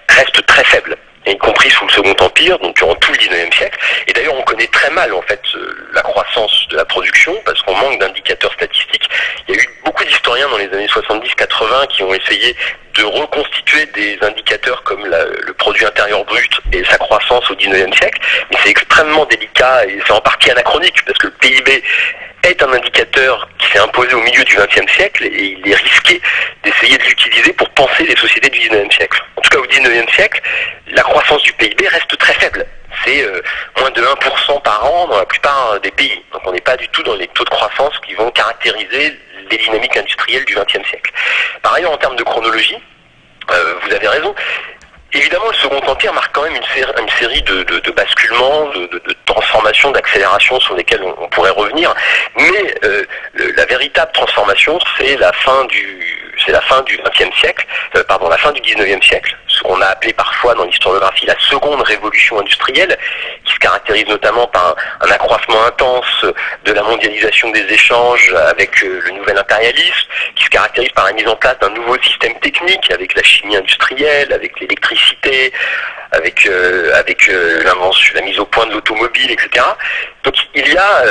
reste 0.10 0.46
très 0.46 0.64
faible 0.64 0.98
y 1.30 1.38
compris 1.38 1.70
sous 1.70 1.86
le 1.86 1.92
Second 1.92 2.16
Empire, 2.20 2.60
donc 2.60 2.76
durant 2.76 2.96
tout 2.96 3.12
le 3.12 3.18
XIXe 3.18 3.56
siècle. 3.56 3.78
Et 4.08 4.14
d'ailleurs, 4.14 4.36
on 4.36 4.44
connaît 4.44 4.68
très 4.68 4.90
mal 4.92 5.14
en 5.14 5.22
fait 5.24 5.42
euh, 5.56 5.90
la 5.94 6.02
croissance 6.02 6.68
de 6.70 6.78
la 6.78 6.86
production 6.86 7.36
parce 7.46 7.62
qu'on 7.62 7.76
manque 7.76 8.00
d'indicateurs 8.00 8.54
statistiques. 8.54 9.10
Il 9.48 9.56
y 9.56 9.60
a 9.60 9.62
eu 9.62 9.70
beaucoup 9.86 10.04
d'historiens 10.04 10.50
dans 10.50 10.58
les 10.58 10.68
années 10.74 10.88
70-80 10.88 11.88
qui 11.88 12.04
ont 12.04 12.14
essayé 12.14 12.56
de 12.96 13.04
reconstituer 13.04 13.86
des 13.88 14.18
indicateurs 14.22 14.84
comme 14.84 15.06
le 15.06 15.54
produit 15.54 15.86
intérieur 15.86 16.24
brut 16.26 16.52
et 16.74 16.84
sa 16.86 16.98
croissance 16.98 17.50
au 17.50 17.56
XIXe 17.56 17.96
siècle, 17.98 18.20
mais 18.52 18.58
c'est 18.64 18.72
extrêmement 18.72 19.26
délicat 19.26 19.86
et 19.86 20.00
c'est 20.06 20.12
en 20.12 20.22
partie 20.22 20.52
anachronique 20.52 21.04
parce 21.06 21.18
que 21.18 21.28
le 21.28 21.34
PIB 21.34 21.84
est 22.44 22.62
un 22.64 22.72
indicateur 22.72 23.48
qui 23.58 23.72
s'est 23.72 23.80
imposé 23.80 24.14
au 24.14 24.22
milieu 24.22 24.44
du 24.44 24.56
XXe 24.56 24.92
siècle 24.92 25.26
et 25.26 25.58
il 25.60 25.72
est 25.72 25.76
risqué 25.76 26.22
d'essayer 26.64 26.98
de 26.98 27.04
l'utiliser 27.04 27.54
pour 27.54 27.70
penser 27.70 28.04
les 28.04 28.16
sociétés 28.16 28.50
du 28.50 28.60
XIXe 28.60 28.96
siècle. 28.96 29.24
En 29.38 29.42
tout 29.42 29.50
cas, 29.50 29.58
au 29.58 29.68
XIXe 29.68 30.14
siècle, 30.14 30.42
la 30.88 31.04
croissance 31.04 31.42
du 31.44 31.54
PIB 31.54 31.88
reste 31.88 32.18
très 32.18 32.34
faible. 32.34 32.66
C'est, 33.06 33.24
euh, 33.24 33.42
moins 33.80 33.92
de 33.92 34.02
1% 34.02 34.62
par 34.62 34.86
an 34.86 35.08
dans 35.08 35.18
la 35.18 35.26
plupart 35.26 35.80
des 35.82 35.92
pays. 35.92 36.22
Donc 36.34 36.42
on 36.46 36.52
n'est 36.52 36.62
pas 36.62 36.76
du 36.78 36.88
tout 36.90 37.04
dans 37.04 37.16
les 37.16 37.28
taux 37.28 37.44
de 37.44 37.50
croissance 37.50 37.94
qui 38.06 38.14
vont 38.14 38.30
caractériser 38.32 39.18
les 39.50 39.58
dynamiques 39.58 39.96
industrielles 39.98 40.46
du 40.46 40.56
XXe 40.56 40.88
siècle. 40.88 41.12
Par 41.62 41.74
ailleurs, 41.74 41.92
en 41.92 41.98
termes 41.98 42.16
de 42.16 42.24
chronologie, 42.24 42.78
euh, 43.52 43.74
vous 43.84 43.94
avez 43.94 44.08
raison, 44.08 44.36
Évidemment, 45.14 45.48
le 45.48 45.56
Second 45.56 45.82
Empire 45.88 46.14
marque 46.14 46.34
quand 46.36 46.44
même 46.44 46.56
une, 46.56 47.10
série, 47.10 47.42
de, 47.42 47.92
basculements, 47.92 48.68
de, 48.68 49.16
transformations, 49.26 49.92
d'accélérations 49.92 50.60
sur 50.60 50.76
lesquelles 50.76 51.02
on, 51.04 51.28
pourrait 51.30 51.50
revenir. 51.50 51.94
Mais 52.38 52.76
euh, 52.84 53.06
la 53.56 53.66
véritable 53.66 54.12
transformation, 54.12 54.78
c'est 54.98 55.18
la 55.18 55.32
fin 55.34 55.66
du 55.66 56.19
c'est 56.50 56.54
la 56.54 56.62
fin 56.62 56.82
du 56.82 57.00
siècle, 57.40 57.64
euh, 57.96 58.04
pardon, 58.08 58.28
la 58.28 58.38
fin 58.38 58.52
du 58.52 58.62
XIXe 58.62 59.06
siècle, 59.06 59.38
ce 59.48 59.62
qu'on 59.62 59.80
a 59.82 59.86
appelé 59.86 60.14
parfois 60.14 60.56
dans 60.56 60.66
l'historiographie 60.66 61.28
la 61.28 61.38
seconde 61.40 61.82
révolution 61.84 62.40
industrielle, 62.40 62.98
qui 63.46 63.54
se 63.54 63.60
caractérise 63.60 64.08
notamment 64.08 64.48
par 64.48 64.76
un, 65.02 65.12
accroissement 65.12 65.64
intense 65.66 66.26
de 66.66 66.74
la 66.74 66.82
mondialisation 66.82 67.52
des 67.52 67.72
échanges 67.72 68.34
avec 68.48 68.84
euh, 68.84 69.00
le 69.06 69.12
nouvel 69.12 69.38
impérialisme, 69.38 70.08
qui 70.36 70.44
se 70.44 70.50
caractérise 70.50 70.92
par 70.94 71.06
la 71.06 71.14
mise 71.14 71.28
en 71.28 71.36
place 71.36 71.60
d'un 71.60 71.70
nouveau 71.70 72.02
système 72.02 72.34
technique 72.40 72.90
avec 72.90 73.14
la 73.14 73.22
chimie 73.22 73.56
industrielle, 73.56 74.34
avec 74.34 74.60
l'électricité, 74.60 75.54
avec 76.12 76.48
euh, 76.48 76.96
avec 76.96 77.28
l'invention, 77.28 78.16
la 78.16 78.22
mise 78.22 78.40
au 78.40 78.46
point 78.46 78.66
de 78.66 78.74
l'automobile, 78.74 79.30
etc. 79.30 79.64
Donc 80.24 80.34
il 80.56 80.68
y 80.74 80.78
a 80.78 81.04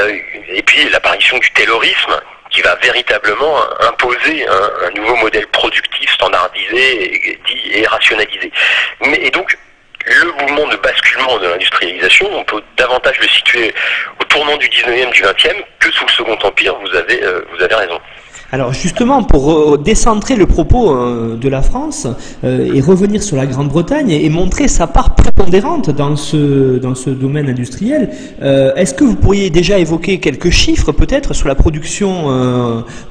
et 0.49 0.63
puis 0.63 0.89
l'apparition 0.91 1.39
du 1.39 1.49
taylorisme 1.53 2.21
qui 2.51 2.63
va 2.63 2.75
véritablement 2.77 3.57
imposer 3.81 4.47
un, 4.47 4.91
nouveau 4.99 5.17
modèle 5.17 5.47
productif 5.49 6.11
standardisé 6.13 7.31
et, 7.31 7.81
et 7.81 7.87
rationalisé. 7.87 8.51
Mais, 9.01 9.31
donc, 9.31 9.57
le 10.09 10.33
mouvement 10.33 10.67
de 10.69 10.77
basculement 10.77 11.39
de 11.39 11.49
l'industrialisation, 11.49 12.29
on 12.33 12.45
peut 12.45 12.63
davantage 12.77 13.19
le 13.21 13.29
situer 13.29 13.75
au 14.21 14.25
tournant 14.25 14.57
du 14.57 14.69
19e, 14.69 15.11
du 15.11 15.23
20e 15.23 15.63
que 15.79 15.91
sous 15.93 16.05
le 16.07 16.13
Second 16.13 16.39
Empire, 16.43 16.75
vous 16.77 16.95
avez, 16.95 17.23
euh, 17.23 17.45
vous 17.53 17.63
avez 17.63 17.75
raison. 17.75 18.01
Alors 18.51 18.73
justement, 18.73 19.23
pour 19.25 19.77
décentrer 19.77 20.35
le 20.35 20.47
propos 20.47 20.91
euh, 20.91 21.37
de 21.37 21.51
la 21.51 21.61
France 21.61 22.07
euh, 22.45 22.73
et 22.75 22.81
revenir 22.81 23.23
sur 23.23 23.37
la 23.37 23.45
Grande-Bretagne 23.45 24.11
et, 24.11 24.27
montrer 24.31 24.69
sa 24.69 24.87
part 24.87 25.15
prépondérante 25.15 25.91
dans 25.91 26.17
ce, 26.17 26.79
dans 26.79 26.95
ce 26.95 27.11
domaine 27.11 27.51
industriel, 27.51 28.09
euh, 28.41 28.75
est-ce 28.75 28.95
que 28.95 29.05
vous 29.05 29.17
pourriez 29.17 29.51
déjà 29.51 29.79
évoquer 29.79 30.19
quelques 30.19 30.49
chiffres 30.49 30.93
peut-être 30.93 31.35
sur 31.35 31.47
la 31.47 31.55
production, 31.55 32.09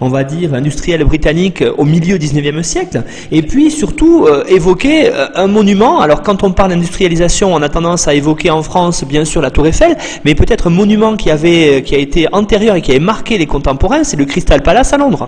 on 0.02 0.10
va 0.10 0.24
dire, 0.24 0.56
industrielle 0.56 1.04
britannique 1.04 1.64
au 1.78 1.86
milieu 1.86 2.18
du 2.18 2.26
19e 2.26 2.64
siècle? 2.64 3.04
Et 3.32 3.44
puis 3.44 3.70
surtout 3.70 4.28
évoquer 4.48 5.12
un 5.36 5.48
monument. 5.48 6.00
Alors 6.00 6.22
quand 6.24 6.44
on 6.44 6.52
parle 6.52 6.72
d'industrialisation, 6.72 7.54
on 7.54 7.62
a 7.62 7.70
tendance 7.70 8.08
à 8.08 8.14
évoquer 8.14 8.50
en 8.50 8.64
France 8.64 9.04
bien 9.04 9.26
sûr 9.26 9.42
la 9.42 9.52
Tour 9.52 9.68
Eiffel, 9.68 9.98
mais 10.26 10.34
peut-être 10.34 10.68
un 10.68 10.72
monument 10.72 11.16
qui, 11.16 11.30
avait, 11.30 11.84
qui 11.84 11.96
a 11.96 12.00
été 12.00 12.28
antérieur 12.32 12.76
et 12.76 12.82
qui 12.82 12.92
avait 12.92 13.00
marqué 13.00 13.38
les 13.38 13.48
contemporains, 13.48 14.04
c'est 14.04 14.18
le 14.18 14.26
Crystal 14.26 14.62
Palace 14.62 14.94
à 14.94 14.98
Londres. 14.98 15.28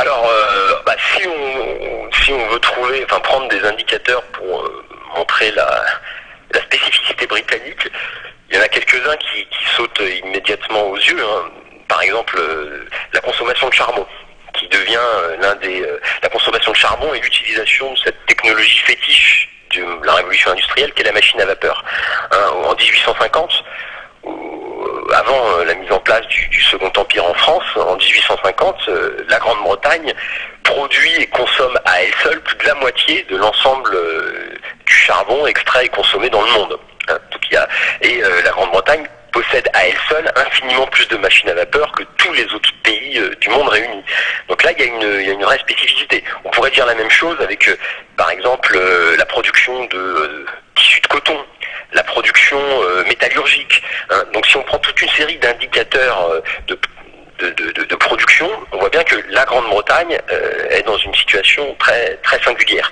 Alors, 0.00 0.24
euh, 0.30 0.74
bah, 0.86 0.94
si, 0.96 1.26
on, 1.26 2.12
si 2.12 2.30
enfin 3.04 3.20
prendre 3.20 3.48
des 3.48 3.62
indicateurs 3.64 4.22
pour 4.32 4.62
euh, 4.62 4.84
montrer 5.16 5.50
la, 5.52 5.84
spécificité 6.62 7.26
britannique, 7.26 7.88
il 8.50 8.56
y 8.56 8.58
en 8.58 8.62
a 8.62 8.68
quelques-uns 8.68 9.16
qui, 9.16 9.46
sautent 9.76 10.02
immédiatement 10.24 10.82
aux 10.88 10.96
yeux. 10.96 11.22
Hein. 11.22 11.50
Par 11.88 12.02
exemple, 12.02 12.36
euh, 12.38 12.86
la 13.12 13.20
consommation 13.20 13.68
de 13.68 13.74
charbon, 13.74 14.06
qui 14.54 14.66
devient 14.68 14.98
l'un 15.40 15.54
des 15.56 15.86
la 16.22 16.28
consommation 16.28 16.72
de 16.72 16.76
charbon 16.76 17.14
et 17.14 17.20
l'utilisation 17.20 17.92
de 17.92 17.98
cette 17.98 18.26
technologie 18.26 18.78
fétiche 18.78 19.48
de 19.74 20.04
la 20.04 20.14
révolution 20.14 20.50
industrielle 20.50 20.92
qu'est 20.94 21.04
la 21.04 21.12
machine 21.12 21.40
à 21.40 21.46
vapeur. 21.46 21.84
Hein, 22.32 22.50
en 22.64 22.74
1850, 22.74 23.64
avant 25.14 25.58
euh, 25.58 25.64
la 25.64 25.74
mise 25.74 25.90
en 25.92 26.00
place 26.00 26.26
du, 26.28 26.62
Second 26.62 26.92
Empire 26.96 27.24
en 27.24 27.34
France, 27.34 27.64
en 27.76 27.96
1850, 27.96 28.76
euh, 28.88 29.24
la 29.28 29.38
Grande-Bretagne 29.38 30.12
produit 30.62 31.14
et 31.18 31.26
consomme 31.26 31.78
à 31.84 32.02
elle 32.02 32.12
seule 32.22 32.40
plus 32.42 32.56
de 32.56 32.66
la 32.66 32.74
moitié 32.74 33.26
de 33.30 33.36
l'ensemble 33.36 33.94
euh, 33.94 34.54
du 34.84 34.92
charbon 34.92 35.46
extrait 35.46 35.86
et 35.86 35.88
consommé 35.88 36.28
dans 36.28 36.42
le 36.42 36.50
monde. 36.52 36.78
Hein, 37.08 37.18
et 38.02 38.20
la 38.44 38.50
Grande-Bretagne 38.50 39.06
possède 39.32 39.66
à 39.72 39.86
elle 39.86 39.96
seule 40.10 40.30
infiniment 40.36 40.86
plus 40.88 41.08
de 41.08 41.16
machines 41.16 41.48
à 41.48 41.54
vapeur 41.54 41.90
que 41.92 42.02
tous 42.18 42.32
les 42.34 42.44
autres 42.52 42.70
pays 42.82 43.18
du 43.40 43.48
monde 43.48 43.68
réunis. 43.68 44.04
Donc 44.48 44.62
là, 44.62 44.72
il 44.72 44.84
y, 44.84 45.30
a 45.30 45.32
une, 45.32 45.42
vraie 45.42 45.58
spécificité. 45.58 46.22
On 46.44 46.50
pourrait 46.50 46.70
dire 46.70 46.84
la 46.84 46.94
même 46.94 47.10
chose 47.10 47.36
avec, 47.40 47.70
par 48.18 48.30
exemple, 48.30 48.78
la 49.16 49.24
production 49.24 49.86
de 49.86 50.44
tissus 50.74 51.00
de 51.00 51.06
coton 51.06 51.38
la 51.92 52.02
production 52.02 52.58
euh, 52.58 53.04
métallurgique. 53.04 53.82
Hein. 54.10 54.24
Donc 54.32 54.46
si 54.46 54.56
on 54.56 54.62
prend 54.62 54.78
toute 54.78 55.00
une 55.00 55.08
série 55.10 55.36
d'indicateurs 55.38 56.30
euh, 56.30 56.40
de, 56.66 56.78
de, 57.84 57.94
production, 57.96 58.50
on 58.72 58.78
voit 58.78 58.90
bien 58.90 59.04
que 59.04 59.16
la 59.30 59.44
Grande-Bretagne 59.44 60.18
euh, 60.32 60.70
est 60.70 60.82
dans 60.82 60.96
une 60.98 61.14
situation 61.14 61.74
très, 61.78 62.16
très 62.16 62.42
singulière. 62.42 62.90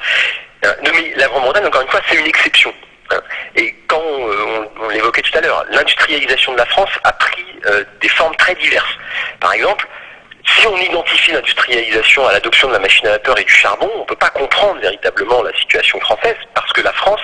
Hein. 0.64 0.72
Mais 0.82 1.12
la 1.16 1.26
Grande-Bretagne, 1.26 1.66
encore 1.66 1.82
une 1.82 1.88
fois, 1.88 2.00
c'est 2.08 2.16
une 2.16 2.26
exception. 2.26 2.72
Hein. 3.10 3.20
Et 3.56 3.74
quand 3.88 4.00
on, 4.00 4.88
l'évoquait 4.88 5.22
tout 5.22 5.36
à 5.36 5.40
l'heure, 5.40 5.64
l'industrialisation 5.70 6.52
de 6.52 6.58
la 6.58 6.66
France 6.66 6.90
a 7.04 7.12
pris 7.12 7.44
des 8.00 8.08
formes 8.08 8.36
très 8.36 8.54
diverses. 8.54 8.96
Par 9.40 9.52
exemple, 9.52 9.86
si 10.46 10.66
on 10.68 10.76
identifie 10.76 11.32
l'industrialisation 11.32 12.26
à 12.28 12.32
l'adoption 12.32 12.68
de 12.68 12.74
la 12.74 12.78
machine 12.78 13.06
à 13.08 13.12
vapeur 13.12 13.38
et 13.38 13.44
du 13.44 13.52
charbon, 13.52 13.90
on 13.96 14.00
ne 14.00 14.04
peut 14.04 14.16
pas 14.16 14.30
comprendre 14.30 14.80
véritablement 14.80 15.42
la 15.42 15.52
situation 15.56 15.98
française 16.00 16.36
parce 16.54 16.72
que 16.72 16.82
la 16.82 16.92
France 16.92 17.20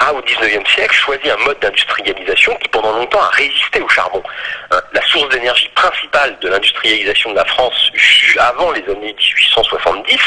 a 0.00 0.12
au 0.12 0.22
XIXe 0.22 0.68
siècle 0.70 0.94
choisi 0.94 1.30
un 1.30 1.36
mode 1.38 1.58
d'industrialisation 1.60 2.54
qui 2.56 2.68
pendant 2.68 2.92
longtemps 2.92 3.20
a 3.20 3.30
résisté 3.30 3.80
au 3.80 3.88
charbon. 3.88 4.22
Hein, 4.70 4.80
la 4.92 5.02
source 5.02 5.28
d'énergie 5.30 5.68
principale 5.74 6.38
de 6.40 6.48
l'industrialisation 6.48 7.30
de 7.30 7.36
la 7.36 7.44
France 7.44 7.90
avant 8.38 8.70
les 8.72 8.82
années 8.84 9.14
1870, 9.18 10.18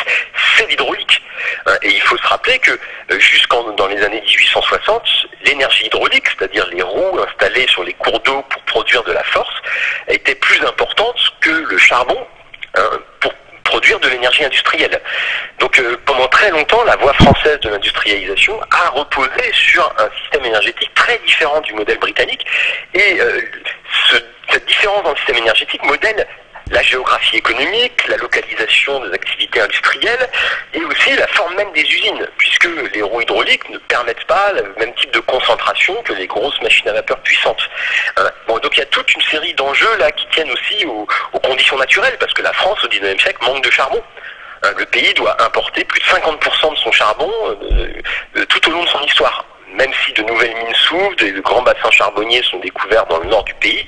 c'est 0.58 0.68
l'hydraulique. 0.70 1.22
Hein, 1.66 1.76
et 1.82 1.90
il 1.90 2.02
faut 2.02 2.18
se 2.18 2.28
rappeler 2.28 2.60
que 2.60 2.72
euh, 2.72 3.20
jusqu'en 3.20 3.64
dans 3.74 3.88
les 3.88 4.02
années 4.04 4.22
1860, 4.22 5.28
l'énergie 5.46 5.86
hydraulique, 5.86 6.28
c'est-à-dire 6.28 6.68
les 6.68 6.82
roues 6.82 7.20
installées 7.20 7.68
sur 7.68 7.84
les 7.84 7.94
cours 7.94 8.20
d'eau 8.22 8.44
pour 8.50 8.62
produire 8.64 9.04
de 9.04 9.14
la 9.14 9.24
force, 9.24 9.54
était 10.08 10.36
plus 10.36 10.62
importante 10.66 11.18
que 11.40 11.52
le 11.52 11.78
charbon 11.78 12.28
hein, 12.76 13.00
pour 13.20 13.34
produire 13.72 14.00
de 14.02 14.10
l'énergie 14.10 14.44
industrielle. 14.44 15.00
Donc 15.60 15.80
euh, 15.80 15.98
pendant 16.06 16.28
très 16.28 16.52
longtemps, 16.52 16.84
la 16.84 16.98
voie 16.98 17.14
française 17.14 17.58
de 17.62 17.70
l'industrialisation 17.70 18.60
a 18.70 18.90
reposé 18.90 19.46
sur 19.54 19.84
un 19.98 20.10
système 20.22 20.46
énergétique 20.46 20.94
très 20.94 21.18
différent 21.26 21.62
du 21.62 21.74
modèle 21.74 21.98
britannique. 21.98 22.46
Et 22.94 23.22
euh, 23.22 23.42
cette 24.50 24.66
différence 24.68 25.04
dans 25.04 25.12
le 25.12 25.18
système 25.18 25.38
énergétique 25.38 25.84
modèle 25.86 26.28
la 26.72 26.82
géographie 26.82 27.38
économique, 27.38 28.08
la 28.08 28.18
localisation 28.18 29.06
des 29.06 29.14
activités 29.14 29.60
industrielles 29.60 30.30
et 30.74 30.84
aussi 30.86 31.14
la 31.16 31.28
forme 31.28 31.56
même 31.56 31.72
des 31.74 31.82
usines, 31.82 32.28
puisque 32.38 32.68
les 32.94 33.02
roues 33.02 33.22
hydrauliques 33.22 33.70
ne 33.70 33.78
permettent 33.78 34.26
pas 34.26 34.54
le 34.54 34.74
même 34.80 34.94
type 34.96 35.12
de 35.12 35.20
concentration 35.20 35.94
que 36.04 36.14
les 36.14 36.28
grosses 36.28 36.60
machines 36.62 36.88
à 36.90 36.94
vapeur 36.94 37.20
puissantes. 37.20 37.70
Hein. 38.18 38.30
Donc 38.48 38.78
il 38.78 38.80
y 38.80 38.84
a 38.84 38.88
toute 38.88 39.14
une 39.14 39.22
série 39.22 39.54
d'enjeux 39.54 39.98
là 39.98 40.12
qui 40.12 40.26
tiennent 40.28 40.52
aussi 40.52 40.86
aux, 40.86 41.08
conditions 41.40 41.78
naturelles, 41.78 42.18
parce 42.20 42.34
que 42.34 42.42
la 42.42 42.54
France 42.54 42.84
au 42.84 42.88
19e 42.88 43.20
siècle 43.20 43.44
manque 43.46 43.64
de 43.64 43.72
charbon. 43.72 44.02
Hein. 44.64 44.72
le 44.78 44.86
pays 44.86 45.14
doit 45.16 45.42
importer 45.42 45.84
plus 45.84 46.00
de 46.00 46.06
50% 46.06 46.74
de 46.74 46.78
son 46.78 46.92
charbon 46.92 47.32
euh, 47.50 47.88
euh, 48.38 48.46
tout 48.46 48.70
au 48.70 48.72
long 48.72 48.84
de 48.84 48.90
son 48.90 49.02
histoire 49.02 49.46
même 49.74 49.92
si 50.06 50.14
de 50.14 50.24
nouvelles 50.24 50.56
mines 50.56 50.76
s'ouvrent, 50.76 51.16
de 51.16 51.40
grands 51.42 51.62
bassins 51.62 51.92
charbonniers 51.92 52.44
sont 52.44 52.60
découverts 52.60 53.06
dans 53.08 53.20
le 53.20 53.30
nord 53.30 53.44
du 53.44 53.54
pays, 53.56 53.86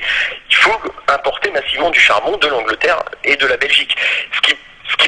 il 0.50 0.56
faut 0.56 0.80
importer 1.08 1.52
massivement 1.52 1.90
du 1.90 2.00
charbon 2.00 2.38
de 2.38 2.48
l'Angleterre 2.48 3.02
et 3.24 3.36
de 3.36 3.48
la 3.48 3.58
Belgique. 3.58 3.96
Ce 4.34 4.42
qui, 4.42 4.58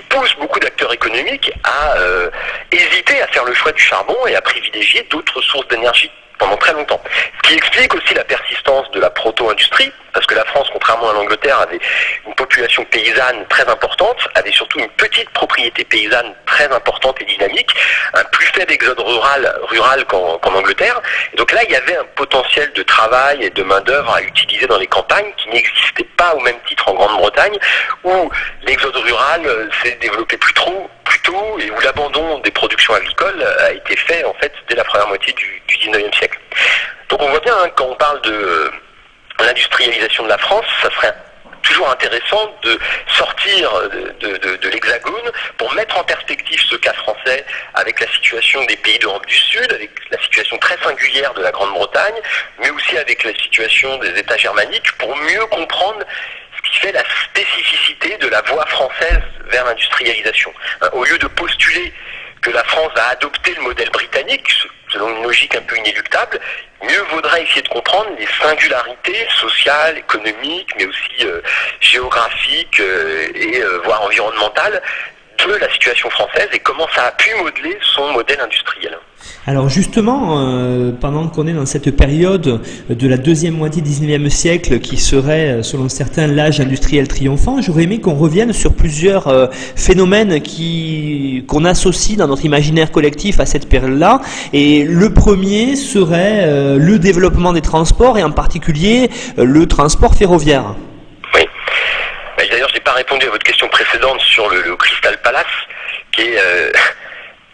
pousse 0.10 0.36
beaucoup 0.40 0.60
d'acteurs 0.60 0.94
économiques 0.94 1.52
à 1.64 1.98
euh, 1.98 2.30
hésiter 2.72 3.22
à 3.22 3.28
faire 3.28 3.44
le 3.44 3.54
choix 3.54 3.74
du 3.74 3.82
charbon 3.82 4.16
et 4.28 4.36
à 4.36 4.42
privilégier 4.42 5.06
d'autres 5.10 5.42
sources 5.42 5.68
d'énergie 5.68 6.10
pendant 6.38 6.56
très 6.56 6.72
longtemps. 6.72 7.02
Ce 7.44 7.50
qui 7.50 7.56
explique 7.56 7.94
aussi 7.94 8.14
la 8.14 8.24
persistance 8.24 8.90
de 8.92 9.00
la 9.02 9.10
proto-industrie, 9.10 9.92
parce 10.16 10.26
que 10.26 10.34
la 10.34 10.46
France, 10.46 10.68
contrairement 10.72 11.10
à 11.12 11.14
l'Angleterre, 11.14 11.60
avait 11.60 11.80
une 12.26 12.34
population 12.34 12.84
paysanne 12.86 13.46
très 13.50 13.68
importante, 13.70 14.18
avait 14.34 14.52
surtout 14.52 14.80
une 14.80 14.90
petite 14.90 15.30
propriété 15.32 15.84
paysanne 15.84 16.34
très 16.46 16.72
importante 16.74 17.22
et 17.22 17.26
dynamique, 17.26 17.70
un 18.14 18.24
plus 18.26 18.48
faible 18.48 18.72
exode 18.72 19.00
rural, 19.00 19.60
rural 19.70 20.06
qu'en 20.06 20.40
Angleterre. 20.44 21.00
Et 21.34 21.38
donc 21.38 21.52
là, 21.52 21.62
il 21.66 21.72
y 21.72 21.76
avait 21.76 21.98
un 21.98 22.06
potentiel 22.16 22.72
de 22.74 22.84
travail 22.84 23.44
et 23.44 23.50
de 23.50 23.62
main-d'œuvre 23.62 24.16
à 24.16 24.22
utiliser 24.22 24.66
dans 24.66 24.80
les 24.80 24.88
campagnes 24.88 25.32
qui 25.38 25.50
n'existait 25.50 26.08
pas 26.18 26.34
au 26.34 26.40
même 26.40 26.60
titre 26.66 26.88
en 26.88 26.94
Grande-Bretagne, 26.94 27.60
où 28.06 28.32
l'exode 28.64 28.96
rural 28.96 29.42
euh, 29.46 29.68
s'est 29.84 29.98
développé 30.02 30.38
plus 30.38 30.54
tôt, 30.54 30.90
et 31.60 31.72
où 31.72 31.80
l'abandon 31.82 32.40
des 32.40 32.52
productions 32.52 32.94
agricoles 32.94 33.44
a 33.60 33.72
été 33.72 33.96
fait 33.96 34.24
en 34.26 34.34
fait 34.36 34.54
dès 34.70 34.76
la 34.76 34.84
première 34.84 35.08
moitié 35.08 35.34
du, 35.34 35.62
du 35.68 35.76
19e 35.78 36.16
siècle. 36.16 36.40
Donc 37.10 37.22
on 37.22 37.30
voit 37.30 37.40
bien, 37.40 37.56
hein, 37.64 37.70
quand 37.76 37.86
on 37.86 37.96
parle 37.96 38.22
de 38.22 38.32
euh, 38.32 38.72
l'industrialisation 39.44 40.24
de 40.24 40.30
la 40.30 40.38
France, 40.38 40.66
ça 40.82 40.90
serait 40.92 41.14
toujours 41.66 41.90
intéressant 41.90 42.56
de 42.62 42.80
sortir 43.08 43.72
de, 44.20 44.70
l'hexagone 44.70 45.32
pour 45.58 45.74
mettre 45.74 45.98
en 45.98 46.04
perspective 46.04 46.62
ce 46.70 46.76
cas 46.76 46.94
français 46.94 47.44
avec 47.74 48.00
la 48.00 48.08
situation 48.08 48.64
des 48.66 48.78
pays 48.78 49.00
d'Europe 49.00 49.26
du 49.26 49.36
Sud, 49.36 49.72
avec 49.72 49.92
la 50.12 50.22
situation 50.22 50.58
très 50.60 50.78
singulière 50.78 51.34
de 51.34 51.42
la 51.42 51.52
Grande-Bretagne, 51.52 52.16
mais 52.60 52.70
aussi 52.70 52.98
avec 52.98 53.24
la 53.24 53.34
situation 53.34 53.98
des 53.98 54.18
États 54.20 54.38
germaniques 54.38 54.92
pour 54.98 55.16
mieux 55.16 55.46
comprendre 55.48 56.04
ce 56.56 56.70
qui 56.70 56.78
fait 56.78 56.92
la 56.92 57.04
spécificité 57.30 58.18
de 58.18 58.28
la 58.28 58.42
voie 58.44 58.66
française 58.68 59.22
vers 59.48 59.66
l'industrialisation. 59.66 60.54
Au 60.94 61.04
lieu 61.04 61.18
de 61.18 61.28
postuler 61.28 61.94
que 62.42 62.52
la 62.52 62.64
France 62.66 62.92
va 62.96 63.10
adopter 63.10 63.54
le 63.56 63.62
modèle 63.64 63.90
britannique, 63.90 64.48
selon 64.96 65.10
une 65.16 65.24
logique 65.24 65.56
un 65.56 65.62
peu 65.62 65.78
inéluctable, 65.78 66.40
mieux 66.84 67.02
vaudrait 67.12 67.44
essayer 67.44 67.62
de 67.62 67.68
comprendre 67.68 68.10
les 68.18 68.28
singularités 68.42 69.28
sociales, 69.40 69.98
économiques, 69.98 70.70
mais 70.78 70.86
aussi 70.86 71.26
euh, 71.26 71.42
géographiques 71.82 72.80
euh, 72.80 73.28
et 73.36 73.62
euh, 73.62 73.80
voire 73.84 74.04
environnementales 74.04 74.82
de 75.46 75.54
la 75.56 75.70
situation 75.72 76.10
française 76.10 76.48
et 76.54 76.60
comment 76.60 76.88
ça 76.96 77.08
a 77.08 77.12
pu 77.12 77.34
modeler 77.36 77.78
son 77.82 78.12
modèle 78.14 78.40
industriel. 78.40 78.98
Alors 79.48 79.70
justement, 79.70 80.40
euh, 80.40 80.92
pendant 81.00 81.28
qu'on 81.28 81.46
est 81.46 81.54
dans 81.54 81.68
cette 81.68 81.96
période 81.96 82.62
de 82.90 83.08
la 83.08 83.18
deuxième 83.18 83.54
moitié 83.54 83.84
du 83.84 83.92
19e 83.92 84.28
siècle 84.30 84.80
qui 84.80 84.98
serait, 84.98 85.62
selon 85.62 85.88
certains, 85.88 86.26
l'âge 86.26 86.60
industriel 86.60 87.08
triomphant, 87.08 87.62
j'aurais 87.62 87.84
aimé 87.84 88.02
qu'on 88.02 88.16
revienne 88.16 88.54
sur 88.54 88.74
plusieurs 88.74 89.28
euh, 89.28 89.46
phénomènes 89.76 90.42
qui, 90.42 91.46
qu'on 91.48 91.64
associe 91.64 92.18
dans 92.18 92.28
notre 92.28 92.44
imaginaire 92.44 92.92
collectif 92.92 93.40
à 93.40 93.46
cette 93.46 93.70
période-là. 93.70 94.22
Et 94.52 94.84
le 94.84 95.14
premier 95.14 95.76
serait 95.76 96.46
euh, 96.46 96.80
le 96.80 96.98
développement 96.98 97.54
des 97.54 97.62
transports 97.62 98.18
et 98.18 98.24
en 98.24 98.32
particulier 98.32 99.12
le 99.38 99.68
transport 99.68 100.16
ferroviaire. 100.16 100.74
Oui. 101.36 101.42
D'ailleurs, 102.40 102.70
je 102.70 102.74
n'ai 102.74 102.82
pas 102.82 102.94
répondu 102.94 103.28
à 103.28 103.30
votre 103.30 103.44
question 103.44 103.68
précédente 103.68 104.22
sur 104.22 104.50
le, 104.50 104.64
le 104.64 104.76
Crystal 104.76 105.16
Palace, 105.24 105.46
qui 106.12 106.22
est 106.22 106.40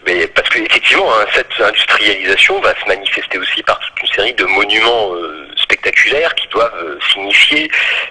mais 0.06 0.28
parce 0.28 0.50
qu'effectivement, 0.50 1.12
hein, 1.14 1.26
cette 1.34 1.60
industrialisation 1.60 2.60
va 2.60 2.74
se 2.80 2.88
manifester 2.88 3.38
aussi 3.38 3.62
par 3.64 3.80
toute 3.80 4.02
une 4.02 4.16
série 4.16 4.34
de 4.34 4.46
monuments 4.46 5.14
euh, 5.14 5.48
spectaculaires 5.56 6.34
qui 6.36 6.48
doivent 6.48 6.74
euh, 6.76 7.00
signifier 7.14 7.70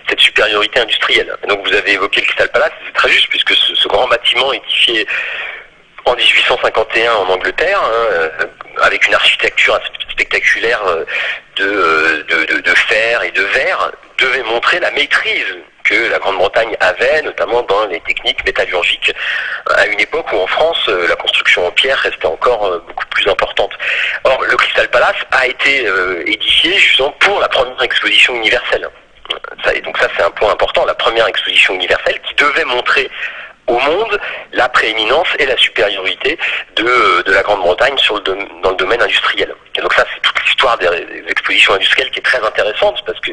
cette 0.08 0.20
supériorité 0.20 0.80
industrielle. 0.80 1.36
donc 1.48 1.66
vous 1.66 1.74
avez 1.74 1.92
évoqué 1.92 2.20
le 2.20 2.26
Crystal 2.26 2.48
Palace, 2.50 2.72
c'est 2.86 2.94
très 2.94 3.08
juste 3.08 3.28
puisque 3.28 3.54
ce, 3.54 3.88
grand 3.88 4.06
bâtiment 4.06 4.52
édifié 4.52 5.06
en 6.04 6.14
1851 6.14 7.12
en 7.12 7.28
Angleterre, 7.28 7.80
hein, 7.82 7.90
euh, 8.12 8.28
avec 8.82 9.06
une 9.08 9.14
architecture 9.14 9.80
spectaculaire 10.12 10.80
de, 11.56 12.24
de, 12.62 12.74
fer 12.74 13.22
et 13.24 13.32
de 13.32 13.42
verre, 13.42 13.90
devait 14.18 14.42
montrer 14.44 14.78
la 14.78 14.90
maîtrise 14.92 15.56
que 15.90 16.10
la 16.10 16.18
Grande-Bretagne 16.18 16.76
avait, 16.78 17.22
notamment 17.22 17.62
dans 17.62 17.86
les 17.86 18.00
techniques 18.00 18.44
métallurgiques, 18.44 19.12
à 19.74 19.86
une 19.86 19.98
époque 19.98 20.32
où 20.32 20.36
en 20.36 20.46
France, 20.46 20.78
euh, 20.88 21.08
la 21.08 21.16
construction 21.16 21.66
en 21.66 21.70
pierre 21.72 21.98
restait 21.98 22.26
encore 22.26 22.64
euh, 22.66 22.78
beaucoup 22.86 23.06
plus 23.06 23.26
importante. 23.28 23.72
Or, 24.24 24.40
le 24.48 24.56
Crystal 24.56 24.88
Palace 24.88 25.16
a 25.32 25.48
été 25.48 25.86
euh, 25.86 26.22
édifié 26.26 26.74
justement 26.78 27.10
pour 27.18 27.40
la 27.40 27.48
première 27.48 27.82
exposition 27.82 28.34
universelle. 28.36 28.88
et 29.74 29.80
donc 29.80 29.98
ça, 29.98 30.08
c'est 30.16 30.22
un 30.22 30.30
point 30.30 30.52
important, 30.52 30.84
la 30.84 30.94
première 30.94 31.26
exposition 31.26 31.74
universelle 31.74 32.20
qui 32.28 32.34
devait 32.34 32.64
montrer 32.64 33.10
au 33.70 33.78
monde 33.78 34.18
la 34.52 34.68
prééminence 34.68 35.28
et 35.38 35.46
la 35.46 35.56
supériorité 35.56 36.38
de, 36.76 37.24
la 37.26 37.42
Grande-Bretagne 37.42 37.94
dans 38.62 38.70
le 38.70 38.76
domaine 38.76 39.00
industriel. 39.00 39.54
Et 39.76 39.80
donc 39.80 39.92
ça, 39.94 40.04
c'est 40.12 40.20
toute 40.20 40.42
l'histoire 40.44 40.76
des, 40.78 40.86
expositions 41.28 41.74
industrielles 41.74 42.10
qui 42.10 42.18
est 42.18 42.22
très 42.22 42.44
intéressante 42.44 43.02
parce 43.06 43.20
que 43.20 43.30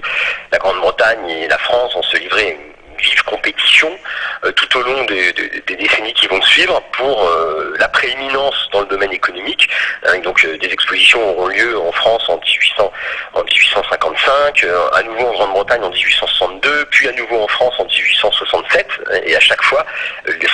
la 0.52 0.58
Grande-Bretagne 0.60 1.30
et 1.30 1.48
la 1.48 1.58
France 1.58 1.96
ont 1.96 2.04
se 2.04 2.18
livré 2.18 2.58
vive 2.98 3.24
compétition 3.24 3.98
euh, 4.44 4.52
tout 4.52 4.78
au 4.78 4.82
long 4.82 5.04
des, 5.06 5.34
décennies 5.68 6.14
qui 6.14 6.28
vont 6.28 6.42
suivre 6.42 6.82
pour 6.94 7.28
euh, 7.28 7.76
la 7.80 7.88
prééminence 7.88 8.70
dans 8.72 8.82
le 8.82 8.88
domaine 8.88 9.12
économique. 9.12 9.68
Hein, 10.06 10.20
donc 10.20 10.44
euh, 10.46 10.58
des 10.58 10.68
expositions 10.68 11.22
auront 11.30 11.48
lieu 11.48 11.80
en 11.80 11.92
France 11.92 12.24
en, 12.30 12.38
1800, 12.38 12.92
en 13.34 13.44
1855, 13.44 14.66
à 14.94 15.04
nouveau 15.04 15.28
en 15.28 15.34
Grande-Bretagne 15.34 15.84
en 15.84 15.90
1862, 15.90 16.86
puis 16.92 17.08
à 17.08 17.12
nouveau 17.14 17.42
en 17.42 17.48
France 17.48 17.76
en 17.80 17.86
1867. 17.86 18.88
Et 19.26 19.36
à 19.36 19.40
chaque 19.40 19.62
fois, 19.64 19.86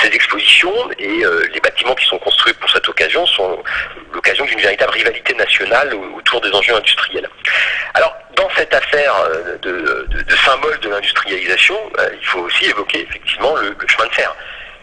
ces 0.02 0.08
expositions 0.08 0.74
et 1.00 1.24
les 1.54 1.60
bâtiments 1.60 1.96
qui 1.96 2.06
sont 2.06 2.20
construits 2.20 2.54
pour 2.54 2.70
cette 2.70 2.88
occasion 2.88 3.26
sont 3.26 3.64
l'occasion 4.14 4.46
d'une 4.46 4.60
véritable 4.60 4.92
rivalité 4.92 5.34
nationale 5.36 5.94
autour 6.16 6.42
des 6.42 6.52
enjeux 6.52 6.76
industriels. 6.76 7.30
Alors, 7.94 8.16
dans 8.36 8.50
cette 8.56 8.74
affaire 8.74 9.14
de, 9.62 10.08
symbole 10.46 10.80
de 10.80 10.90
l'industrialisation, 10.90 11.78
il 12.20 12.26
faut 12.26 12.33
aussi 12.40 12.66
évoquer 12.66 13.02
effectivement 13.02 13.56
le, 13.56 13.76
chemin 13.88 14.08
de 14.08 14.14
fer, 14.14 14.36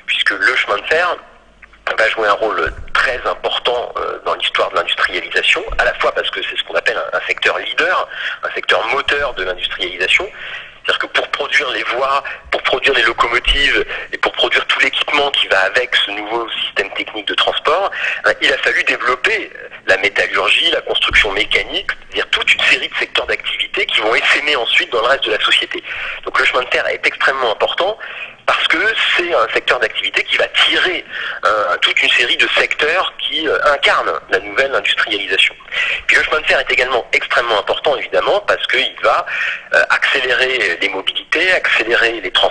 puisque 0.06 0.30
le 0.30 0.56
chemin 0.56 0.76
de 0.76 0.86
fer 0.86 1.16
va 1.98 2.08
jouer 2.10 2.28
un 2.28 2.34
rôle 2.34 2.72
très 2.94 3.20
important 3.26 3.92
euh, 3.96 4.18
dans 4.24 4.34
l'histoire 4.34 4.70
de 4.70 4.76
l'industrialisation, 4.76 5.62
à 5.78 5.84
la 5.84 5.94
fois 5.94 6.12
parce 6.12 6.30
que 6.30 6.40
c'est 6.42 6.56
ce 6.56 6.64
qu'on 6.64 6.74
appelle 6.74 6.98
un, 7.12 7.20
secteur 7.26 7.58
leader, 7.58 8.08
un 8.42 8.50
secteur 8.54 8.86
moteur 8.88 9.34
de 9.34 9.44
l'industrialisation, 9.44 10.28
c'est-à-dire 10.84 10.98
que 10.98 11.06
pour 11.06 11.28
produire 11.28 11.70
les 11.70 11.82
voies, 11.82 12.22
pour 12.60 12.74
produire 12.74 12.94
les 12.94 13.02
locomotives 13.02 13.84
et 14.12 14.18
pour 14.18 14.32
produire 14.32 14.66
tout 14.66 14.78
l'équipement 14.80 15.30
qui 15.30 15.46
va 15.48 15.58
avec 15.60 15.94
ce 15.96 16.10
nouveau 16.10 16.48
système 16.64 16.90
technique 16.90 17.26
de 17.26 17.34
transport, 17.34 17.90
hein, 18.24 18.32
il 18.40 18.52
a 18.52 18.58
fallu 18.58 18.82
développer 18.84 19.50
la 19.86 19.96
métallurgie, 19.98 20.70
la 20.70 20.80
construction 20.82 21.32
mécanique, 21.32 21.90
c'est-à-dire 22.10 22.30
toute 22.30 22.54
une 22.54 22.60
série 22.62 22.88
de 22.88 22.94
secteurs 22.96 23.26
d'activité 23.26 23.86
qui 23.86 24.00
vont 24.00 24.14
essaimer 24.14 24.56
ensuite 24.56 24.90
dans 24.92 25.00
le 25.00 25.06
reste 25.06 25.24
de 25.24 25.32
la 25.32 25.40
société. 25.40 25.82
Donc 26.24 26.38
le 26.38 26.44
chemin 26.44 26.62
de 26.62 26.68
fer 26.68 26.86
est 26.88 27.06
extrêmement 27.06 27.52
important 27.52 27.96
parce 28.46 28.66
que 28.66 28.78
c'est 29.16 29.32
un 29.32 29.46
secteur 29.54 29.78
d'activité 29.78 30.24
qui 30.24 30.36
va 30.36 30.46
tirer 30.48 31.04
euh, 31.44 31.76
toute 31.82 32.02
une 32.02 32.10
série 32.10 32.36
de 32.36 32.48
secteurs 32.56 33.12
qui 33.18 33.46
euh, 33.46 33.56
incarnent 33.66 34.12
la 34.28 34.40
nouvelle 34.40 34.74
industrialisation. 34.74 35.54
Puis 36.08 36.16
le 36.16 36.24
chemin 36.24 36.40
de 36.40 36.46
fer 36.46 36.58
est 36.58 36.72
également 36.72 37.06
extrêmement 37.12 37.60
important, 37.60 37.96
évidemment, 37.96 38.40
parce 38.48 38.66
qu'il 38.66 38.96
va 39.04 39.24
euh, 39.74 39.82
accélérer 39.90 40.78
les 40.80 40.88
mobilités, 40.88 41.52
accélérer 41.52 42.20
les 42.20 42.30
transports, 42.32 42.49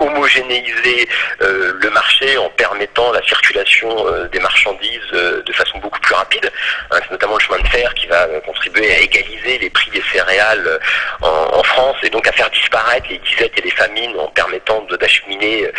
homogénéiser 0.00 1.08
le 1.40 1.90
marché 1.90 2.36
en 2.38 2.48
permettant 2.50 3.12
la 3.12 3.22
circulation 3.22 4.06
des 4.30 4.40
marchandises 4.40 5.12
de 5.12 5.52
façon 5.52 5.78
beaucoup 5.78 6.00
plus 6.00 6.14
rapide. 6.14 6.50
Hein, 6.90 6.98
c'est 7.02 7.10
notamment 7.10 7.34
le 7.34 7.40
chemin 7.40 7.58
de 7.58 7.68
fer 7.68 7.92
qui 7.94 8.06
va 8.06 8.26
contribuer 8.44 8.92
à 8.94 9.00
égaliser 9.00 9.58
les 9.58 9.70
prix 9.70 9.90
des 9.90 10.02
céréales 10.12 10.80
en, 11.22 11.62
France 11.62 11.96
et 12.02 12.10
donc 12.10 12.26
à 12.26 12.32
faire 12.32 12.50
disparaître 12.50 13.06
les 13.08 13.18
disettes 13.18 13.52
et 13.56 13.62
les 13.62 13.70
famines 13.70 14.18
en 14.18 14.28
permettant 14.28 14.82
d'acheter 15.00 15.22
euh, 15.40 15.72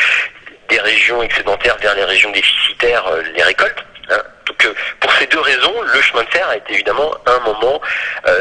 des 0.69 0.79
régions 0.79 1.21
excédentaires 1.21 1.77
vers 1.77 1.95
les 1.95 2.03
régions 2.03 2.31
déficitaires 2.31 3.05
euh, 3.07 3.21
les 3.35 3.43
récoltes. 3.43 3.83
Donc 4.45 4.65
euh, 4.65 4.73
pour 4.99 5.11
ces 5.13 5.27
deux 5.27 5.39
raisons, 5.39 5.81
le 5.81 6.01
chemin 6.01 6.23
de 6.23 6.29
fer 6.29 6.47
a 6.49 6.57
été 6.57 6.73
évidemment 6.73 7.13
un 7.25 7.39
moment 7.39 7.81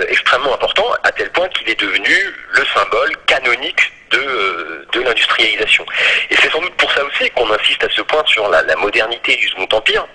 extrêmement 0.08 0.54
important, 0.54 0.86
à 1.02 1.12
tel 1.12 1.30
point 1.30 1.48
qu'il 1.48 1.68
est 1.68 1.80
devenu 1.80 2.16
le 2.50 2.64
symbole 2.66 3.12
canonique 3.26 3.92
de, 4.12 4.86
de 4.92 5.00
l'industrialisation. 5.00 5.84
Et 6.30 6.36
c'est 6.36 6.50
sans 6.50 6.60
doute 6.60 6.74
pour 6.74 6.90
ça 6.92 7.04
aussi 7.04 7.30
qu'on 7.30 7.50
insiste 7.52 7.82
à 7.82 7.88
ce 7.90 8.02
point 8.02 8.22
sur 8.26 8.48
la, 8.48 8.62
modernité 8.76 9.36
du 9.36 9.48
Second 9.48 9.68
Empire 9.72 10.06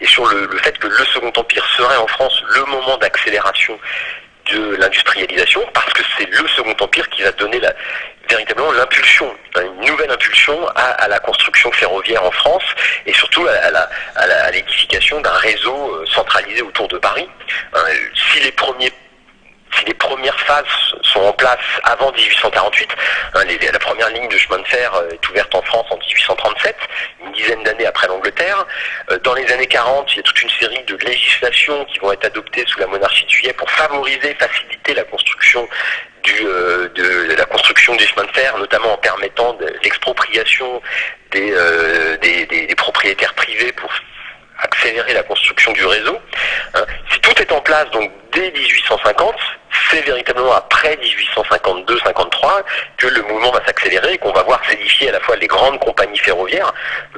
et 0.00 0.06
sur 0.06 0.26
le, 0.26 0.48
fait 0.58 0.76
que 0.78 0.86
le 0.86 1.04
Second 1.06 1.32
Empire 1.36 1.66
serait 1.76 1.96
en 1.96 2.06
France 2.06 2.42
le 2.54 2.64
moment 2.64 2.96
d'accélération 2.98 3.78
de 4.50 4.76
l'industrialisation, 4.76 5.62
parce 5.72 5.92
que 5.92 6.02
c'est 6.16 6.28
le 6.30 6.48
Second 6.48 6.74
Empire 6.80 7.08
qui 7.10 7.22
va 7.22 7.32
donner 7.32 7.60
la, 7.60 7.72
véritablement 8.28 8.72
l'impulsion, 8.72 9.32
une 9.56 9.86
nouvelle 9.86 10.10
impulsion 10.10 10.66
à, 10.74 11.08
la 11.08 11.18
construction 11.18 11.70
ferroviaire 11.72 12.24
en 12.24 12.30
France 12.30 12.64
et 13.06 13.12
surtout 13.12 13.46
à, 13.46 14.50
l'édification 14.50 15.20
d'un 15.20 15.32
réseau 15.32 15.94
euh, 15.94 16.06
centralisé 16.06 16.62
autour 16.62 16.88
de 16.88 16.98
Paris. 16.98 17.28
Euh, 17.74 17.80
si 18.14 18.40
les 18.40 18.52
premiers 18.52 18.92
si 19.78 19.84
les 19.86 19.94
premières 19.94 20.38
phases 20.40 20.64
sont 21.02 21.20
en 21.20 21.32
place 21.32 21.58
avant 21.82 22.12
1848, 22.12 22.90
hein, 23.34 23.44
la 23.72 23.78
première 23.78 24.08
ligne 24.10 24.28
de 24.28 24.38
chemin 24.38 24.58
de 24.58 24.66
fer 24.66 24.94
euh, 24.94 25.10
est 25.10 25.28
ouverte 25.28 25.54
en 25.54 25.62
France 25.62 25.86
en 25.90 25.96
1837, 25.96 26.76
une 27.24 27.32
dizaine 27.32 27.62
d'années 27.62 27.86
après 27.86 28.06
l'Angleterre. 28.06 28.66
Euh, 29.10 29.18
dans 29.18 29.34
les 29.34 29.50
années 29.52 29.66
40, 29.66 30.12
il 30.12 30.16
y 30.16 30.20
a 30.20 30.22
toute 30.22 30.42
une 30.42 30.50
série 30.50 30.82
de 30.84 30.96
législations 30.96 31.84
qui 31.86 31.98
vont 31.98 32.12
être 32.12 32.24
adoptées 32.24 32.64
sous 32.66 32.80
la 32.80 32.86
monarchie 32.86 33.24
de 33.24 33.30
Juillet 33.30 33.52
pour 33.52 33.70
favoriser, 33.70 34.34
faciliter 34.38 34.94
la 34.94 35.04
construction 35.04 35.68
euh, 36.42 36.88
de, 36.94 37.34
la 37.36 37.44
construction 37.46 37.94
des 37.96 38.06
chemins 38.06 38.24
de 38.24 38.32
fer, 38.32 38.56
notamment 38.58 38.94
en 38.94 38.98
permettant 38.98 39.56
l'expropriation 39.82 40.80
des, 41.32 41.52
des, 42.22 42.74
propriétaires 42.76 43.34
privés 43.34 43.72
pour 43.72 43.90
accélérer 44.58 45.14
la 45.14 45.22
construction 45.22 45.72
du 45.72 45.84
réseau. 45.84 46.18
Hein. 46.74 46.84
Si 47.10 47.20
tout 47.20 47.42
est 47.42 47.52
en 47.52 47.60
place 47.60 47.90
donc 47.90 48.10
dès 48.32 48.50
1850, 48.52 49.34
c'est 49.90 50.02
véritablement 50.02 50.52
après 50.54 50.96
1852-53 50.96 52.62
que 52.96 53.06
le 53.06 53.22
mouvement 53.22 53.50
va 53.52 53.64
s'accélérer 53.64 54.14
et 54.14 54.18
qu'on 54.18 54.32
va 54.32 54.42
voir 54.42 54.60
s'édifier 54.68 55.08
à 55.08 55.12
la 55.12 55.20
fois 55.20 55.36
les 55.36 55.46
grandes 55.46 55.78
compagnies 55.80 56.18
ferroviaires, 56.18 56.72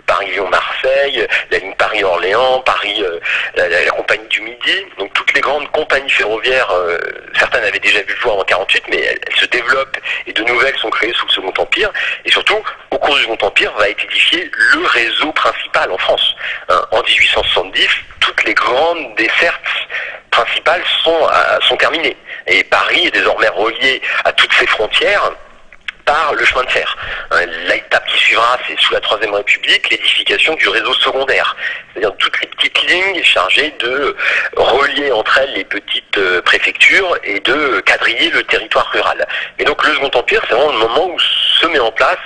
Paris-Lyon-Marseille, 0.06 1.26
la 1.50 1.58
ligne 1.58 1.74
Paris-Orléans, 1.74 2.60
Paris, 2.60 3.02
euh, 3.02 3.18
la, 3.56 3.90
compagnie 3.90 4.28
du 4.28 4.40
Midi, 4.40 4.86
donc 4.98 5.12
toutes 5.14 5.32
les 5.34 5.40
grandes 5.40 5.70
compagnies 5.72 6.10
ferroviaires, 6.10 6.70
euh, 6.70 6.98
certaines 7.38 7.64
avaient 7.64 7.78
déjà 7.78 8.00
vu 8.02 8.14
le 8.14 8.20
jour 8.20 8.38
en 8.38 8.44
48, 8.44 8.84
mais 8.90 9.00
elles, 9.00 9.36
se 9.36 9.46
développent 9.46 9.96
et 10.26 10.32
de 10.32 10.42
nouvelles 10.44 10.76
sont 10.78 10.90
créées 10.90 11.12
sous 11.12 11.26
le 11.26 11.32
Second 11.32 11.52
Empire, 11.58 11.92
et 12.24 12.30
surtout, 12.30 12.62
au 12.90 12.98
cours 12.98 13.14
du 13.16 13.22
Second 13.22 13.46
Empire, 13.46 13.72
va 13.76 13.88
être 13.88 14.04
édifié 14.04 14.50
le 14.52 14.86
réseau 14.86 15.32
principal 15.32 15.90
en 15.90 15.98
France. 15.98 16.34
Hein, 16.68 16.80
en 16.90 17.02
1870, 17.02 17.88
toutes 18.26 18.44
les 18.44 18.54
grandes 18.54 19.14
dessertes 19.16 19.60
principales 20.30 20.82
sont, 21.04 21.28
euh, 21.30 21.58
sont 21.68 21.76
terminées. 21.76 22.16
Et 22.46 22.64
Paris 22.64 23.06
est 23.06 23.10
désormais 23.12 23.48
relié 23.48 24.02
à 24.24 24.32
toutes 24.32 24.52
ses 24.54 24.66
frontières 24.66 25.32
par 26.04 26.34
le 26.34 26.44
chemin 26.44 26.64
de 26.64 26.70
fer. 26.70 26.96
Hein, 27.30 27.46
l'étape 27.68 28.06
qui 28.06 28.18
suivra, 28.18 28.58
c'est 28.66 28.78
sous 28.80 28.92
la 28.94 29.00
Troisième 29.00 29.34
République, 29.34 29.90
l'édification 29.90 30.54
du 30.54 30.68
réseau 30.68 30.92
secondaire. 30.94 31.56
C'est-à-dire 31.92 32.16
toutes 32.18 32.40
les 32.40 32.46
petites 32.48 32.82
lignes 32.88 33.22
chargées 33.24 33.72
de 33.80 34.16
relier 34.56 35.10
entre 35.12 35.38
elles 35.38 35.54
les 35.54 35.64
petites 35.64 36.18
euh, 36.18 36.42
préfectures 36.42 37.16
et 37.24 37.40
de 37.40 37.80
quadriller 37.80 38.30
le 38.30 38.42
territoire 38.44 38.88
rural. 38.92 39.26
Et 39.58 39.64
donc 39.64 39.84
le 39.84 39.94
Second 39.94 40.10
Empire, 40.14 40.42
c'est 40.48 40.54
vraiment 40.54 40.72
le 40.72 40.78
moment 40.78 41.06
où 41.10 41.18
se 41.18 41.66
met 41.66 41.80
en 41.80 41.92
place 41.92 42.18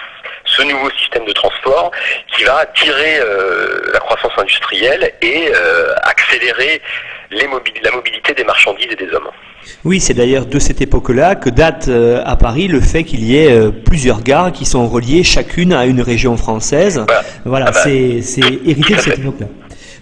ce 0.60 0.66
nouveau 0.66 0.90
système 0.98 1.24
de 1.24 1.32
transport 1.32 1.90
qui 2.36 2.44
va 2.44 2.66
tirer 2.74 3.18
euh, 3.20 3.92
la 3.92 3.98
croissance 4.00 4.32
industrielle 4.38 5.12
et 5.22 5.48
euh, 5.48 5.94
accélérer 6.02 6.80
la 7.30 7.46
mobilité 7.92 8.34
des 8.34 8.44
marchandises 8.44 8.88
et 8.90 8.96
des 8.96 9.12
hommes. 9.14 9.28
Oui, 9.84 10.00
c'est 10.00 10.14
d'ailleurs 10.14 10.46
de 10.46 10.58
cette 10.58 10.80
époque-là 10.80 11.34
que 11.34 11.50
date 11.50 11.88
euh, 11.88 12.22
à 12.24 12.36
Paris 12.36 12.66
le 12.66 12.80
fait 12.80 13.04
qu'il 13.04 13.22
y 13.24 13.36
ait 13.36 13.70
plusieurs 13.84 14.22
gares 14.22 14.52
qui 14.52 14.66
sont 14.66 14.88
reliées 14.88 15.22
chacune 15.22 15.72
à 15.72 15.86
une 15.86 16.02
région 16.02 16.36
française. 16.36 17.04
Voilà, 17.44 17.66
ah 17.68 17.72
bah, 17.72 17.80
c'est 17.84 18.40
hérité 18.66 18.94
de 18.94 19.00
cette 19.00 19.18
époque-là. 19.18 19.46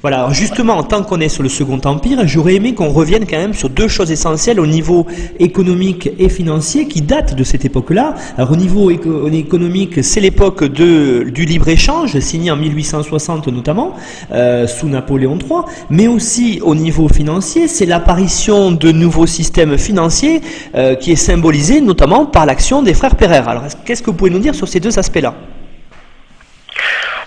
Voilà, 0.09 0.23
alors 0.23 0.33
justement, 0.33 0.83
tant 0.85 1.03
qu'on 1.03 1.21
est 1.21 1.29
sur 1.29 1.43
le 1.43 1.51
Second 1.51 1.79
Empire, 1.85 2.27
j'aurais 2.27 2.55
aimé 2.55 2.73
qu'on 2.73 2.89
revienne 2.89 3.27
quand 3.27 3.37
même 3.37 3.53
sur 3.53 3.69
deux 3.69 3.89
choses 3.89 4.11
essentielles 4.11 4.59
au 4.59 4.67
niveau 4.67 5.07
économique 5.39 6.09
et 6.19 6.31
financier 6.31 6.89
qui 6.89 7.03
datent 7.03 7.35
de 7.35 7.45
cette 7.45 7.67
époque-là. 7.67 8.15
Alors 8.39 8.53
au 8.53 8.57
niveau 8.57 8.91
économique, 8.91 10.03
c'est 10.03 10.21
l'époque 10.21 10.65
du 10.65 11.45
libre-échange, 11.45 12.19
signé 12.21 12.51
en 12.51 12.57
1860 12.57 13.49
notamment, 13.49 13.97
euh, 14.33 14.67
sous 14.67 14.89
Napoléon 14.89 15.37
III, 15.39 15.65
mais 15.91 16.09
aussi 16.09 16.61
au 16.63 16.75
niveau 16.75 17.09
financier, 17.09 17.69
c'est 17.69 17.85
l'apparition 17.85 18.73
de 18.73 18.91
nouveaux 18.91 19.27
systèmes 19.27 19.77
financiers 19.77 20.41
euh, 20.75 20.95
qui 20.95 21.13
est 21.13 21.17
symbolisé 21.17 21.83
notamment 21.83 22.25
par 22.25 22.47
l'action 22.47 22.81
des 22.81 22.95
frères 22.95 23.15
Pereire. 23.15 23.47
Alors 23.47 23.65
qu'est-ce 23.85 24.03
que 24.03 24.07
vous 24.07 24.17
pouvez 24.17 24.31
nous 24.31 24.39
dire 24.39 24.55
sur 24.55 24.69
ces 24.69 24.81
deux 24.81 24.99
aspects-là 24.99 25.35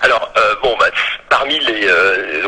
alors, 0.04 0.32
euh, 0.36 0.54
bon, 0.60 0.74
bah, 0.80 0.86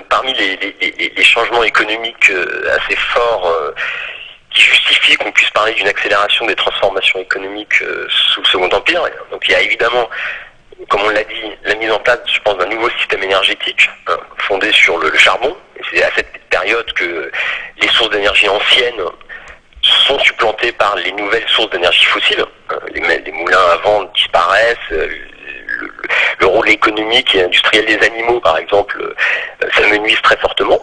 parmi 0.09 0.33
les 0.35 0.57
euh, 0.57 1.11
les, 1.17 1.25
changements 1.25 1.65
économiques 1.65 2.31
euh, 2.31 2.77
assez 2.77 2.97
forts 2.97 3.53
qui 4.51 4.63
justifient 4.63 5.17
qu'on 5.17 5.33
puisse 5.33 5.51
parler 5.51 5.73
d'une 5.75 5.89
accélération 5.89 6.47
des 6.47 6.55
transformations 6.55 7.21
économiques 7.21 7.83
sous 8.09 8.41
le 8.41 8.47
Second 8.47 8.71
Empire, 8.71 9.03
donc 9.31 9.43
il 9.49 9.53
y 9.53 9.55
a 9.55 9.63
évidemment 9.63 10.09
comme 10.89 11.03
on 11.03 11.11
l'a 11.11 11.25
dit, 11.25 11.53
la 11.65 11.75
mise 11.77 11.91
en 11.91 11.99
place, 12.01 12.21
je 12.27 12.41
pense, 12.41 12.59
d'un 12.59 12.67
nouveau 12.67 12.91
système 12.99 13.23
énergétique 13.23 13.89
hein, 14.09 14.19
fondé 14.39 14.71
sur 14.73 14.99
le, 14.99 15.15
charbon. 15.17 15.57
c'est 15.91 16.03
à 16.03 16.11
cette 16.15 16.39
période 16.51 16.93
que 16.93 17.31
les 17.81 17.89
sources 17.89 18.11
d'énergie 18.11 18.49
anciennes 18.49 19.03
sont 19.83 20.19
supplantées 20.19 20.73
par 20.73 20.97
les 20.97 21.13
nouvelles 21.13 21.49
sources 21.49 21.71
d'énergie 21.71 22.05
fossile. 22.07 22.45
Hein. 22.71 22.79
les, 22.93 23.01
les, 23.01 23.33
moulins 23.33 23.57
à 23.73 23.77
vent 23.77 24.05
disparaissent, 24.15 24.93
le, 26.41 26.47
rôle 26.47 26.69
économique 26.69 27.35
et 27.35 27.43
industriel 27.43 27.87
des 27.87 28.07
animaux, 28.07 28.41
par 28.41 28.59
exemple, 28.59 29.01
euh, 29.01 29.69
s'amenuise 29.73 30.21
très 30.23 30.37
fortement. 30.37 30.79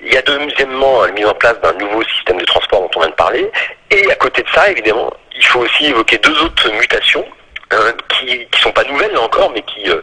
Il 0.00 0.12
y 0.12 0.16
a 0.16 0.22
deuxièmement 0.22 1.04
la 1.04 1.12
mise 1.12 1.26
en 1.26 1.34
place 1.34 1.60
d'un 1.60 1.74
nouveau 1.74 2.02
système 2.04 2.38
de 2.38 2.44
transport 2.44 2.82
dont 2.82 2.90
on 2.96 3.00
vient 3.00 3.10
de 3.10 3.14
parler. 3.14 3.50
Et 3.90 4.10
à 4.10 4.14
côté 4.14 4.42
de 4.42 4.48
ça, 4.48 4.70
évidemment, 4.70 5.12
il 5.36 5.44
faut 5.44 5.60
aussi 5.60 5.86
évoquer 5.86 6.18
deux 6.18 6.42
autres 6.42 6.70
mutations 6.72 7.24
hein, 7.70 7.92
qui 8.08 8.38
ne 8.38 8.58
sont 8.58 8.72
pas 8.72 8.84
nouvelles 8.84 9.12
là 9.12 9.20
encore, 9.20 9.50
mais 9.50 9.62
qui, 9.62 9.88
euh, 9.90 10.00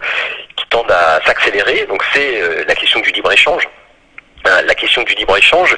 qui 0.55 0.65
tendent 0.67 0.91
à 0.91 1.19
s'accélérer. 1.25 1.85
Donc 1.87 2.03
c'est 2.13 2.41
euh, 2.41 2.63
la 2.67 2.75
question 2.75 2.99
du 2.99 3.11
libre-échange. 3.11 3.67
la 4.45 4.75
question 4.75 5.01
du 5.01 5.13
libre-échange, 5.15 5.75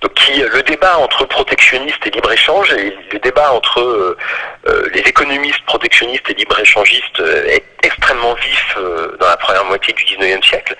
donc 0.00 0.14
qui, 0.14 0.40
le 0.40 0.62
débat 0.62 0.96
entre 0.98 1.24
protectionnistes 1.24 2.06
et 2.06 2.10
libre-échange 2.10 2.72
et 2.72 2.96
le 3.12 3.18
débat 3.18 3.52
entre 3.52 3.80
euh, 3.80 4.16
euh, 4.68 4.88
les 4.94 5.00
économistes 5.00 5.64
protectionnistes 5.66 6.30
et 6.30 6.34
libre-échangistes 6.34 7.18
euh, 7.18 7.46
est 7.46 7.64
extrêmement 7.82 8.34
vif 8.34 8.76
dans 9.20 9.26
la 9.26 9.36
première 9.36 9.64
moitié 9.64 9.92
du 9.94 10.04
19e 10.04 10.44
siècle. 10.44 10.76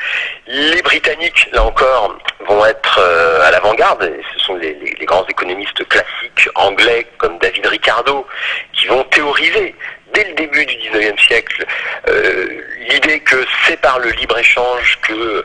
Les 0.47 0.83
Britanniques, 0.83 1.49
là 1.53 1.65
encore, 1.65 2.19
vont 2.47 2.65
être 2.67 3.01
à 3.45 3.51
l'avant-garde. 3.51 4.13
Ce 4.35 4.41
sont 4.41 4.57
les, 4.57 4.75
les, 4.99 5.07
grands 5.07 5.25
économistes 5.27 5.87
classiques 5.89 6.49
anglais 6.57 7.07
comme 7.19 7.39
David 7.39 7.67
Ricardo 7.67 8.27
qui 8.73 8.87
vont 8.89 9.05
théoriser 9.05 9.75
dès 10.13 10.25
le 10.25 10.35
début 10.35 10.67
du 10.67 10.75
19e 10.75 11.19
siècle 11.25 11.65
l'idée 12.91 13.21
que 13.21 13.45
c'est 13.65 13.81
par 13.81 14.01
le 14.01 14.11
libre-échange 14.11 14.99
que 15.03 15.45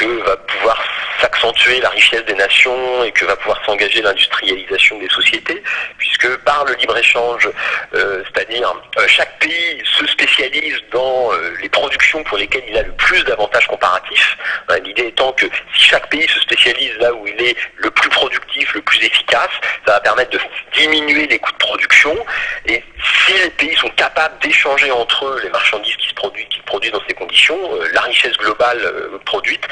que 0.00 0.22
va 0.24 0.36
pouvoir 0.36 0.82
s'accentuer 1.20 1.80
la 1.80 1.90
richesse 1.90 2.24
des 2.24 2.34
nations 2.34 3.04
et 3.04 3.12
que 3.12 3.26
va 3.26 3.36
pouvoir 3.36 3.62
s'engager 3.66 4.00
l'industrialisation 4.00 4.98
des 4.98 5.08
sociétés, 5.10 5.62
puisque 5.98 6.36
par 6.38 6.64
le 6.64 6.74
libre-échange, 6.74 7.50
euh, 7.94 8.22
c'est-à-dire 8.24 8.72
euh, 8.98 9.06
chaque 9.06 9.38
pays 9.38 9.82
se 9.98 10.06
spécialise 10.06 10.80
dans 10.90 11.32
euh, 11.32 11.54
les 11.60 11.68
productions 11.68 12.22
pour 12.24 12.38
lesquelles 12.38 12.64
il 12.68 12.76
a 12.78 12.82
le 12.82 12.92
plus 12.92 13.22
d'avantages 13.24 13.66
comparatifs. 13.66 14.38
Hein, 14.68 14.76
l'idée 14.84 15.08
étant 15.08 15.32
que 15.32 15.44
si 15.74 15.82
chaque 15.82 16.08
pays 16.08 16.26
se 16.28 16.40
spécialise 16.40 16.96
là 16.98 17.12
où 17.12 17.26
il 17.26 17.42
est 17.42 17.56
le 17.76 17.90
plus 17.90 18.08
productif, 18.08 18.72
le 18.74 18.80
plus 18.80 19.04
efficace, 19.04 19.50
ça 19.86 19.92
va 19.92 20.00
permettre 20.00 20.30
de 20.30 20.40
diminuer 20.78 21.26
les 21.26 21.38
coûts 21.38 21.52
de 21.52 21.58
production. 21.58 22.16
Et 22.64 22.82
si 23.26 23.32
les 23.34 23.50
pays 23.50 23.76
sont 23.76 23.90
capables 23.90 24.38
d'échanger 24.40 24.90
entre 24.90 25.26
eux 25.26 25.40
les 25.42 25.50
marchandises 25.50 25.96
qui 25.96 26.08
se 26.08 26.14
produisent, 26.14 26.48
qui 26.48 26.60
produisent 26.60 26.92
dans 26.92 27.02
ces 27.06 27.14
conditions, 27.14 27.58
la 27.92 28.00
richesse 28.02 28.36
globale 28.38 28.80
produite 29.26 29.66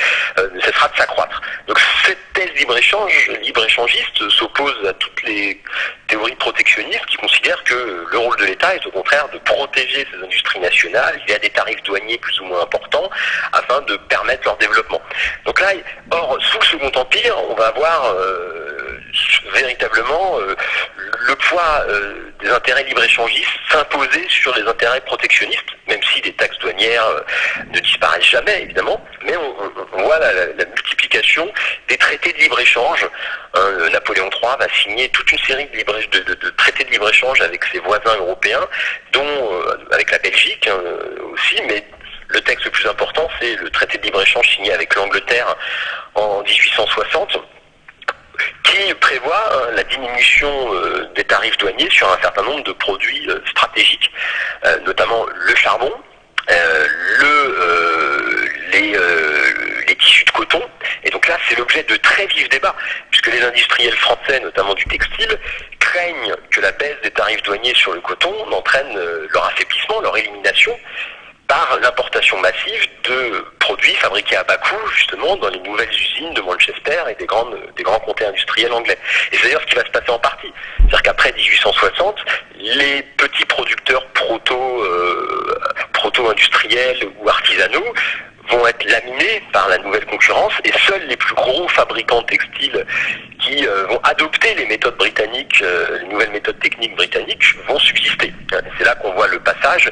ne 0.55 0.61
cessera 0.61 0.89
de 0.89 0.97
s'accroître. 0.97 1.41
Donc 1.67 1.79
cette 2.05 2.19
thèse 2.35 2.51
libre-échange, 2.57 3.31
libre-échangiste, 3.43 4.29
s'oppose 4.31 4.77
à 4.87 4.93
toutes 4.95 5.23
les 5.25 5.61
théories 6.07 6.35
protectionnistes 6.37 7.07
qui 7.07 7.17
considèrent 7.17 7.63
que 7.65 8.07
le 8.11 8.19
rôle 8.19 8.37
de 8.37 8.47
l'État 8.47 8.75
est 8.75 8.87
au 8.87 8.91
contraire 8.91 9.29
de 9.29 9.39
protéger 9.39 10.07
ses 10.11 10.25
industries 10.25 10.61
nationales 10.61 11.21
il 11.27 11.33
y 11.33 11.35
a 11.35 11.39
des 11.39 11.51
tarifs 11.51 11.83
douaniers 11.83 12.19
plus 12.19 12.41
ou 12.41 12.45
moins 12.45 12.63
importants 12.63 13.11
afin 13.53 13.81
de 13.83 13.97
permettre 14.09 14.45
leur 14.45 14.57
développement. 14.57 15.01
Donc 15.45 15.61
là, 15.61 15.73
or, 16.11 16.39
sous 16.41 16.59
le 16.59 16.65
Second 16.65 17.01
Empire, 17.01 17.37
on 17.51 17.55
va 17.55 17.67
avoir 17.69 18.15
euh, 18.15 18.88
véritablement 19.53 20.39
euh, 20.41 20.55
le 21.27 21.35
poids 21.37 21.85
euh, 21.89 22.31
des 22.41 22.51
intérêts 22.51 22.85
libre-échangistes 22.85 23.49
s'imposer 23.71 24.27
sur 24.29 24.55
les 24.57 24.63
intérêts 24.63 25.01
protectionnistes, 25.03 25.71
même 25.87 26.01
si 26.13 26.21
les 26.23 26.33
taxes 26.33 26.59
douanières 26.59 27.25
ne 27.73 27.81
disparaissent 27.81 28.31
jamais, 28.31 28.63
évidemment, 28.63 29.03
mais 29.25 29.37
on, 29.37 30.03
voit 30.03 30.19
la 30.19 30.65
multiplication 30.65 31.51
des 31.89 31.97
traités 31.97 32.33
de 32.33 32.39
libre-échange. 32.39 33.07
Napoléon 33.93 34.31
III 34.31 34.57
va 34.59 34.69
signer 34.83 35.09
toute 35.09 35.31
une 35.33 35.39
série 35.39 35.67
de, 35.67 36.51
traités 36.51 36.85
de 36.85 36.91
libre-échange 36.91 37.41
avec 37.41 37.65
ses 37.65 37.79
voisins 37.81 38.17
européens, 38.19 38.67
dont 39.13 39.53
euh, 39.53 39.89
avec 39.91 40.11
la 40.11 40.19
Belgique 40.19 40.69
hein, 40.69 40.79
aussi, 41.33 41.61
mais 41.67 41.85
le 42.29 42.41
texte 42.43 42.65
le 42.67 42.71
plus 42.71 42.87
important, 42.87 43.29
c'est 43.41 43.57
le 43.57 43.71
traité 43.71 43.99
de 43.99 44.05
libre-échange 44.05 44.49
signé 44.55 44.73
avec 44.73 44.95
l'Angleterre 44.95 45.57
en 46.15 46.43
1860 46.43 47.39
qui 48.65 48.95
prévoit 48.95 49.45
hein, 49.53 49.73
la 49.75 49.85
diminution 49.85 50.75
euh, 50.75 51.09
des 51.15 51.25
tarifs 51.25 51.57
douaniers 51.59 51.91
sur 51.91 52.11
un 52.11 52.19
certain 52.21 52.43
nombre 52.43 52.65
de 52.65 52.73
produits 52.73 53.29
euh, 53.29 53.39
stratégiques, 53.51 54.11
notamment 54.85 55.27
le 55.33 55.55
charbon, 55.55 55.93
le, 56.49 58.49
les, 58.73 58.97
les 59.87 59.97
tissus 59.97 60.25
de 60.25 60.31
coton. 60.31 60.63
Et 61.05 61.11
donc 61.11 61.27
là, 61.29 61.39
c'est 61.49 61.57
l'objet 61.57 61.83
de 61.85 61.97
très 61.97 62.27
vifs 62.27 62.49
débats, 62.49 62.75
puisque 63.11 63.29
les 63.29 63.43
industriels 63.43 63.97
français, 63.97 64.41
notamment 64.41 64.75
du 64.75 64.85
textile, 64.85 65.39
craignent 65.79 66.35
que 66.51 66.61
la 66.61 66.73
baisse 66.73 66.97
des 67.03 67.11
tarifs 67.11 67.43
douaniers 67.43 67.75
sur 67.75 67.93
le 67.93 68.01
coton 68.01 68.35
n'entraîne 68.51 68.97
euh, 68.97 69.27
leur 69.31 69.47
affaiblissement, 69.47 70.01
leur 70.01 70.17
élimination, 70.17 70.77
par 71.49 71.79
l'importation 71.81 72.39
massive 72.41 72.89
de 73.05 73.45
produits 73.59 73.95
fabriqués 73.95 74.37
à 74.37 74.45
bas 74.45 74.59
coût, 74.59 74.87
justement, 74.95 75.35
dans 75.37 75.49
les 75.49 75.59
nouvelles 75.61 75.91
usines 75.91 76.33
de 76.35 76.43
Manchester 76.43 77.03
et 77.11 77.15
des, 77.15 77.27
grandes, 77.27 77.59
des 77.75 77.83
grands 77.83 77.99
comtés 78.01 78.27
industriels 78.27 78.73
anglais. 78.73 78.99
Et 79.33 79.37
c'est 79.37 79.45
d'ailleurs 79.45 79.63
ce 79.63 79.67
qui 79.67 79.75
va 79.75 79.85
se 79.85 79.91
passer 79.91 80.11
en 80.11 80.19
partie. 80.19 80.53
C'est-à-dire 80.79 81.03
qu'après 81.03 81.33
1860, 81.33 82.17
les 82.57 83.03
petits 83.17 83.47
producteurs 83.47 84.07
proto, 84.09 84.85
euh, 84.85 85.59
proto-industriels 85.95 87.09
ou 87.19 87.29
artisanaux 87.29 87.95
vont 88.51 88.67
être 88.67 88.85
laminés 88.85 89.43
par 89.53 89.69
la 89.69 89.79
nouvelle 89.79 90.07
concurrence 90.07 90.53
et 90.65 90.73
seuls 90.87 91.07
les 91.09 91.17
plus 91.17 91.35
gros 91.35 91.69
fabricants 91.69 92.23
textiles 92.23 92.85
qui 93.41 93.67
euh, 93.67 93.87
vont 93.87 94.01
adopter 94.05 94.55
les 94.55 94.67
méthodes 94.67 94.97
britanniques 94.97 95.19
techniques, 95.19 95.65
les 96.03 96.09
nouvelles 96.09 96.31
méthodes 96.31 96.59
techniques 96.61 96.97
britanniques 96.97 97.45
vont 97.67 97.79
subsister. 97.79 98.33
C'est 98.79 98.85
là 98.85 98.95
qu'on 98.97 99.13
voit 99.13 99.29
le 99.29 99.39
passage 99.41 99.91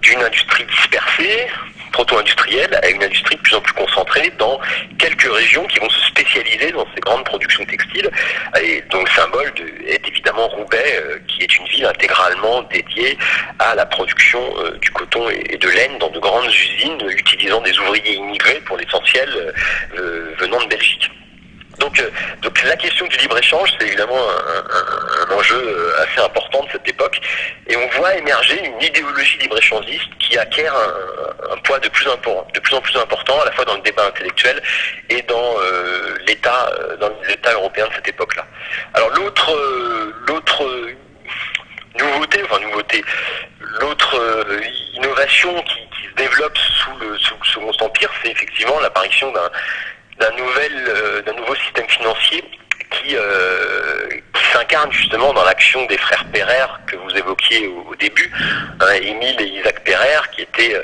d'une 0.00 0.22
industrie 0.22 0.64
dispersée, 0.64 1.46
proto-industrielle, 1.92 2.78
à 2.82 2.88
une 2.88 3.02
industrie 3.02 3.36
de 3.36 3.40
plus 3.40 3.54
en 3.54 3.60
plus 3.60 3.74
concentrée 3.74 4.32
dans 4.38 4.58
quelques 4.98 5.30
régions 5.30 5.64
qui 5.66 5.78
vont 5.78 5.90
se 5.90 6.00
spécialiser 6.06 6.72
dans 6.72 6.86
ces 6.94 7.00
grandes 7.00 7.24
productions 7.24 7.64
textiles. 7.64 8.10
Et 8.62 8.82
donc 8.90 9.08
le 9.08 9.14
symbole 9.14 9.52
est 9.86 10.06
évidemment 10.08 10.48
Roubaix, 10.48 11.02
qui 11.28 11.42
est 11.42 11.56
une 11.58 11.66
ville 11.66 11.86
intégralement 11.86 12.62
dédiée 12.62 13.18
à 13.58 13.74
la 13.74 13.86
production 13.86 14.42
du 14.80 14.90
coton 14.90 15.28
et 15.30 15.56
de 15.56 15.68
laine 15.68 15.98
dans 15.98 16.10
de 16.10 16.18
grandes 16.18 16.46
usines 16.46 17.02
utilisant 17.42 17.60
des 17.62 17.78
ouvriers 17.78 18.14
immigrés 18.14 18.60
pour 18.66 18.76
l'essentiel 18.76 19.54
venant 20.38 20.62
de 20.62 20.68
Belgique. 20.68 21.10
Donc, 21.82 21.98
euh, 21.98 22.10
donc 22.42 22.62
la 22.62 22.76
question 22.76 23.06
du 23.06 23.16
libre-échange, 23.18 23.72
c'est 23.78 23.86
évidemment 23.86 24.18
un, 24.18 25.34
enjeu 25.34 25.56
euh, 25.56 26.02
assez 26.02 26.20
important 26.20 26.62
de 26.64 26.70
cette 26.72 26.88
époque. 26.88 27.20
Et 27.66 27.76
on 27.76 27.88
voit 27.98 28.14
émerger 28.14 28.64
une 28.64 28.80
idéologie 28.80 29.38
libre-échangiste 29.38 30.08
qui 30.18 30.38
acquiert 30.38 30.74
un, 31.50 31.56
poids 31.58 31.78
de 31.80 31.88
plus, 31.88 32.04
de 32.04 32.60
plus 32.60 32.76
en 32.76 32.80
plus 32.80 32.96
important, 32.96 33.40
à 33.40 33.46
la 33.46 33.52
fois 33.52 33.64
dans 33.64 33.74
le 33.74 33.82
débat 33.82 34.06
intellectuel 34.06 34.62
et 35.10 35.22
dans 35.22 35.56
euh, 35.58 36.16
l'État 36.26 36.70
européen 37.52 37.88
de 37.88 37.94
cette 37.94 38.08
époque-là. 38.08 38.46
Alors 38.94 39.10
l'autre 39.10 39.56
nouveauté, 41.98 42.42
enfin 42.44 42.60
nouveauté, 42.60 43.04
l'autre 43.80 44.16
innovation 44.94 45.62
qui, 45.62 45.91
se 46.08 46.14
développe 46.14 46.56
sous 46.58 46.96
le, 46.98 47.18
Second 47.18 47.72
Empire, 47.80 48.10
c'est 48.22 48.30
effectivement 48.30 48.78
l'apparition 48.80 49.30
d'un 49.32 49.50
d'un 50.18 50.30
nouvel, 50.36 50.72
euh, 50.88 51.22
d'un 51.22 51.32
nouveau 51.34 51.54
système 51.56 51.88
financier 51.88 52.44
qui, 52.90 53.16
euh, 53.16 54.08
qui 54.34 54.44
s'incarne 54.52 54.92
justement 54.92 55.32
dans 55.32 55.44
l'action 55.44 55.84
des 55.86 55.98
frères 55.98 56.24
Perrer 56.32 56.66
que 56.86 56.96
vous 56.96 57.10
évoquiez 57.16 57.66
au, 57.66 57.94
début, 57.96 58.30
hein, 58.80 58.92
Émile 59.02 59.40
et 59.40 59.46
Isaac 59.58 59.82
Perrer, 59.84 60.20
qui 60.32 60.42
étaient 60.42 60.74
euh, 60.74 60.82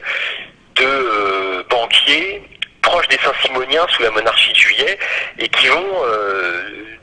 deux 0.75 1.63
banquiers 1.71 2.43
proches 2.89 3.09
des 3.09 3.19
Saint-Simoniens 3.19 3.87
sous 3.91 4.03
la 4.03 4.11
monarchie 4.11 4.53
de 4.53 4.59
Juillet 4.59 4.99
et 5.39 5.49
qui 5.49 5.69
vont 5.69 6.03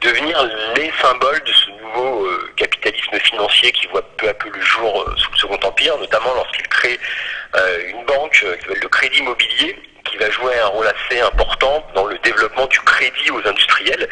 devenir 0.02 0.44
les 0.76 0.92
symboles 1.00 1.44
de 1.44 1.54
ce 1.54 1.70
nouveau 1.70 2.28
capitalisme 2.56 3.20
financier 3.20 3.72
qui 3.72 3.86
voit 3.88 4.02
peu 4.18 4.28
à 4.28 4.34
peu 4.34 4.50
le 4.50 4.62
jour 4.62 5.06
sous 5.16 5.32
le 5.32 5.38
Second 5.38 5.60
Empire, 5.68 5.96
notamment 6.00 6.34
lorsqu'ils 6.34 6.68
créent 6.70 7.00
une 7.88 8.04
banque 8.06 8.32
qui 8.32 8.62
s'appelle 8.62 8.80
le 8.82 8.90
Crédit 8.90 9.20
Immobilier, 9.20 9.80
qui 10.06 10.18
va 10.18 10.30
jouer 10.32 10.58
un 10.60 10.68
rôle 10.68 10.88
assez 10.88 11.22
important 11.22 11.86
dans 11.94 12.06
le 12.06 12.18
développement 12.20 12.66
du 12.66 12.80
crédit 12.80 13.30
aux 13.30 13.48
industriels. 13.48 14.10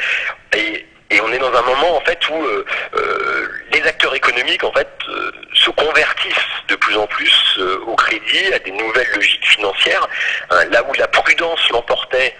Et, 0.56 0.86
on 1.22 1.32
est 1.32 1.40
dans 1.40 1.54
un 1.54 1.62
moment 1.62 1.98
en 1.98 2.02
fait 2.02 2.20
où 2.30 2.44
euh, 2.44 2.66
euh, 2.96 3.48
les 3.72 3.82
acteurs 3.84 4.16
économiques 4.16 4.64
en 4.64 4.72
fait 4.72 4.90
euh, 5.10 5.32
se 5.54 5.70
convertissent 5.72 6.36
de 6.68 6.76
plus 6.76 6.98
en 6.98 7.08
plus 7.08 7.60
au 7.86 7.96
crédit, 7.96 8.54
à 8.54 8.60
des 8.60 8.72
nouvelles 8.72 9.10
logiques 9.16 9.46
financières, 9.46 10.08
hein, 10.50 10.66
là 10.72 10.84
où 10.84 10.94
la 10.94 11.08
prudence 11.08 11.70
l'emportait, 11.70 12.36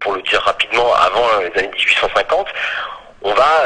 pour 0.00 0.14
le 0.14 0.22
dire 0.22 0.40
rapidement, 0.40 0.94
avant 0.94 1.26
les 1.40 1.58
années 1.58 1.70
1850, 1.74 2.48
on 3.22 3.34
va 3.34 3.64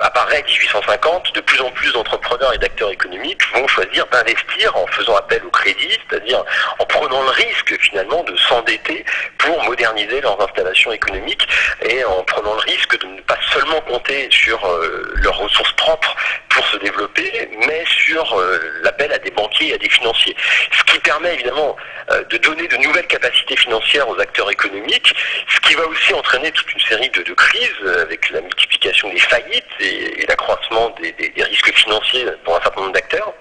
apparaît 0.00 0.42
1850, 0.42 1.34
de 1.34 1.40
plus 1.40 1.60
en 1.60 1.70
plus 1.70 1.92
d'entrepreneurs 1.92 2.54
et 2.54 2.58
d'acteurs 2.58 2.90
économiques 2.90 3.42
vont 3.54 3.66
choisir 3.68 4.06
d'investir 4.06 4.76
en 4.76 4.86
faisant 4.88 5.16
appel 5.16 5.42
au 5.44 5.50
crédit, 5.50 5.98
c'est-à-dire 6.08 6.44
en 6.78 6.86
prenant 6.86 7.22
le 7.22 7.30
risque 7.30 7.78
finalement 7.80 8.22
de 8.24 8.36
s'endetter 8.36 9.04
pour 9.38 9.62
moderniser 9.64 10.20
leurs 10.20 10.40
installations 10.40 10.92
économiques 10.92 11.46
et 11.82 12.04
en 12.04 12.22
prenant 12.24 12.54
le 12.54 12.60
risque 12.60 12.98
de 13.00 13.06
ne 13.06 13.20
pas 13.22 13.38
seulement 13.52 13.80
compter 13.82 14.28
sur 14.30 14.64
euh, 14.66 15.12
leurs 15.16 15.36
ressources 15.36 15.72
propres 15.72 16.14
pour 16.48 16.66
se 16.66 16.76
développer, 16.78 17.48
mais 17.66 17.84
sur 17.86 18.38
euh, 18.38 18.58
l'appel 18.82 19.12
à 19.12 19.18
des 19.18 19.30
banquiers 19.30 19.68
et 19.68 19.74
à 19.74 19.78
des 19.78 19.88
financiers. 19.88 20.36
Ce 20.72 20.92
qui 20.92 20.98
permet 21.00 21.34
évidemment 21.34 21.76
euh, 22.10 22.24
de 22.24 22.36
donner 22.38 22.66
de 22.68 22.76
nouvelles 22.78 23.06
capacités 23.06 23.56
financières 23.56 24.08
aux 24.08 24.18
acteurs 24.18 24.50
économiques, 24.50 25.14
ce 25.48 25.60
qui 25.60 25.74
va 25.74 25.86
aussi 25.86 26.12
entraîner 26.14 26.50
toute 26.52 26.72
une 26.72 26.80
série 26.80 27.10
de, 27.10 27.22
de 27.22 27.32
crises 27.34 27.86
avec 28.02 28.30
la 28.30 28.40
multiplication 28.40 29.08
des 29.10 29.20
faillites 29.20 29.64
et, 29.80 30.26
l'accroissement 30.26 30.94
des, 31.00 31.32
risques 31.42 31.72
financiers 31.74 32.26
pour 32.44 32.56
un 32.56 32.60
certain 32.62 32.80
nombre 32.80 32.92
d'acteurs. 32.92 33.32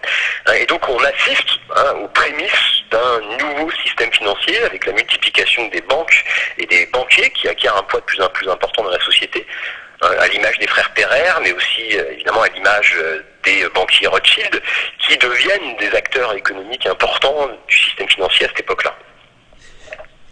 Hein, 0.46 0.54
et 0.54 0.66
donc 0.66 0.88
on 0.90 0.98
assiste 1.04 1.60
hein, 1.76 1.94
aux 2.04 2.08
prémices 2.10 2.84
d'un 2.92 3.22
nouveau 3.38 3.72
système 3.84 4.12
financier 4.12 4.58
avec 4.64 4.86
la 4.86 4.94
multiplication 4.94 5.68
des 5.68 5.82
banques 5.82 6.24
et 6.58 6.66
des 6.66 6.86
banquiers 6.88 7.30
qui 7.32 7.48
acquièrent 7.48 7.78
un 7.78 7.84
poids 7.84 8.00
de 8.00 8.06
plus 8.06 8.22
en 8.22 8.30
plus 8.30 8.50
important 8.50 8.84
dans 8.84 8.92
la 8.92 9.00
société 9.00 9.46
hein, 10.02 10.10
à 10.20 10.28
l'image 10.28 10.58
des 10.60 10.68
frères 10.68 10.92
Perrer, 10.94 11.30
mais 11.44 11.54
aussi 11.54 11.98
euh, 11.98 12.12
évidemment 12.14 12.42
à 12.42 12.50
l'image 12.50 12.96
euh, 12.98 13.24
des 13.44 13.68
banquiers 13.70 14.08
Rothschild, 14.08 14.62
qui 15.00 15.18
deviennent 15.18 15.76
des 15.78 15.96
acteurs 15.96 16.34
économiques 16.34 16.86
importants 16.86 17.50
du 17.68 17.78
système 17.78 18.10
financier 18.10 18.46
à 18.46 18.50
cette 18.50 18.62
époque-là. 18.62 18.96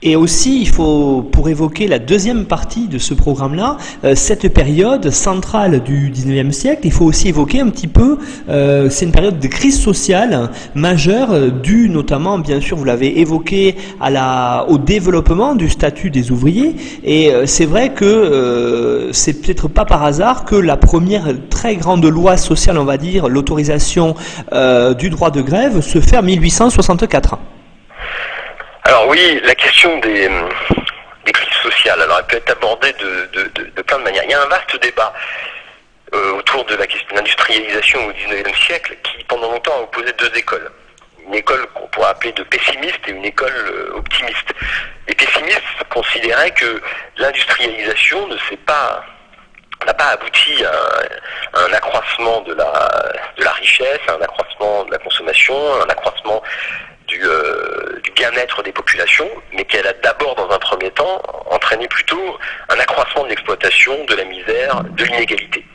Et 0.03 0.15
aussi, 0.15 0.61
il 0.61 0.67
faut, 0.67 1.23
pour 1.23 1.49
évoquer 1.49 1.87
la 1.87 1.97
deuxième 1.97 2.45
partie 2.45 2.87
de 2.87 2.99
ce 2.99 3.15
programme-là, 3.15 3.77
euh, 4.03 4.13
cette 4.13 4.53
période 4.53 5.09
centrale 5.09 5.81
du 5.81 6.11
19e 6.11 6.51
siècle, 6.51 6.81
il 6.83 6.91
faut 6.91 7.05
aussi 7.05 7.29
évoquer 7.29 7.61
un 7.61 7.69
petit 7.69 7.87
peu, 7.87 8.19
euh, 8.47 8.91
c'est 8.91 9.05
une 9.05 9.11
période 9.11 9.39
de 9.39 9.47
crise 9.47 9.81
sociale 9.81 10.51
majeure, 10.75 11.31
euh, 11.31 11.49
due 11.49 11.89
notamment, 11.89 12.37
bien 12.37 12.61
sûr, 12.61 12.77
vous 12.77 12.83
l'avez 12.83 13.19
évoqué, 13.19 13.75
au 14.67 14.77
développement 14.77 15.55
du 15.55 15.67
statut 15.67 16.11
des 16.11 16.31
ouvriers. 16.31 16.75
Et 17.03 17.31
c'est 17.45 17.65
vrai 17.65 17.89
que 17.89 19.09
c'est 19.11 19.33
peut-être 19.41 19.67
pas 19.67 19.85
par 19.85 20.03
hasard 20.03 20.45
que 20.45 20.55
la 20.55 20.77
première 20.77 21.27
très 21.49 21.75
grande 21.75 22.05
loi 22.05 22.37
sociale, 22.37 22.77
on 22.77 22.85
va 22.85 22.97
dire, 22.97 23.27
l'autorisation 23.27 24.15
du 24.99 25.09
droit 25.09 25.31
de 25.31 25.41
grève, 25.41 25.81
se 25.81 25.99
fait 25.99 26.17
en 26.17 26.23
1864. 26.23 27.37
Alors 28.87 29.09
oui, 29.09 29.41
la 29.43 29.53
question 29.53 29.97
des, 29.97 30.29
crises 31.25 31.57
sociales, 31.61 32.01
alors 32.01 32.19
elle 32.19 32.27
peut 32.27 32.37
être 32.37 32.51
abordée 32.51 32.93
de, 32.93 33.81
plein 33.81 33.97
de 33.97 34.03
manières. 34.03 34.23
Il 34.23 34.31
y 34.31 34.33
a 34.33 34.41
un 34.41 34.47
vaste 34.47 34.81
débat 34.81 35.13
euh, 36.13 36.37
autour 36.37 36.63
de 36.63 36.75
la 36.75 36.87
question 36.87 37.05
de 37.11 37.15
l'industrialisation 37.15 38.07
au 38.07 38.13
XIXe 38.13 38.57
siècle 38.57 38.95
qui 39.03 39.25
pendant 39.25 39.51
longtemps 39.51 39.75
a 39.75 39.81
opposé 39.81 40.13
deux 40.13 40.31
écoles. 40.37 40.71
Une 41.27 41.35
école 41.35 41.67
qu'on 41.73 41.85
pourrait 41.87 42.11
appeler 42.11 42.31
de 42.31 42.43
pessimiste 42.43 43.01
et 43.09 43.11
une 43.11 43.25
école 43.25 43.51
euh, 43.51 43.97
optimiste. 43.97 44.53
Les 45.09 45.15
pessimistes 45.15 45.83
considéraient 45.89 46.51
que 46.51 46.81
l'industrialisation 47.17 48.25
ne 48.27 48.37
s'est 48.49 48.55
pas 48.65 49.03
n'a 49.85 49.93
pas 49.93 50.11
abouti 50.11 50.63
à 50.63 51.59
un, 51.59 51.73
accroissement 51.73 52.41
de 52.41 52.53
la, 52.53 53.13
de 53.37 53.43
la 53.43 53.51
richesse, 53.51 53.99
à 54.07 54.13
un 54.13 54.21
accroissement 54.21 54.85
de 54.85 54.91
la 54.91 54.97
consommation, 54.97 55.55
un 55.83 55.89
accroissement 55.89 56.41
euh, 57.15 57.99
du, 58.03 58.11
bien-être 58.11 58.63
des 58.63 58.71
populations, 58.71 59.29
mais 59.53 59.63
qu'elle 59.65 59.87
a 59.87 59.93
d'abord, 59.93 60.35
dans 60.35 60.49
un 60.49 60.59
premier 60.59 60.91
temps, 60.91 61.21
entraîné 61.49 61.87
plutôt 61.87 62.37
un 62.69 62.79
accroissement 62.79 63.23
de 63.23 63.29
l'exploitation, 63.29 64.03
de 64.05 64.15
la 64.15 64.25
misère, 64.25 64.83
de 64.83 65.03
l'inégalité. 65.03 65.65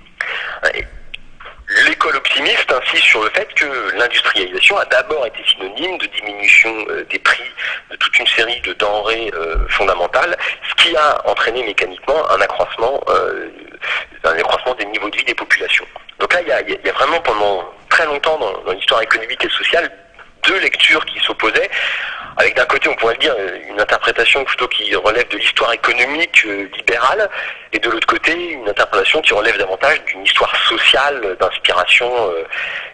L'école 1.86 2.16
optimiste 2.16 2.70
insiste 2.70 3.04
sur 3.04 3.24
le 3.24 3.30
fait 3.30 3.48
que 3.54 3.96
l'industrialisation 3.96 4.76
a 4.76 4.84
d'abord 4.86 5.26
été 5.26 5.42
synonyme 5.48 5.96
de 5.96 6.06
diminution 6.06 6.74
euh, 6.90 7.06
des 7.08 7.18
prix 7.18 7.50
de 7.90 7.96
toute 7.96 8.18
une 8.18 8.26
série 8.26 8.60
de 8.60 8.74
denrées 8.74 9.30
euh, 9.34 9.66
fondamentales, 9.68 10.36
ce 10.68 10.84
qui 10.84 10.94
a 10.94 11.26
entraîné 11.26 11.64
mécaniquement 11.64 12.30
un 12.30 12.40
accroissement, 12.42 13.00
un 14.24 14.36
accroissement 14.36 14.74
des 14.74 14.84
niveaux 14.86 15.08
de 15.08 15.16
vie 15.16 15.24
des 15.24 15.34
populations. 15.34 15.86
Donc 16.18 16.34
là, 16.34 16.40
il 16.42 16.48
y 16.84 16.88
a, 16.88 16.92
vraiment 16.92 17.20
pendant 17.20 17.64
très 17.88 18.04
longtemps 18.04 18.38
dans 18.38 18.72
l'histoire 18.72 19.00
économique 19.00 19.42
et 19.44 19.48
sociale 19.48 19.90
deux 20.42 20.58
lectures 20.60 21.04
qui 21.06 21.18
s'opposaient, 21.20 21.70
avec 22.36 22.56
d'un 22.56 22.64
côté, 22.64 22.88
on 22.88 22.94
pourrait 22.94 23.16
dire, 23.16 23.34
une 23.68 23.80
interprétation 23.80 24.44
plutôt 24.44 24.68
qui 24.68 24.94
relève 24.94 25.28
de 25.28 25.36
l'histoire 25.36 25.72
économique 25.72 26.44
euh, 26.46 26.68
libérale, 26.76 27.28
et 27.72 27.78
de 27.78 27.90
l'autre 27.90 28.06
côté, 28.06 28.32
une 28.32 28.68
interprétation 28.68 29.20
qui 29.20 29.34
relève 29.34 29.56
davantage 29.58 30.02
d'une 30.06 30.24
histoire 30.24 30.54
sociale, 30.64 31.36
d'inspiration 31.38 32.10
euh, 32.30 32.44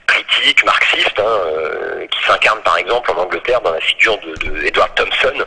critique, 0.06 0.64
marxiste, 0.64 1.18
hein, 1.18 1.22
euh, 1.24 2.06
qui 2.06 2.24
s'incarne 2.24 2.60
par 2.62 2.78
exemple 2.78 3.10
en 3.12 3.18
Angleterre 3.18 3.60
dans 3.60 3.72
la 3.72 3.80
figure 3.80 4.18
de, 4.18 4.66
Edward 4.66 4.94
Thompson, 4.94 5.44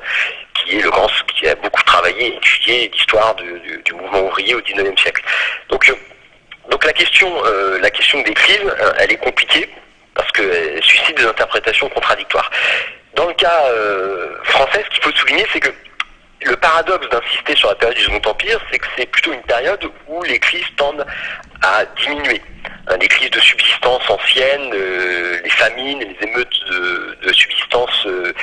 qui 0.53 0.77
est 0.77 0.81
le 0.81 0.89
grand, 0.89 1.09
qui 1.35 1.47
a 1.47 1.55
beaucoup 1.55 1.83
travaillé 1.83 2.27
et 2.27 2.37
étudié 2.37 2.89
l'histoire 2.93 3.35
du, 3.35 3.93
mouvement 3.93 4.21
ouvrier 4.21 4.55
au 4.55 4.61
XIXe 4.61 4.99
siècle. 5.01 5.23
Donc, 5.69 5.93
donc 6.69 6.85
la 6.85 6.93
question, 6.93 7.29
la 7.81 7.89
question 7.89 8.21
des 8.21 8.33
crises, 8.33 8.73
elle 8.99 9.11
est 9.11 9.17
compliquée 9.17 9.67
parce 10.15 10.31
qu'elle 10.31 10.83
suscite 10.83 11.17
des 11.17 11.25
interprétations 11.25 11.89
contradictoires. 11.89 12.49
Dans 13.15 13.27
le 13.27 13.33
cas 13.33 13.65
euh, 13.65 14.35
français, 14.43 14.83
ce 14.85 14.89
qu'il 14.95 15.03
faut 15.03 15.17
souligner, 15.17 15.45
c'est 15.51 15.59
que 15.59 15.71
le 16.43 16.55
paradoxe 16.55 17.07
d'insister 17.09 17.55
sur 17.55 17.69
la 17.69 17.75
période 17.75 17.97
du 17.97 18.03
Second 18.03 18.29
Empire, 18.29 18.59
c'est 18.71 18.79
que 18.79 18.87
c'est 18.97 19.05
plutôt 19.05 19.33
une 19.33 19.43
période 19.43 19.85
où 20.07 20.23
les 20.23 20.39
crises 20.39 20.65
tendent 20.75 21.05
à 21.61 21.85
diminuer. 22.01 22.41
Hein, 22.87 22.97
les 22.99 23.07
crises 23.07 23.29
de 23.29 23.39
subsistance 23.39 24.09
anciennes, 24.09 24.71
euh, 24.73 25.39
les 25.43 25.49
famines, 25.51 25.99
les 25.99 26.27
émeutes 26.27 26.65
de, 26.69 27.31
subsistance 27.31 28.05
euh, 28.07 28.33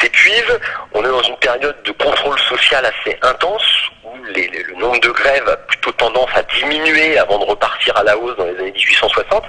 s'épuisent. 0.00 0.58
On 0.92 1.04
est 1.04 1.08
dans 1.08 1.22
une 1.22 1.36
période 1.36 1.76
de 1.84 1.92
contrôle 1.92 2.38
social 2.40 2.84
assez 2.84 3.18
intense 3.22 3.64
où 4.04 4.16
le 4.16 4.80
nombre 4.80 5.00
de 5.00 5.10
grèves 5.10 5.48
a 5.48 5.56
plutôt 5.56 5.92
tendance 5.92 6.30
à 6.34 6.42
diminuer 6.42 7.18
avant 7.18 7.38
de 7.38 7.44
repartir 7.44 7.96
à 7.96 8.02
la 8.02 8.16
hausse 8.16 8.36
dans 8.36 8.46
les 8.46 8.58
années 8.58 8.72
1860. 8.72 9.44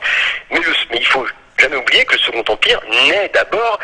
Mais, 0.52 0.60
mais 0.92 0.98
il 0.98 1.08
faut 1.08 1.26
jamais 1.58 1.76
oublier 1.76 2.06
que 2.06 2.14
le 2.14 2.20
Second 2.20 2.44
Empire 2.48 2.82
naît 3.08 3.30
d'abord 3.34 3.80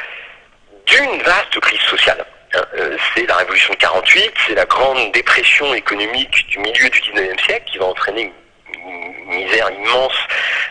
d'une 0.85 1.21
vaste 1.21 1.59
crise 1.59 1.81
sociale. 1.81 2.25
Hein, 2.55 2.65
euh, 2.75 2.97
c'est 3.13 3.27
la 3.27 3.37
révolution 3.37 3.73
de 3.73 3.79
48, 3.79 4.33
c'est 4.47 4.55
la 4.55 4.65
grande 4.65 5.11
dépression 5.11 5.73
économique 5.73 6.47
du 6.47 6.59
milieu 6.59 6.89
du 6.89 6.99
19e 6.99 7.39
siècle 7.45 7.65
qui 7.71 7.77
va 7.77 7.85
entraîner 7.85 8.33
une 8.73 9.35
misère 9.35 9.69
immense 9.69 10.15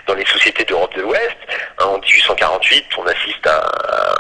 dans 0.07 0.15
les 0.15 0.25
sociétés 0.27 0.65
d'Europe 0.65 0.95
de 0.97 1.03
l'Ouest. 1.03 1.37
Hein, 1.79 1.85
en 1.85 1.99
1848, 1.99 2.85
on 2.97 3.07
assiste 3.07 3.47
à 3.47 3.71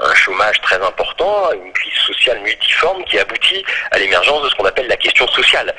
un 0.04 0.14
chômage 0.14 0.60
très 0.60 0.80
important, 0.80 1.48
à 1.48 1.54
une 1.54 1.72
crise 1.72 1.94
sociale 1.94 2.38
multiforme 2.40 3.04
qui 3.04 3.18
aboutit 3.18 3.64
à 3.90 3.98
l'émergence 3.98 4.44
de 4.44 4.50
ce 4.50 4.54
qu'on 4.54 4.66
appelle 4.66 4.86
la 4.86 4.96
question 4.96 5.26
sociale 5.28 5.74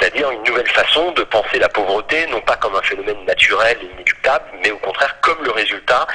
c'est-à-dire 0.00 0.30
une 0.30 0.42
nouvelle 0.44 0.68
façon 0.68 1.12
de 1.12 1.22
penser 1.24 1.58
la 1.58 1.68
pauvreté, 1.68 2.26
non 2.28 2.40
pas 2.40 2.56
comme 2.56 2.74
un 2.74 2.82
phénomène 2.82 3.22
naturel 3.26 3.76
et 3.82 3.86
inéluctable, 3.92 4.44
mais 4.62 4.70
au 4.70 4.78
contraire 4.78 5.14
comme 5.20 5.44
le 5.44 5.50
résultat 5.50 6.06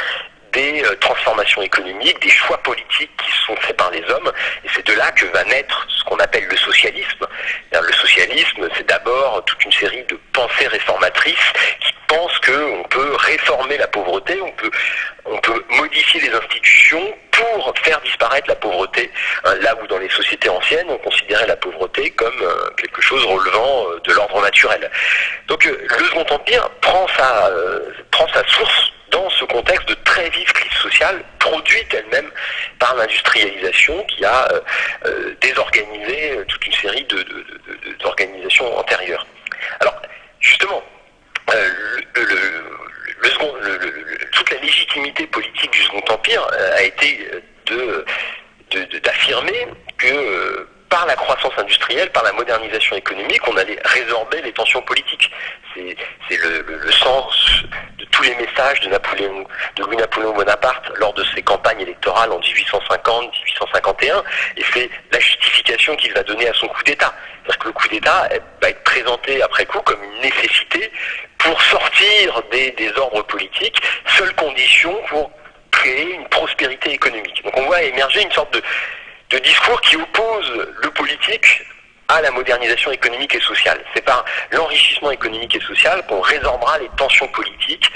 des 0.56 0.84
euh, 0.84 0.96
transformations 1.02 1.62
économiques, 1.62 2.20
des 2.22 2.30
choix 2.30 2.58
politiques 2.60 3.12
qui 3.18 3.32
sont 3.46 3.56
faits 3.58 3.76
par 3.78 3.92
les 3.92 4.04
hommes. 4.10 4.32
Et 4.64 4.70
c'est 4.74 4.88
de 4.88 4.94
là 4.94 5.12
que 5.12 5.26
va 5.26 5.44
naître 5.44 5.86
ce 5.90 6.04
qu'on 6.06 6.18
appelle 6.18 6.46
le 6.50 6.58
socialisme. 6.58 7.28
Le 7.72 7.94
socialisme, 7.94 8.68
c'est 8.76 8.88
d'abord 8.88 9.44
toute 9.46 9.64
une 9.66 9.72
série 9.74 10.04
de 10.06 10.18
pensées 10.34 10.68
réformatrices 10.68 11.52
qui 11.82 11.94
pensent 12.08 12.40
qu'on 12.40 12.84
peut 12.90 13.16
réformer 13.16 13.78
la 13.78 13.88
pauvreté, 13.88 14.40
on 14.42 14.52
peut, 14.52 14.72
on 15.26 15.38
peut 15.40 15.64
modifier 15.72 16.22
les 16.22 16.34
institutions 16.34 17.14
pour 17.32 17.74
faire 17.84 18.00
disparaître 18.02 18.48
la 18.48 18.56
pauvreté, 18.56 19.12
hein, 19.44 19.56
là 19.62 19.76
où 19.82 19.88
dans 19.88 19.98
les 19.98 20.10
sociétés 20.10 20.48
anciennes, 20.48 20.88
on 20.90 20.98
considérait 21.00 21.48
la 21.48 21.58
pauvreté 21.58 22.12
comme 22.12 22.42
euh, 22.42 22.70
quelque 22.78 23.02
chose 23.02 23.26
relevant 23.26 23.88
euh, 23.90 24.00
de 24.06 24.14
l'ordre 24.14 24.42
naturel. 24.42 24.90
Donc 25.48 25.66
le 25.66 26.06
Second 26.06 26.26
Empire 26.30 26.70
prend 26.82 27.08
sa, 27.18 27.52
prend 28.12 28.28
sa 28.30 28.46
source 28.48 28.95
dans 29.12 29.30
ce 29.30 29.46
contexte 29.46 29.88
de 29.90 29.94
très 30.06 30.30
vive 30.30 30.52
crise 30.52 30.78
sociale 30.80 31.24
produite 31.40 31.94
elle-même 31.94 32.30
par 32.80 32.96
l'industrialisation 32.96 34.04
qui 34.06 34.26
a 34.26 34.52
euh, 34.52 34.60
euh, 35.06 35.36
désorganisé 35.42 36.32
euh, 36.32 36.46
toute 36.46 36.66
une 36.66 36.74
série 36.74 37.08
d'organisations 38.00 38.78
antérieures. 38.78 39.26
Alors, 39.80 40.02
justement, 40.40 40.84
toute 44.32 44.52
la 44.52 44.58
légitimité 44.60 45.28
politique 45.28 45.72
du 45.72 45.82
Second 45.84 46.04
Empire 46.10 46.48
a 46.76 46.82
été 46.84 47.28
d'affirmer 49.04 49.68
que 49.98 50.68
par 50.90 51.06
la 51.06 51.16
croissance 51.16 51.54
industrielle, 51.58 52.12
par 52.12 52.24
la 52.24 52.32
modernisation 52.34 52.96
économique, 52.96 53.42
on 53.48 53.58
allait 53.58 53.80
résorber 53.84 54.42
les 54.42 54.52
tensions 54.52 54.82
politiques. 54.82 55.32
C'est 55.76 56.38
le, 56.38 56.92
sens 56.92 57.64
de 57.98 58.06
tous 58.06 58.24
les 58.24 58.36
messages 58.36 58.80
de 58.82 58.90
Napoléon, 58.90 59.46
de 59.76 59.84
Louis-Napoléon 59.84 60.34
Bonaparte 60.34 60.90
lors 60.98 61.14
de 61.14 61.24
ses 61.36 61.42
campagnes 61.42 61.82
électorales 61.82 62.32
en 62.32 62.40
1850-1851, 62.40 64.24
et 64.58 64.64
c'est 64.74 64.90
la 65.12 65.20
justification 65.20 65.96
qu'il 65.98 66.14
va 66.14 66.24
donner 66.24 66.48
à 66.48 66.54
son 66.54 66.68
coup 66.68 66.84
d'État. 66.84 67.14
C'est-à-dire 67.44 67.60
que 67.60 67.68
le 67.68 67.74
coup 67.74 67.88
d'État 67.90 68.30
va 68.62 68.70
être 68.70 68.84
présenté 68.84 69.42
après 69.42 69.66
coup 69.66 69.82
comme 69.82 70.02
une 70.02 70.22
nécessité 70.22 70.92
pour 71.40 71.62
sortir 71.62 72.42
des, 72.52 72.72
des 72.72 72.92
ordres 72.98 73.24
politiques, 73.24 73.82
seule 74.18 74.34
condition 74.36 74.96
pour 75.10 75.30
créer 75.72 76.14
une 76.14 76.28
prospérité 76.30 76.92
économique. 76.92 77.44
Donc 77.44 77.58
on 77.58 77.66
voit 77.66 77.82
émerger 77.84 78.24
une 78.24 78.32
sorte 78.32 78.54
de 78.54 78.64
discours 79.40 79.82
qui 79.82 79.96
opposent 79.96 80.68
le 80.82 80.90
politique 80.92 81.66
à 82.08 82.22
la 82.22 82.32
modernisation 82.32 82.92
économique 82.92 83.34
et 83.36 83.40
sociale. 83.40 83.80
C'est 83.94 84.04
par 84.04 84.24
l'enrichissement 84.52 85.12
économique 85.12 85.56
et 85.56 85.60
social 85.62 86.04
qu'on 86.08 86.22
résorbera 86.22 86.78
les 86.78 86.90
tensions 86.98 87.28
politiques 87.30 87.92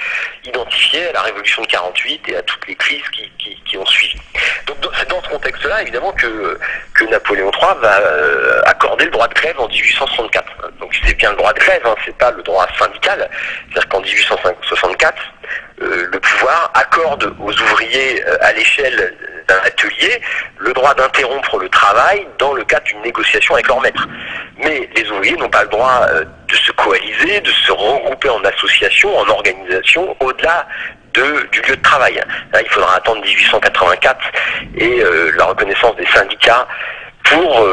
identifiées 0.46 1.10
à 1.10 1.14
la 1.14 1.22
révolution 1.22 1.62
de 1.62 1.68
48 1.68 2.30
et 2.30 2.36
à 2.38 2.42
toutes 2.42 2.68
les 2.68 2.76
crises 2.76 3.04
qui, 3.10 3.78
ont 3.78 3.86
suivi. 3.86 4.18
Donc 4.66 4.78
c'est 4.98 5.08
dans 5.08 5.22
ce 5.22 5.30
contexte-là, 5.30 5.84
évidemment, 5.84 6.12
que, 6.14 6.60
que 6.96 7.06
Napoléon 7.06 7.52
III 7.52 7.80
va 7.80 8.00
euh, 8.00 8.62
accorder 8.66 9.06
le 9.06 9.12
droit 9.12 9.28
de 9.28 9.34
grève 9.36 9.60
en 9.60 9.68
1864. 9.68 10.72
Donc 10.80 10.92
c'est 11.06 11.14
bien 11.14 11.30
le 11.30 11.38
droit 11.38 11.54
de 11.54 11.60
grève, 11.60 11.82
hein, 11.86 11.96
c'est 12.04 12.18
pas 12.18 12.32
le 12.32 12.42
droit 12.42 12.68
syndical. 12.80 13.30
C'est-à-dire 13.70 13.90
qu'en 13.90 14.02
1864, 14.02 15.18
euh, 15.82 16.10
le 16.12 16.20
pouvoir 16.20 16.72
accorde 16.74 17.36
aux 17.40 17.54
ouvriers 17.62 18.26
euh, 18.26 18.38
à 18.42 18.52
l'échelle 18.54 19.16
d'un 19.50 19.60
atelier 19.66 20.22
le 20.58 20.72
droit 20.74 20.93
d'interrompre 20.93 21.58
le 21.58 21.68
travail 21.70 22.26
dans 22.38 22.54
le 22.54 22.64
cadre 22.64 22.86
d'une 22.86 23.02
négociation 23.02 23.56
avec 23.56 23.68
leur 23.68 23.82
maître. 23.82 24.08
Mais 24.58 24.89
les 24.95 25.10
ouvriers 25.12 25.36
n'ont 25.36 25.50
pas 25.50 25.64
le 25.64 25.70
droit 25.70 26.06
euh, 26.10 26.24
de 26.47 26.56
se 26.56 26.72
coaliser, 26.72 27.41
de 27.41 27.52
se 27.52 27.72
regrouper 27.72 28.30
en 28.30 28.43
association, 28.43 29.18
en 29.18 29.28
organisation, 29.28 30.16
au-delà 30.20 30.68
du 31.14 31.62
lieu 31.68 31.76
de 31.76 31.82
travail. 31.82 32.22
il 32.54 32.70
faudra 32.70 32.95
attendre 32.95 33.22
1884 33.22 34.20
et 34.78 35.04
la 35.36 35.45
reconnaissance 35.45 35.95
des 35.97 36.06
syndicats 36.06 36.68
pour 37.24 37.68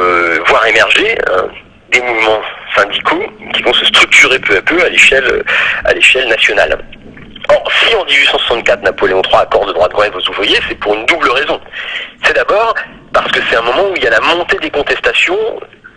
voir 0.48 0.66
émerger 0.66 1.16
des 1.92 2.00
mouvements 2.00 2.40
syndicaux 2.74 3.22
qui 3.54 3.62
vont 3.62 3.74
se 3.74 3.84
structurer 3.84 4.38
peu 4.38 4.56
à 4.56 4.62
peu 4.62 4.82
à 4.82 4.88
l'échelle 4.88 5.44
à 5.84 5.92
l'échelle 5.92 6.28
nationale. 6.28 6.78
Or, 7.48 7.72
si 7.72 7.94
en 7.94 8.04
1864 8.04 8.82
Napoléon 8.82 9.22
III 9.22 9.42
accorde 9.42 9.72
droit 9.72 9.88
de 9.88 9.94
grève 9.94 10.16
aux 10.16 10.30
ouvriers, 10.30 10.58
c'est 10.68 10.74
pour 10.74 10.94
une 10.94 11.06
double 11.06 11.30
raison. 11.30 11.60
C'est 12.24 12.34
d'abord 12.34 12.74
parce 13.12 13.30
que 13.32 13.40
c'est 13.48 13.56
un 13.56 13.62
moment 13.62 13.88
où 13.90 13.96
il 13.96 14.02
y 14.02 14.06
a 14.06 14.10
la 14.10 14.20
montée 14.20 14.58
des 14.58 14.70
contestations 14.70 15.38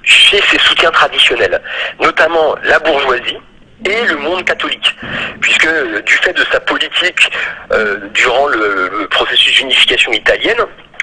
chez 0.04 0.42
ses 0.42 0.60
soutiens 0.60 0.92
traditionnels, 0.92 1.62
notamment 2.00 2.56
la 2.64 2.80
bourgeoisie, 2.80 3.38
et 3.86 4.06
le 4.06 4.18
monde 4.18 4.44
catholique, 4.44 4.96
puisque 5.40 5.70
du 6.06 6.14
fait 6.16 6.34
de 6.34 6.44
sa 6.52 6.60
politique 6.60 7.32
euh, 7.72 7.98
durant 8.14 8.48
le, 8.48 9.08
processus 9.10 9.56
d'unification 9.58 10.12
italienne, 10.12 10.58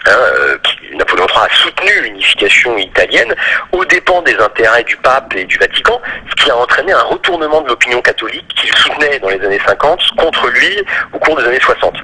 hein, 0.07 0.19
euh, 0.41 0.59
Napoléon 0.95 1.27
III 1.27 1.47
a 1.51 1.57
soutenu 1.57 1.91
l'unification 2.03 2.77
italienne 2.79 3.35
aux 3.73 3.85
dépens 3.85 4.23
des 4.23 4.37
intérêts 4.37 4.85
du 4.85 4.97
pape 4.97 5.35
et 5.35 5.45
du 5.45 5.57
Vatican, 5.59 6.01
ce 6.31 6.43
qui 6.43 6.51
a 6.51 6.57
entraîné 6.57 6.93
un 6.93 7.03
retournement 7.03 7.61
de 7.63 7.69
l'opinion 7.69 8.01
catholique 8.01 8.47
qu'il 8.55 8.75
soutenait 8.77 9.19
dans 9.19 9.29
les 9.29 9.41
années 9.45 9.61
50 9.67 10.01
contre 10.17 10.49
lui 10.49 10.83
au 11.13 11.19
cours 11.19 11.37
des 11.37 11.45
années 11.45 11.61
60. 11.61 11.95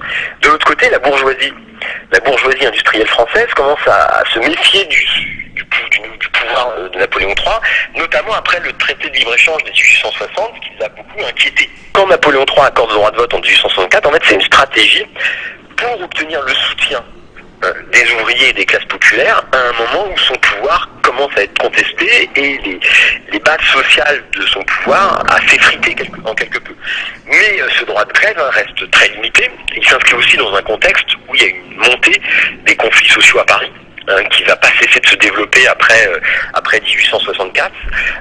De 0.42 0.48
l'autre 0.48 0.66
côté, 0.66 0.90
la 0.90 0.98
bourgeoisie, 0.98 1.52
la 2.10 2.20
bourgeoisie 2.20 2.66
industrielle 2.66 3.08
française 3.08 3.48
commence 3.54 3.86
à, 3.86 4.22
se 4.32 4.38
méfier 4.38 4.84
du, 4.86 5.64
pouvoir 6.32 6.90
de 6.92 6.98
Napoléon 6.98 7.34
III, 7.36 8.00
notamment 8.00 8.34
après 8.34 8.60
le 8.60 8.72
traité 8.74 9.08
de 9.08 9.14
libre-échange 9.14 9.62
de 9.64 9.70
1860 9.70 10.60
qui 10.60 10.70
les 10.78 10.84
a 10.84 10.88
beaucoup 10.88 11.24
inquiétés. 11.26 11.70
Quand 11.92 12.06
Napoléon 12.06 12.44
III 12.48 12.66
accorde 12.66 12.90
le 12.90 12.96
droit 12.96 13.10
de 13.10 13.16
vote 13.16 13.34
en 13.34 13.38
1864, 13.38 14.06
en 14.06 14.12
fait 14.12 14.22
c'est 14.26 14.34
une 14.34 14.42
stratégie 14.42 15.06
pour 15.76 16.02
obtenir 16.02 16.40
le 16.42 16.54
soutien 16.54 17.04
des 17.92 18.12
ouvriers 18.14 18.52
des 18.52 18.64
classes 18.64 18.84
populaires 18.86 19.44
à 19.52 19.56
un 19.56 19.72
moment 19.72 20.12
où 20.12 20.18
son 20.18 20.34
pouvoir 20.34 20.88
commence 21.02 21.30
à 21.36 21.42
être 21.42 21.58
contesté 21.58 22.28
et 22.36 22.58
les, 23.30 23.38
bases 23.40 23.60
sociales 23.72 24.22
de 24.36 24.46
son 24.46 24.62
pouvoir 24.62 25.24
a 25.28 25.40
s'effrité 25.48 25.96
en 26.24 26.34
quelque 26.34 26.58
peu. 26.58 26.74
Mais 27.26 27.60
euh, 27.60 27.68
ce 27.76 27.84
droit 27.84 28.04
de 28.04 28.12
grève 28.12 28.40
reste 28.50 28.90
très 28.92 29.08
limité. 29.08 29.50
Il 29.76 29.84
s'inscrit 29.84 30.14
aussi 30.14 30.36
dans 30.36 30.54
un 30.54 30.62
contexte 30.62 31.08
où 31.28 31.34
il 31.34 31.42
y 31.42 31.44
a 31.44 31.48
une 31.48 31.76
montée 31.76 32.20
des 32.64 32.76
conflits 32.76 33.08
sociaux 33.08 33.40
à 33.40 33.44
Paris. 33.44 33.72
Hein, 34.08 34.24
qui 34.32 34.42
va 34.42 34.56
pas 34.56 34.68
cesser 34.80 34.98
de 34.98 35.06
se 35.06 35.14
développer 35.14 35.64
après 35.68 36.08
euh, 36.08 36.18
après 36.54 36.80
1864, 36.80 37.70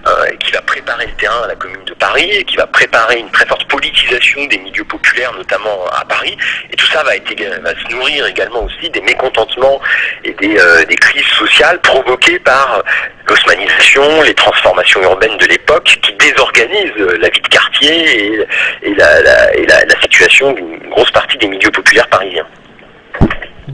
hein, 0.05 0.11
et 0.31 0.37
qui 0.37 0.51
va 0.51 0.61
préparer 0.61 1.07
le 1.07 1.13
terrain 1.13 1.41
à 1.43 1.47
la 1.47 1.55
Commune 1.55 1.83
de 1.85 1.93
Paris, 1.95 2.29
et 2.31 2.43
qui 2.43 2.55
va 2.55 2.67
préparer 2.67 3.17
une 3.17 3.31
très 3.31 3.47
forte 3.47 3.67
politisation 3.67 4.45
des 4.45 4.59
milieux 4.59 4.83
populaires, 4.83 5.33
notamment 5.33 5.87
à 5.99 6.05
Paris. 6.05 6.37
Et 6.71 6.75
tout 6.75 6.85
ça 6.85 7.01
va, 7.01 7.13
se 7.13 7.95
nourrir 7.95 8.27
également 8.27 8.63
aussi 8.63 8.91
des 8.91 9.01
mécontentements 9.01 9.81
et 10.23 10.33
des, 10.33 10.55
euh, 10.59 10.85
des 10.85 10.95
crises 10.97 11.25
sociales 11.39 11.81
provoquées 11.81 12.37
par 12.37 12.83
l'osmanisation, 13.27 14.21
les 14.21 14.35
transformations 14.35 15.01
urbaines 15.01 15.37
de 15.37 15.47
l'époque, 15.47 15.97
qui 16.03 16.13
désorganisent 16.13 16.93
la 17.19 17.29
vie 17.29 17.41
de 17.41 17.47
quartier 17.47 18.35
et, 18.83 18.93
la, 18.95 19.21
la, 19.23 19.85
la 19.85 20.01
situation 20.01 20.51
d'une 20.51 20.77
grosse 20.91 21.11
partie 21.11 21.39
des 21.39 21.47
milieux 21.47 21.71
populaires 21.71 22.07
parisiens. 22.09 22.45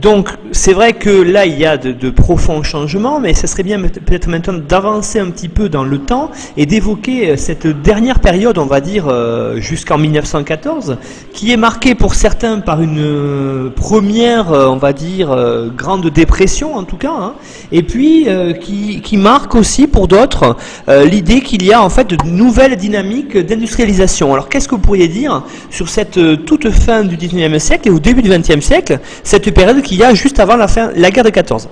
Donc, 0.00 0.28
c'est 0.52 0.72
vrai 0.72 0.92
que 0.92 1.10
là, 1.10 1.46
il 1.46 1.58
y 1.58 1.66
a 1.66 1.76
de, 1.76 2.10
profonds 2.10 2.62
changements, 2.62 3.20
mais 3.20 3.34
ça 3.34 3.46
serait 3.46 3.62
bien 3.62 3.80
peut-être 3.80 4.28
maintenant 4.28 4.54
d'avancer 4.54 5.18
un 5.18 5.30
petit 5.30 5.48
peu 5.48 5.68
dans 5.68 5.84
le 5.84 5.98
temps 5.98 6.30
et 6.56 6.66
d'évoquer 6.66 7.30
euh, 7.30 7.36
cette 7.36 7.66
dernière 7.66 8.20
période, 8.20 8.58
on 8.58 8.66
va 8.66 8.80
dire, 8.80 9.06
euh, 9.08 9.60
jusqu'en 9.60 9.98
1914, 9.98 10.98
qui 11.32 11.52
est 11.52 11.56
marquée 11.56 11.94
pour 11.94 12.14
certains 12.14 12.60
par 12.60 12.80
une 12.80 12.98
euh, 13.00 13.70
première, 13.70 14.50
on 14.50 14.76
va 14.76 14.92
dire, 14.92 15.36
grande 15.76 16.08
dépression 16.10 16.76
en 16.76 16.84
tout 16.84 16.96
cas, 16.96 17.12
hein, 17.12 17.34
et 17.72 17.82
puis 17.82 18.26
qui, 18.60 19.00
qui, 19.00 19.16
marque 19.16 19.54
aussi 19.54 19.86
pour 19.86 20.08
d'autres 20.08 20.56
l'idée 20.88 21.40
qu'il 21.40 21.64
y 21.64 21.72
a 21.72 21.82
en 21.82 21.90
fait 21.90 22.08
de 22.08 22.16
nouvelles 22.26 22.76
dynamiques 22.76 23.36
d'industrialisation. 23.36 24.32
Alors, 24.32 24.48
qu'est-ce 24.48 24.68
que 24.68 24.74
vous 24.74 24.80
pourriez 24.80 25.08
dire 25.08 25.42
sur 25.70 25.88
cette 25.88 26.18
toute 26.44 26.70
fin 26.70 27.04
du 27.04 27.16
19e 27.16 27.58
siècle 27.58 27.88
et 27.88 27.90
au 27.90 27.98
début 27.98 28.22
du 28.22 28.30
20e 28.30 28.60
siècle, 28.60 29.00
cette 29.22 29.52
période 29.52 29.82
qu'il 29.88 29.98
y 29.98 30.04
a 30.04 30.14
juste 30.14 30.38
avant 30.38 30.56
la 30.56 30.68
fin, 30.68 30.90
la 30.94 31.10
guerre 31.10 31.24
de 31.24 31.30
14. 31.30 31.68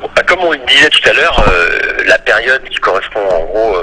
bah, 0.00 0.22
comme 0.26 0.40
on 0.40 0.52
le 0.52 0.58
disait 0.66 0.88
tout 0.88 1.08
à 1.08 1.12
l'heure, 1.12 1.44
la 2.06 2.18
période 2.18 2.62
qui 2.70 2.76
correspond 2.76 3.20
en 3.20 3.44
gros 3.44 3.76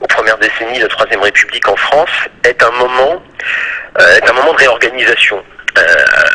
aux 0.00 0.06
premières 0.06 0.38
décennies 0.38 0.78
de 0.78 0.84
la 0.84 0.88
Troisième 0.88 1.20
République 1.20 1.68
en 1.68 1.76
France 1.76 2.10
est 2.44 2.62
un 2.62 2.70
moment, 2.78 3.22
est 3.98 4.28
un 4.28 4.32
moment 4.32 4.52
de 4.52 4.58
réorganisation. 4.58 5.42
Euh, 5.78 5.82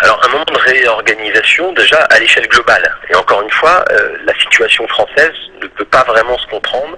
alors 0.02 0.22
un 0.26 0.30
moment 0.30 0.46
de 0.46 0.58
réorganisation 0.58 1.72
déjà 1.74 1.98
à 2.10 2.20
l'échelle 2.20 2.48
globale. 2.48 2.96
Et 3.10 3.16
encore 3.16 3.42
une 3.42 3.52
fois, 3.52 3.84
euh, 3.92 4.18
la 4.26 4.34
situation 4.40 4.88
française 4.88 5.34
ne 5.62 5.68
peut 5.68 5.86
pas 5.86 6.04
vraiment 6.04 6.38
se 6.38 6.48
comprendre 6.48 6.98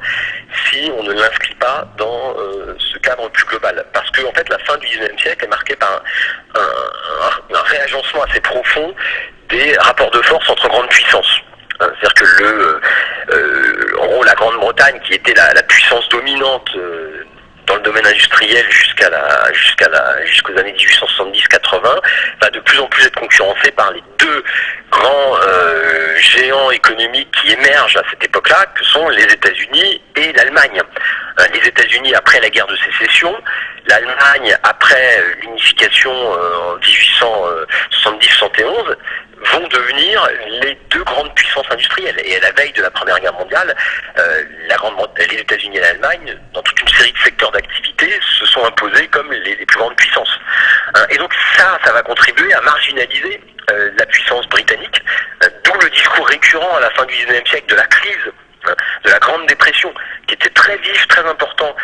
si 0.69 0.91
on 0.97 1.03
ne 1.03 1.13
l'inscrit 1.13 1.55
pas 1.55 1.87
dans 1.97 2.35
euh, 2.37 2.75
ce 2.79 2.97
cadre 2.99 3.29
plus 3.29 3.45
global. 3.45 3.83
Parce 3.93 4.09
que 4.11 4.21
en 4.25 4.31
fait, 4.33 4.47
la 4.49 4.59
fin 4.59 4.77
du 4.77 4.87
XIXe 4.87 5.21
siècle 5.21 5.45
est 5.45 5.49
marquée 5.49 5.75
par 5.75 6.03
un, 6.55 7.61
réagencement 7.63 8.23
assez 8.23 8.39
profond 8.39 8.93
des 9.49 9.75
rapports 9.79 10.11
de 10.11 10.21
force 10.21 10.49
entre 10.49 10.69
grandes 10.69 10.87
puissances. 10.87 11.41
Hein, 11.79 11.89
c'est-à-dire 11.99 12.13
que 12.13 12.43
le, 12.43 13.99
en 13.99 14.05
gros, 14.05 14.23
la 14.23 14.33
Grande-Bretagne, 14.35 14.99
qui 15.03 15.13
était 15.15 15.33
la 15.33 15.63
puissance 15.63 16.07
dominante 16.09 16.69
dans 17.67 17.75
le 17.75 17.81
domaine 17.81 18.07
industriel 18.07 18.65
jusqu'à 18.71 19.09
la 19.09 19.53
jusqu'à 19.53 19.89
la 19.89 20.25
jusqu'aux 20.25 20.57
années 20.57 20.73
1870-80 20.73 21.81
va 22.41 22.49
de 22.49 22.59
plus 22.61 22.79
en 22.79 22.87
plus 22.87 23.05
être 23.05 23.19
concurrencé 23.19 23.71
par 23.71 23.91
les 23.91 24.01
deux 24.27 24.43
grands 24.91 25.37
euh, 25.41 26.15
géants 26.17 26.71
économiques 26.71 27.31
qui 27.41 27.51
émergent 27.51 27.97
à 27.97 28.03
cette 28.09 28.23
époque-là, 28.23 28.65
que 28.75 28.83
sont 28.85 29.07
les 29.09 29.23
États-Unis 29.23 30.01
et 30.15 30.33
l'Allemagne. 30.33 30.81
Euh, 31.39 31.45
les 31.53 31.67
États-Unis 31.67 32.13
après 32.15 32.39
la 32.39 32.49
guerre 32.49 32.67
de 32.67 32.77
sécession, 32.77 33.33
l'Allemagne 33.87 34.57
après 34.63 35.23
l'unification 35.41 36.11
euh, 36.13 36.75
en 36.75 38.11
1870-71 38.11 38.95
vont 39.53 39.67
devenir 39.67 40.27
les 40.61 40.75
deux 40.89 41.03
grandes 41.03 41.33
puissances 41.35 41.69
industrielles. 41.69 42.19
Et 42.25 42.37
à 42.37 42.39
la 42.39 42.51
veille 42.53 42.73
de 42.73 42.81
la 42.81 42.89
Première 42.89 43.19
Guerre 43.19 43.33
mondiale, 43.33 43.75
les 45.19 45.37
États-Unis 45.37 45.77
et 45.77 45.81
l'Allemagne, 45.81 46.37
dans 46.53 46.61
toute 46.63 46.81
une 46.81 46.87
série 46.89 47.11
de 47.11 47.17
secteurs 47.19 47.51
d'activité, 47.51 48.19
se 48.39 48.45
sont 48.47 48.65
imposés 48.65 49.07
comme 49.09 49.31
les, 49.31 49.55
plus 49.55 49.77
grandes 49.77 49.95
puissances. 49.95 50.39
Et 51.09 51.17
donc 51.17 51.31
ça, 51.55 51.77
ça 51.83 51.93
va 51.93 52.01
contribuer 52.01 52.51
à 52.53 52.61
marginaliser 52.61 53.39
la 53.69 54.05
puissance 54.05 54.47
britannique, 54.47 55.03
euh, 55.43 55.49
d'où 55.63 55.73
le 55.81 55.89
discours 55.89 56.27
récurrent 56.27 56.75
à 56.77 56.79
la 56.79 56.89
fin 56.91 57.05
du 57.05 57.13
XIXe 57.13 57.49
siècle 57.49 57.69
de 57.69 57.75
la 57.75 57.85
crise, 57.87 58.31
hein, 58.65 58.75
de 59.03 59.09
la 59.09 59.19
Grande 59.19 59.45
Dépression, 59.47 59.93
qui 60.27 60.35
était 60.35 60.49
très 60.49 60.77
vif, 60.77 61.07
très 61.07 61.25
important 61.25 61.75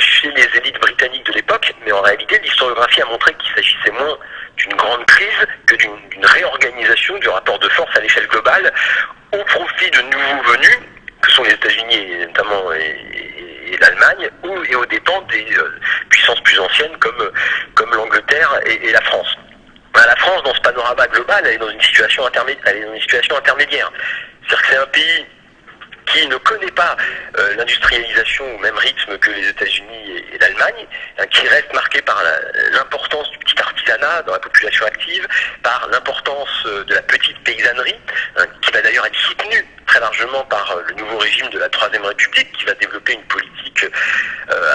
chez 0.00 0.28
les 0.32 0.48
élites 0.56 0.80
britanniques 0.80 1.24
de 1.26 1.32
l'époque, 1.32 1.72
mais 1.84 1.92
en 1.92 2.00
réalité, 2.00 2.40
l'historiographie 2.42 3.02
a 3.02 3.04
montré 3.04 3.32
qu'il 3.34 3.54
s'agissait 3.54 3.92
moins 3.92 4.18
d'une 4.56 4.74
grande 4.74 5.06
crise 5.06 5.46
que 5.66 5.76
d'une 5.76 6.26
réorganisation 6.26 7.16
du 7.18 7.28
rapport 7.28 7.58
de 7.58 7.68
force 7.68 7.96
à 7.96 8.00
l'échelle 8.00 8.26
globale 8.26 8.72
au 9.32 9.44
profit 9.44 9.90
de 9.90 10.00
nouveaux 10.02 10.52
venus, 10.52 10.78
que 11.22 11.30
sont 11.30 11.44
les 11.44 11.52
États-Unis 11.52 12.16
notamment 12.26 12.72
et, 12.72 13.76
l'Allemagne, 13.80 14.28
et 14.68 14.74
aux 14.74 14.86
dépens 14.86 15.22
des 15.30 15.46
euh, 15.56 15.80
puissances 16.08 16.40
plus 16.40 16.58
anciennes 16.58 16.96
comme 16.98 17.94
l'Angleterre 17.94 18.60
et, 18.66 18.90
la 18.90 19.00
France. 19.02 19.36
Ben, 19.92 20.06
la 20.06 20.16
France, 20.16 20.42
dans 20.44 20.54
ce 20.54 20.60
panorama 20.60 21.06
global. 21.08 21.42
Elle 21.46 21.54
est 21.54 21.58
dans 21.58 21.70
une 21.70 21.80
situation 21.80 22.24
intermédiaire. 22.26 23.92
C'est-à-dire 24.46 24.62
que 24.62 24.68
c'est 24.68 24.78
un 24.78 24.86
pays 24.86 25.26
qui 26.06 26.26
ne 26.26 26.36
connaît 26.36 26.70
pas 26.72 26.96
euh, 27.38 27.54
l'industrialisation 27.56 28.44
au 28.54 28.58
même 28.58 28.76
rythme 28.76 29.18
que 29.18 29.30
les 29.30 29.48
États-Unis 29.48 30.24
et, 30.32 30.38
l'Allemagne, 30.38 30.86
hein, 31.18 31.26
qui 31.26 31.46
reste 31.48 31.72
marqué 31.74 32.02
par 32.02 32.22
l'importance 32.72 33.30
du 33.30 33.38
petit 33.38 33.60
artisanat 33.60 34.22
dans 34.22 34.32
la 34.32 34.38
population 34.38 34.86
active, 34.86 35.26
par 35.62 35.88
l'importance 35.90 36.48
euh, 36.66 36.84
de 36.84 36.94
la 36.94 37.02
petite 37.02 37.38
paysannerie, 37.44 37.98
hein, 38.36 38.44
qui 38.62 38.70
va 38.72 38.82
d'ailleurs 38.82 39.06
être 39.06 39.16
soutenue 39.16 39.64
très 39.86 40.00
largement 40.00 40.44
par 40.44 40.70
euh, 40.72 40.82
le 40.88 40.94
nouveau 40.94 41.18
régime 41.18 41.48
de 41.50 41.58
la 41.58 41.68
Troisième 41.68 42.04
République, 42.04 42.52
qui 42.52 42.64
va 42.64 42.74
développer 42.74 43.14
une 43.14 43.24
politique 43.24 43.86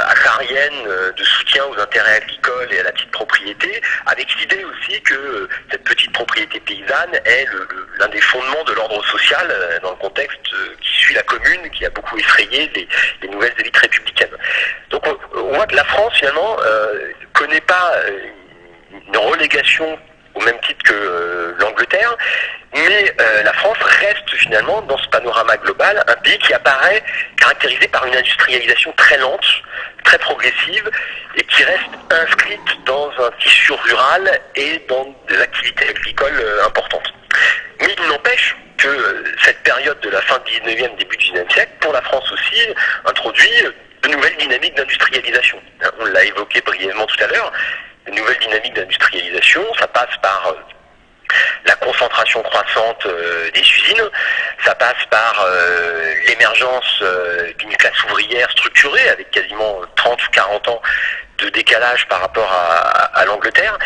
acarienne 0.08 0.84
de 1.16 1.24
soutien 1.24 1.64
aux 1.66 1.78
intérêts 1.80 2.16
agricoles 2.16 2.72
et 2.72 2.80
à 2.80 2.84
la 2.84 2.92
petite 2.92 3.12
propriété, 3.12 3.82
avec 4.06 4.34
l'idée 4.40 4.64
aussi 4.64 5.02
que 5.02 5.50
cette 5.70 5.84
petite 5.84 6.12
propriété 6.14 6.60
paysanne 6.62 7.14
est 7.26 7.46
l'un 8.00 8.08
des 8.08 8.22
fondements 8.22 8.64
de 8.64 8.74
l'ordre 8.74 9.06
social 9.06 9.48
dans 9.84 9.92
le 9.92 9.98
contexte 9.98 10.40
qui 10.82 10.90
suit 10.98 11.15
la 11.16 11.24
commune 11.24 11.70
qui 11.72 11.86
a 11.86 11.90
beaucoup 11.90 12.18
effrayé 12.18 12.72
les, 12.76 13.28
nouvelles 13.28 13.54
élites 13.60 13.78
républicaines. 13.78 14.38
Donc 14.90 15.04
on, 15.34 15.56
voit 15.56 15.66
que 15.68 15.76
la 15.76 15.84
France 15.86 16.14
finalement 16.16 16.58
euh, 16.64 17.12
connaît 17.34 17.62
pas 17.62 17.94
euh, 17.96 18.20
une 19.08 19.18
relégation 19.18 19.98
au 20.36 20.42
même 20.42 20.60
titre 20.60 20.84
que 20.84 20.94
euh, 20.94 21.56
l'Angleterre, 21.60 22.16
mais 22.74 23.14
euh, 23.22 23.44
la 23.44 23.54
France 23.54 23.78
reste 23.82 24.30
finalement 24.36 24.82
dans 24.82 24.98
ce 24.98 25.08
panorama 25.08 25.56
global 25.58 26.04
un 26.08 26.16
pays 26.16 26.38
qui 26.40 26.54
apparaît 26.54 27.02
caractérisé 27.38 27.88
par 27.88 28.06
une 28.06 28.16
industrialisation 28.16 28.92
très 28.98 29.18
lente, 29.18 29.46
très 30.04 30.18
progressive, 30.18 30.90
et 31.38 31.44
qui 31.44 31.64
reste 31.64 31.90
inscrite 32.12 32.86
dans 32.86 33.10
un 33.12 33.32
tissu 33.40 33.72
rural 33.72 34.40
et 34.56 34.82
dans 34.90 35.16
des 35.30 35.40
activités 35.40 35.90
agricoles 35.90 36.44
importantes. 36.66 37.14
Mais 37.82 37.96
il 37.98 38.08
n'empêche 38.08 38.56
que 38.86 39.24
cette 39.44 39.62
période 39.64 40.00
de 40.02 40.10
la 40.10 40.22
fin 40.22 40.40
du 40.46 40.52
19e, 40.62 40.96
début 40.98 41.18
du 41.18 41.32
19e 41.32 41.52
siècle, 41.52 41.72
pour 41.80 41.94
la 41.94 42.02
France 42.04 42.32
aussi, 42.32 42.62
introduit 43.06 43.64
de 44.04 44.10
nouvelles 44.10 44.38
dynamiques 44.38 44.76
d'industrialisation. 44.76 45.60
On 46.00 46.06
l'a 46.06 46.24
évoqué 46.26 46.62
brièvement 46.62 47.06
tout 47.06 47.24
à 47.24 47.28
l'heure. 47.28 47.52
De 48.06 48.12
nouvelles 48.12 48.38
dynamiques 48.40 48.74
d'industrialisation, 48.74 49.64
ça 49.80 49.88
passe 49.88 50.16
par 50.22 50.48
euh, 50.48 51.34
la 51.66 51.76
concentration 51.78 52.44
croissante 52.44 53.06
euh, 53.08 53.50
des 53.52 53.62
usines, 53.62 54.10
ça 54.64 54.76
passe 54.76 55.04
par 55.10 55.46
euh, 55.48 56.14
l'émergence 56.28 57.04
d'une 57.58 57.76
classe 57.78 58.04
ouvrière 58.04 58.50
structurée 58.52 59.10
avec 59.10 59.32
quasiment 59.32 59.82
30 59.96 60.24
ou 60.28 60.32
40 60.32 60.68
ans 60.68 60.82
de 61.38 61.50
décalage 61.50 62.08
par 62.08 62.22
rapport 62.22 62.52
à 63.14 63.26
l'Angleterre, 63.26 63.78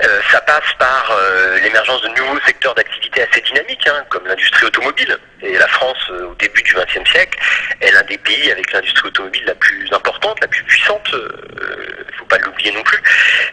euh, 0.00 0.20
ça 0.30 0.40
passe 0.42 0.72
par 0.78 1.10
euh, 1.10 1.58
l'émergence 1.58 2.00
de 2.02 2.08
nouveaux 2.08 2.38
secteurs 2.46 2.74
d'activité 2.74 3.22
assez 3.22 3.40
dynamiques, 3.40 3.86
hein, 3.88 4.04
comme 4.10 4.24
l'industrie 4.26 4.66
automobile. 4.66 5.18
Et 5.42 5.58
la 5.58 5.66
France, 5.66 5.98
euh, 6.10 6.28
au 6.28 6.34
début 6.36 6.62
du 6.62 6.72
XXe 6.74 7.10
siècle, 7.10 7.36
est 7.80 7.90
l'un 7.90 8.04
des 8.04 8.18
pays 8.18 8.52
avec 8.52 8.72
l'industrie 8.72 9.08
automobile 9.08 9.44
la 9.46 9.56
plus 9.56 9.92
importante, 9.92 10.40
la 10.40 10.46
plus 10.46 10.62
puissante. 10.62 11.08
Il 11.12 11.18
ne 11.18 12.16
faut 12.16 12.26
pas 12.26 12.38
l'oublier 12.38 12.70
non 12.70 12.82
plus. 12.84 13.02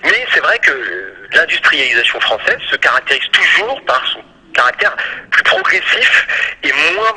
Mais 0.04 0.26
c'est 0.34 0.40
vrai 0.42 0.60
que 0.60 1.14
l'industrialisation 1.34 2.20
française 2.20 2.60
se 2.70 2.76
caractérise 2.76 3.28
toujours 3.32 3.84
par 3.86 4.06
son 4.14 4.24
caractère 4.54 4.96
plus 5.32 5.44
progressif 5.44 6.28
et 6.62 6.72
moins, 6.72 7.16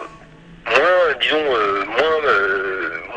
moins 0.71 1.15
disons, 1.21 1.45
moins 1.87 2.19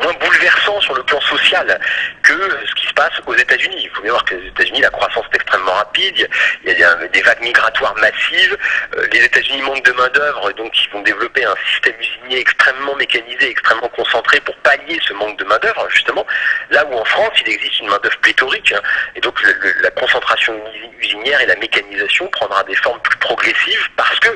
moins 0.02 0.12
bouleversant 0.14 0.80
sur 0.80 0.94
le 0.94 1.02
plan 1.02 1.20
social 1.20 1.80
que 2.22 2.32
ce 2.66 2.74
qui 2.74 2.86
se 2.86 2.94
passe 2.94 3.12
aux 3.26 3.34
États-Unis. 3.34 3.76
Il 3.82 3.90
faut 3.90 4.02
bien 4.02 4.10
voir 4.10 4.24
que 4.24 4.34
les 4.34 4.48
États-Unis, 4.48 4.80
la 4.80 4.90
croissance 4.90 5.24
est 5.32 5.36
extrêmement 5.36 5.72
rapide, 5.72 6.28
il 6.64 6.78
y 6.78 6.84
a 6.84 6.94
des 7.08 7.22
vagues 7.22 7.40
migratoires 7.40 7.94
massives, 7.96 8.56
euh, 8.96 9.06
les 9.12 9.24
États-Unis 9.24 9.62
manquent 9.62 9.84
de 9.84 9.92
main-d'œuvre, 9.92 10.52
donc 10.52 10.72
ils 10.84 10.90
vont 10.90 11.02
développer 11.02 11.44
un 11.44 11.54
système 11.72 11.94
usinier 12.00 12.40
extrêmement 12.40 12.94
mécanisé, 12.96 13.50
extrêmement 13.50 13.88
concentré 13.88 14.40
pour 14.40 14.56
pallier 14.56 14.98
ce 15.06 15.12
manque 15.14 15.38
de 15.38 15.44
main-d'œuvre, 15.44 15.88
justement. 15.90 16.26
Là 16.70 16.84
où 16.86 16.94
en 16.94 17.04
France, 17.04 17.32
il 17.44 17.52
existe 17.52 17.80
une 17.80 17.88
main-d'œuvre 17.88 18.18
pléthorique, 18.18 18.72
hein, 18.72 18.80
et 19.16 19.20
donc 19.20 19.40
la 19.82 19.90
concentration 19.90 20.54
usinière 21.00 21.40
et 21.40 21.46
la 21.46 21.56
mécanisation 21.56 22.26
prendra 22.28 22.62
des 22.64 22.76
formes 22.76 23.00
plus 23.00 23.18
progressives 23.18 23.88
parce 23.96 24.18
que 24.20 24.28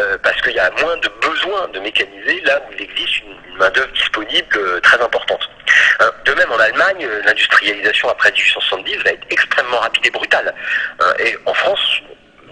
euh, 0.00 0.18
parce 0.22 0.40
qu'il 0.42 0.52
y 0.52 0.58
a 0.58 0.70
moins 0.82 0.96
de 0.98 1.08
besoin 1.20 1.68
de 1.68 1.80
mécaniser 1.80 2.40
là 2.48 2.60
où 2.66 2.72
il 2.72 2.82
existe 2.82 3.20
une, 3.20 3.36
main-d'œuvre 3.58 3.92
disponible 3.92 4.56
euh, 4.56 4.80
très 4.80 5.00
importante. 5.00 5.50
Hein, 5.98 6.10
de 6.24 6.32
même, 6.34 6.52
en 6.52 6.58
Allemagne, 6.60 7.04
euh, 7.04 7.22
l'industrialisation 7.24 8.08
après 8.08 8.30
1870 8.30 8.96
va 8.98 9.10
être 9.10 9.26
extrêmement 9.30 9.78
rapide 9.78 10.06
et 10.06 10.10
brutale. 10.10 10.54
Hein, 11.00 11.12
et 11.18 11.36
en 11.44 11.54
France, 11.54 12.00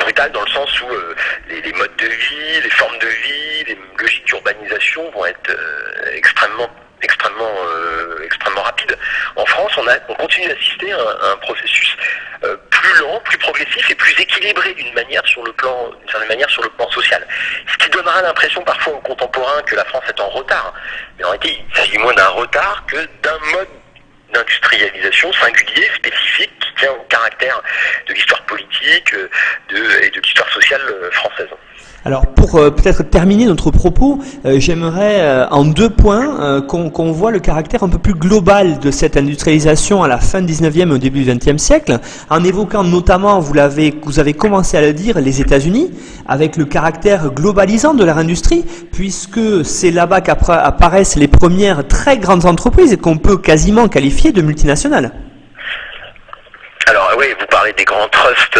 brutale 0.01 0.33
dans 0.33 0.43
le 0.43 0.51
sens 0.51 0.81
où 0.81 0.89
euh, 0.89 1.15
les, 1.49 1.73
modes 1.75 1.97
de 1.97 2.07
vie, 2.07 2.61
les 2.61 2.71
formes 2.71 2.99
de 2.99 3.07
vie, 3.07 3.65
les 3.69 3.79
logiques 4.01 4.27
d'urbanisation 4.27 5.09
vont 5.13 5.27
être 5.27 5.57
extrêmement 6.13 6.69
extrêmement 7.03 7.53
extrêmement. 8.25 8.65
En 9.37 9.47
France, 9.47 9.73
on, 10.09 10.15
continue 10.15 10.49
d'assister 10.49 10.93
à, 10.93 11.33
un 11.33 11.37
processus 11.37 11.97
plus 12.87 13.01
lent, 13.03 13.21
plus 13.25 13.39
progressif 13.39 13.91
et 13.91 13.95
plus 13.95 14.21
équilibré 14.21 14.75
d'une 14.75 14.93
manière 14.95 15.27
sur 15.27 15.43
le 15.45 15.53
plan 15.53 15.91
d'une 15.91 16.29
manière 16.29 16.51
sur 16.51 16.63
le 16.63 16.69
plan 16.71 16.89
social. 16.91 17.27
Ce 17.67 17.77
qui 17.79 17.91
donnera 17.91 18.23
l'impression 18.23 18.63
parfois 18.63 18.95
aux 18.95 19.01
contemporains 19.01 19.63
que 19.63 19.77
la 19.77 19.85
France 19.85 20.05
est 20.09 20.21
en 20.21 20.29
retard. 20.29 20.73
Mais 21.19 21.25
en 21.25 21.31
réalité, 21.31 21.65
il 21.69 21.77
s'agit 21.77 21.99
moins 21.99 22.15
d'un 22.15 22.29
retard 22.29 22.85
que 22.87 22.97
d'un 23.23 23.39
mode 23.53 23.69
d'industrialisation 24.33 25.33
singulier, 25.33 25.89
spécifique, 25.97 26.66
tient 26.79 26.91
au 26.91 27.05
caractère 27.09 27.63
de 28.09 28.15
l'histoire 28.15 28.43
politique 28.43 29.15
euh, 29.15 30.07
et 30.07 30.11
de 30.11 30.21
l'histoire 30.21 30.49
sociale 30.51 30.81
euh, 30.89 31.11
française. 31.13 31.49
Alors 32.05 32.27
pour 32.27 32.57
euh, 32.57 32.71
peut-être 32.71 33.03
terminer 33.03 33.47
notre 33.47 33.71
propos, 33.71 34.21
j'aimerais 34.45 35.47
en 35.51 35.65
deux 35.65 35.91
points 35.91 36.61
qu'on 36.69 37.13
voit 37.13 37.33
le 37.33 37.41
caractère 37.41 37.83
un 37.83 37.89
peu 37.89 37.99
plus 37.99 38.15
global 38.15 38.79
de 38.79 38.91
cette 38.93 39.17
industrialisation 39.17 40.05
à 40.05 40.09
la 40.09 40.19
fin 40.19 40.41
du 40.41 40.53
19e 40.53 40.89
et 40.89 40.93
au 40.93 40.99
début 40.99 41.25
du 41.25 41.31
20e 41.31 41.59
siècle, 41.59 41.99
en 42.31 42.45
évoquant 42.45 42.85
notamment, 42.85 43.41
vous, 43.41 43.55
l'avez, 43.55 43.93
vous 44.05 44.21
avez 44.21 44.35
commencé 44.35 44.77
à 44.77 44.83
le 44.83 44.93
dire, 44.93 45.19
les 45.19 45.41
États-Unis, 45.41 45.91
avec 46.29 46.57
le 46.57 46.65
caractère 46.65 47.31
globalisant 47.33 47.95
de 47.95 48.05
leur 48.05 48.19
industrie, 48.19 48.65
puisque 48.93 49.65
c'est 49.65 49.91
là-bas 49.91 50.21
qu'apparaissent 50.21 51.17
les 51.17 51.29
premières 51.29 51.89
très 51.89 52.19
grandes 52.19 52.47
entreprises 52.47 52.97
qu'on 53.03 53.19
peut 53.19 53.39
quasiment 53.39 53.89
qualifier 53.89 54.31
de 54.31 54.43
multinationales. 54.43 55.13
Alors 56.87 57.13
oui, 57.19 57.35
vous 57.39 57.47
parlez 57.47 57.73
des 57.73 57.85
grands 57.85 58.09
trusts 58.09 58.59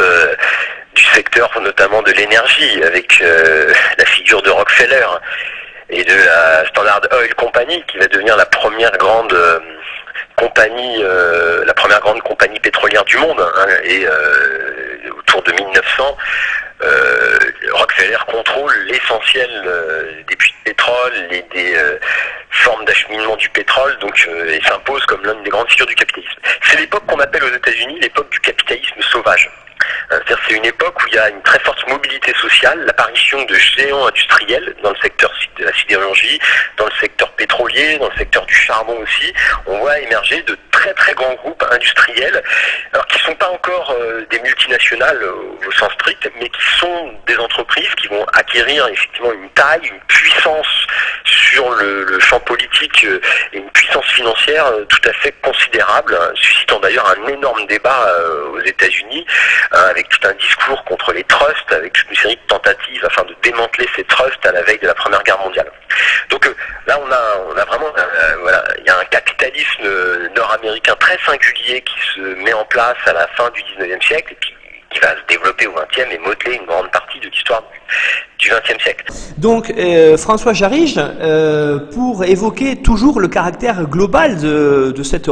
du 0.97 1.05
secteur 1.05 1.51
notamment 1.61 2.03
de 2.03 2.11
l'énergie 2.13 2.83
avec 2.83 3.21
euh, 3.21 3.73
la 3.99 4.05
figure 4.07 4.43
de 4.43 4.51
Rockefeller 4.51 5.07
et 5.91 6.03
de 6.03 6.15
la 6.15 6.67
Standard 6.67 7.03
Oil 7.13 7.35
Company 7.35 7.85
qui 7.87 7.99
va 7.99 8.07
devenir 8.09 8.37
la 8.37 8.47
première 8.47 8.97
grande 8.99 9.33
euh, 9.33 9.61
compagnie, 10.37 11.03
euh, 11.03 11.65
la 11.65 11.75
première 11.75 12.01
grande 12.01 12.23
compagnie 12.23 12.61
pétrolière 12.61 13.05
du 13.05 13.17
monde. 13.19 13.41
Hein, 13.41 13.67
et 13.85 14.07
autour 15.11 15.43
de 15.43 15.53
1900, 15.53 16.17
Rockefeller 17.73 18.17
contrôle 18.27 18.73
l'essentiel 18.87 19.51
des 20.29 20.37
puits 20.37 20.55
de 20.65 20.71
pétrole 20.71 21.13
et 21.31 21.45
des 21.55 21.77
formes 22.51 22.85
d'acheminement 22.85 23.37
du 23.37 23.49
pétrole, 23.51 23.97
donc 23.99 24.29
et 24.49 24.61
s'impose 24.67 25.05
comme 25.07 25.23
l'une 25.25 25.43
des 25.43 25.51
grandes 25.51 25.69
figures 25.71 25.87
du 25.87 25.95
capitalisme. 25.95 26.39
C'est 26.63 26.79
l'époque 26.79 27.05
qu'on 27.07 27.21
appelle 27.21 27.45
aux 27.45 27.55
États-Unis 27.55 27.99
l'époque 28.01 28.31
du 28.31 28.41
capitalisme 28.41 29.01
sauvage. 29.11 29.51
Euh, 30.13 30.21
c'est 30.49 30.55
une 30.55 30.65
époque 30.65 31.03
où 31.03 31.07
il 31.09 31.15
y 31.15 31.19
a 31.19 31.29
une 31.31 31.43
très 31.43 31.59
forte 31.61 31.87
mobilité 31.89 32.33
sociale, 32.41 32.85
l'apparition 32.87 33.43
de 33.45 33.55
géants 33.55 34.07
industriels 34.07 34.75
dans 34.83 34.91
le 34.91 34.97
secteur 35.03 35.33
de 35.59 35.65
la 35.65 35.73
sidérurgie, 35.73 36.39
dans 36.77 36.87
le 36.87 36.93
secteur 37.01 37.31
pétrolier, 37.33 37.99
dans 37.99 38.09
le 38.09 38.17
secteur 38.17 38.45
du 38.47 38.55
charbon 38.55 38.97
aussi. 39.03 39.33
On 39.67 39.79
voit 39.79 39.99
émerger 39.99 40.43
de 40.43 40.57
très 40.71 40.93
très 40.95 41.15
grands 41.15 41.35
groupes 41.35 41.65
industriels, 41.71 42.43
alors 42.93 43.07
qui 43.07 43.19
ne 43.19 43.23
sont 43.23 43.35
pas 43.35 43.51
encore 43.51 43.95
euh, 43.99 44.25
des 44.31 44.39
multinationales 44.41 45.23
au, 45.25 45.73
sens 45.73 45.93
strict, 45.95 46.31
mais 46.41 46.49
qui 46.49 46.79
sont 46.79 47.13
des 47.27 47.37
entreprises 47.37 47.95
qui 47.97 48.07
vont 48.09 48.25
acquérir 48.33 48.87
effectivement 48.89 49.33
une 49.33 49.51
taille, 49.51 49.87
une 49.87 50.01
puissance 50.07 50.87
sur 51.25 51.69
le, 51.71 52.19
champ 52.21 52.41
politique 52.41 53.05
euh, 53.05 53.21
et 53.53 53.59
une 53.59 53.71
puissance 53.71 54.07
financière 54.07 54.67
tout 54.89 55.09
à 55.09 55.13
fait 55.13 55.33
considérable, 55.43 56.17
hein, 56.19 56.31
suscitant 56.35 56.81
d'ailleurs 56.81 57.09
un 57.09 57.29
énorme 57.29 57.67
débat 57.67 58.07
aux 58.53 58.61
États-Unis 58.61 59.27
avec 59.73 60.09
tout 60.09 60.29
un 60.29 60.33
discours 60.35 60.83
contre 60.85 61.13
les 61.13 61.25
trusts, 61.25 61.73
avec 61.73 61.93
toute 61.93 62.11
une 62.11 62.17
série 62.17 62.37
de 62.37 62.47
tentatives 62.49 63.05
afin 63.05 63.25
de 63.25 63.35
démanteler 63.43 63.87
ces 63.95 64.05
trusts 64.05 64.45
à 64.47 64.53
la 64.53 64.63
veille 64.63 64.79
de 64.79 64.87
la 64.87 64.95
Première 64.95 65.23
Guerre 65.23 65.41
mondiale. 65.41 65.71
Donc 66.31 66.47
euh, 66.47 66.55
là, 66.87 66.99
on 67.01 67.11
a, 67.11 67.65
vraiment, 67.65 67.87
euh, 67.87 68.37
voilà, 68.43 68.65
il 68.79 68.87
y 68.87 68.91
a 68.91 68.99
un 68.99 69.05
capitalisme 69.05 69.83
euh, 69.85 70.29
nord-américain 70.37 70.95
très 70.99 71.19
singulier 71.25 71.83
qui 71.83 71.95
se 72.15 72.21
met 72.43 72.53
en 72.53 72.65
place 72.65 72.97
à 73.07 73.13
la 73.13 73.27
fin 73.29 73.51
du 73.51 73.63
19e 73.63 74.03
siècle 74.07 74.33
et 74.33 74.37
qui, 74.45 74.53
va 75.03 75.09
se 75.11 75.27
développer 75.29 75.67
au 75.67 75.73
20e 75.73 76.11
et 76.11 76.19
modeler 76.21 76.55
une 76.55 76.65
grande 76.65 76.91
partie 76.91 77.21
de 77.21 77.29
l'histoire 77.29 77.63
du 78.39 78.49
20e 78.49 78.83
siècle. 78.83 79.05
Donc, 79.37 79.71
François 80.17 80.55
Jarige, 80.55 80.99
pour 81.93 82.25
évoquer 82.25 82.81
toujours 82.81 83.21
le 83.21 83.29
caractère 83.29 83.83
global 83.83 84.41
de, 84.41 84.95
de 84.97 85.03
cette 85.03 85.29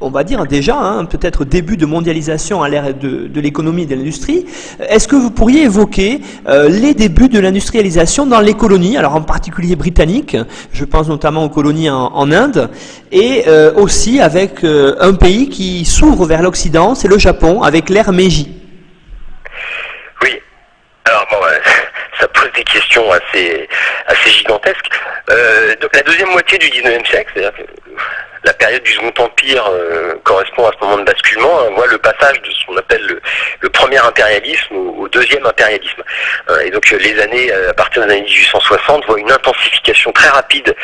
on 0.00 0.10
va 0.10 0.24
dire 0.24 0.46
déjà, 0.46 0.76
hein, 0.76 1.04
peut-être 1.04 1.44
début 1.44 1.76
de 1.76 1.86
mondialisation 1.86 2.62
à 2.62 2.68
l'ère 2.68 2.94
de, 2.94 3.40
l'économie 3.40 3.82
et 3.82 3.86
de 3.86 3.94
l'industrie. 3.94 4.46
Est-ce 4.80 5.08
que 5.08 5.16
vous 5.16 5.30
pourriez 5.30 5.64
évoquer 5.64 6.20
euh, 6.48 6.68
les 6.68 6.94
débuts 6.94 7.28
de 7.28 7.40
l'industrialisation 7.40 8.26
dans 8.26 8.40
les 8.40 8.54
colonies, 8.54 8.96
alors 8.96 9.14
en 9.14 9.22
particulier 9.22 9.76
britanniques, 9.76 10.36
je 10.72 10.84
pense 10.84 11.08
notamment 11.08 11.44
aux 11.44 11.48
colonies 11.48 11.90
en, 11.90 12.28
Inde, 12.28 12.70
et 13.10 13.44
euh, 13.48 13.72
aussi 13.74 14.20
avec 14.20 14.62
euh, 14.62 14.96
un 15.00 15.14
pays 15.14 15.48
qui 15.48 15.84
s'ouvre 15.84 16.26
vers 16.26 16.42
l'Occident, 16.42 16.94
c'est 16.94 17.08
le 17.08 17.18
Japon, 17.18 17.62
avec 17.62 17.88
l'ère 17.88 18.12
Meiji? 18.12 18.52
Oui, 20.22 20.40
alors 21.06 21.26
bon, 21.30 21.38
ça 22.20 22.28
pose 22.28 22.50
des 22.54 22.64
questions 22.64 23.04
assez, 23.10 23.68
gigantesques. 24.26 24.90
donc 25.80 25.90
la 25.94 26.02
deuxième 26.02 26.30
moitié 26.30 26.58
du 26.58 26.66
19e 26.66 27.06
siècle, 27.06 27.30
c'est-à-dire 27.34 27.52
que 27.56 27.62
la 28.48 28.54
période 28.54 28.82
du 28.82 28.92
Second 28.92 29.12
Empire 29.24 29.70
euh, 29.70 30.14
correspond 30.24 30.66
à 30.66 30.72
ce 30.72 30.82
moment 30.82 30.96
de 30.96 31.04
basculement. 31.04 31.50
On 31.68 31.74
voit 31.74 31.86
le 31.86 31.98
passage 31.98 32.40
de 32.40 32.50
ce 32.50 32.64
qu'on 32.64 32.78
appelle 32.78 33.20
le, 33.60 33.68
premier 33.68 33.98
impérialisme 33.98 34.74
au, 34.74 35.06
deuxième 35.08 35.44
impérialisme. 35.44 36.02
Euh, 36.48 36.60
et 36.60 36.70
donc 36.70 36.90
euh, 36.90 36.96
les 36.96 37.20
années, 37.20 37.52
à 37.52 37.74
partir 37.74 38.06
des 38.06 38.12
années 38.12 38.22
1860, 38.22 39.04
voient 39.06 39.20
une 39.20 39.30
intensification 39.30 40.12
très 40.12 40.30
rapide 40.30 40.74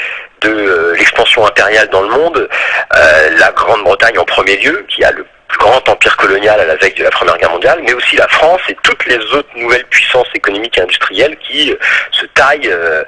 de 0.43 0.93
l'expansion 0.99 1.47
impériale 1.47 1.89
dans 1.89 2.03
le 2.03 2.11
monde. 2.11 2.49
la 2.93 3.51
Grande-Bretagne 3.53 4.19
en 4.19 4.25
premier 4.25 4.57
lieu, 4.59 4.85
qui 4.89 5.03
a 5.03 5.11
le 5.13 5.25
grand 5.59 5.89
empire 5.89 6.17
colonial 6.17 6.61
à 6.61 6.65
la 6.65 6.77
veille 6.77 6.95
de 6.95 7.05
la 7.05 7.11
Première 7.11 7.37
Guerre 7.39 7.51
mondiale, 7.51 7.81
mais 7.83 7.95
aussi 7.95 8.17
la 8.17 8.29
France 8.29 8.61
et 8.69 8.77
toutes 8.83 9.05
les 9.07 9.19
autres 9.19 9.49
nouvelles 9.57 9.87
puissances 9.87 10.29
économiques 10.35 10.77
et 10.79 10.83
industrielles 10.83 11.37
qui 11.39 11.73
euh, 11.73 11.77
se 12.13 12.27
taillent 12.27 12.69
euh, 12.71 13.03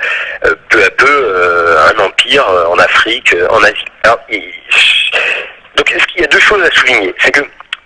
euh, 0.45 0.55
peu 0.69 0.85
à 0.85 0.91
peu 0.91 1.37
un 1.97 2.05
empire 2.05 2.47
en 2.71 2.79
Afrique, 2.79 3.35
en 3.51 3.63
Asie. 3.63 3.85
donc 5.77 5.95
il 6.17 6.21
y 6.21 6.25
a 6.25 6.29
deux 6.29 6.41
choses 6.41 6.63
à 6.63 6.71
souligner? 6.71 7.15
C'est 7.19 7.33
que 7.33 7.43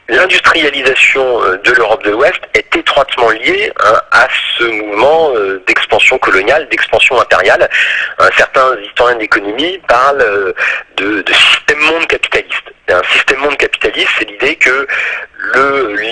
l'industrialisation 0.09 1.41
de 1.63 1.73
l'Europe 1.73 2.03
de 2.05 2.11
l'Ouest 2.11 2.41
est 2.55 2.77
étroitement 2.77 3.31
liée 3.31 3.73
hein, 3.85 4.01
à 4.11 4.27
ce 4.59 4.65
mouvement 4.65 5.33
d'expansion 5.67 6.19
coloniale, 6.19 6.69
d'expansion 6.69 7.21
impériale. 7.21 7.69
certains 8.37 8.77
historiens 8.81 9.17
d'économie 9.17 9.79
parlent 9.87 10.55
de, 10.97 11.23
de 11.23 11.33
système 11.33 11.79
monde 11.81 12.07
capitaliste 12.07 12.70
un 12.93 13.03
système 13.13 13.41
monde 13.41 13.57
capitaliste, 13.57 14.11
c'est 14.19 14.29
l'idée 14.29 14.57
que 14.57 14.87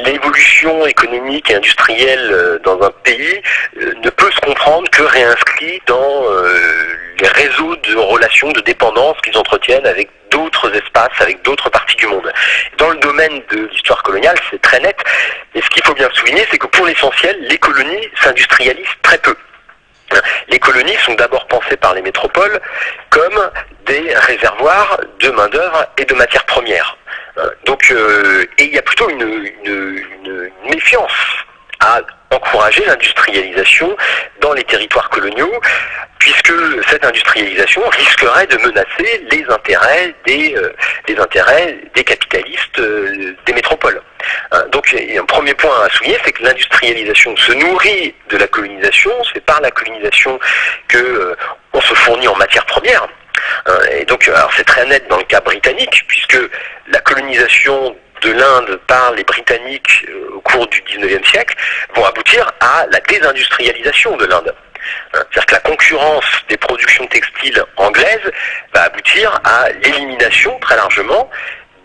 l'évolution 0.04 0.86
économique 0.86 1.50
et 1.50 1.54
industrielle 1.54 2.30
euh, 2.32 2.58
dans 2.64 2.80
un 2.82 2.90
pays 3.02 3.40
euh, 3.80 3.92
ne 4.02 4.10
peut 4.10 4.30
se 4.30 4.40
comprendre 4.40 4.88
que 4.90 5.02
réinscrit 5.02 5.80
dans 5.86 6.24
euh, 6.24 6.96
les 7.20 7.28
réseaux 7.28 7.76
de 7.76 7.96
relations 7.96 8.50
de 8.52 8.60
dépendance 8.60 9.16
qu'ils 9.22 9.36
entretiennent 9.36 9.86
avec 9.86 10.08
d'autres 10.30 10.74
espaces, 10.74 11.20
avec 11.20 11.42
d'autres 11.42 11.70
parties 11.70 11.96
du 11.96 12.06
monde. 12.06 12.30
Dans 12.78 12.90
le 12.90 12.98
domaine 12.98 13.42
de 13.50 13.66
l'histoire 13.66 14.02
coloniale, 14.02 14.36
c'est 14.50 14.60
très 14.60 14.80
net. 14.80 14.96
Et 15.54 15.62
ce 15.62 15.68
qu'il 15.70 15.82
faut 15.84 15.94
bien 15.94 16.08
souligner, 16.12 16.46
c'est 16.50 16.58
que 16.58 16.66
pour 16.66 16.86
l'essentiel, 16.86 17.36
les 17.40 17.58
colonies 17.58 18.08
s'industrialisent 18.22 18.86
très 19.02 19.18
peu. 19.18 19.36
Les 20.48 20.58
colonies 20.58 20.96
sont 21.04 21.14
d'abord 21.14 21.46
pensées 21.46 21.76
par 21.76 21.94
les 21.94 22.02
métropoles 22.02 22.60
comme 23.10 23.50
des 23.86 24.14
réservoirs 24.14 25.00
de 25.20 25.30
main-d'œuvre 25.30 25.86
et 25.98 26.04
de 26.04 26.14
matières 26.14 26.44
premières. 26.46 26.96
Euh, 27.38 27.48
donc, 27.66 27.90
euh, 27.90 28.46
et 28.58 28.64
il 28.64 28.74
y 28.74 28.78
a 28.78 28.82
plutôt 28.82 29.08
une, 29.10 29.50
méfiance 30.70 31.12
à 31.80 32.00
encourager 32.30 32.84
l'industrialisation 32.84 33.96
dans 34.40 34.52
les 34.52 34.64
territoires 34.64 35.08
coloniaux, 35.08 35.52
cette 36.98 37.04
industrialisation 37.10 37.82
risquerait 37.88 38.46
de 38.46 38.56
menacer 38.58 39.26
les 39.30 39.44
intérêts 39.48 40.14
des, 40.26 40.54
euh, 40.56 41.22
intérêts 41.22 41.78
des 41.94 42.04
capitalistes 42.04 42.80
des 43.46 43.52
métropoles. 43.52 44.00
donc 44.72 44.94
un 44.94 45.24
premier 45.24 45.54
point 45.54 45.74
à 45.84 45.88
souligner, 45.90 46.18
c'est 46.24 46.32
que 46.32 46.42
l'industrialisation 46.42 47.36
se 47.36 47.52
nourrit 47.52 48.14
de 48.30 48.36
la 48.36 48.46
colonisation, 48.46 49.10
c'est 49.32 49.44
par 49.44 49.60
la 49.60 49.70
colonisation 49.70 50.38
que 50.88 51.36
on 51.72 51.80
se 51.80 51.94
fournit 51.94 52.28
en 52.28 52.36
matières 52.36 52.66
premières. 52.66 53.06
Euh, 53.68 54.04
alors 54.28 54.50
c'est 54.56 54.64
très 54.64 54.84
net 54.86 55.06
dans 55.08 55.18
le 55.18 55.24
cas 55.24 55.40
britannique, 55.40 56.02
puisque 56.08 56.38
la 56.88 57.00
colonisation 57.00 57.96
de 58.22 58.32
l'Inde 58.32 58.80
par 58.86 59.12
les 59.12 59.24
Britanniques 59.24 60.04
euh, 60.08 60.36
au 60.36 60.40
cours 60.40 60.66
du 60.68 60.80
19e 60.82 61.24
siècle 61.24 61.56
vont 61.94 62.04
aboutir 62.04 62.50
à 62.60 62.86
la 62.90 63.00
désindustrialisation 63.00 64.16
de 64.16 64.26
l'Inde. 64.26 64.52
Euh, 65.14 65.18
c'est-à-dire 65.30 65.46
que 65.46 65.54
la 65.54 65.60
concurrence 65.60 66.26
des 66.48 66.56
productions 66.56 67.06
textiles 67.06 67.62
anglaises 67.76 68.30
va 68.74 68.82
aboutir 68.84 69.40
à 69.44 69.68
l'élimination 69.82 70.58
très 70.60 70.76
largement 70.76 71.30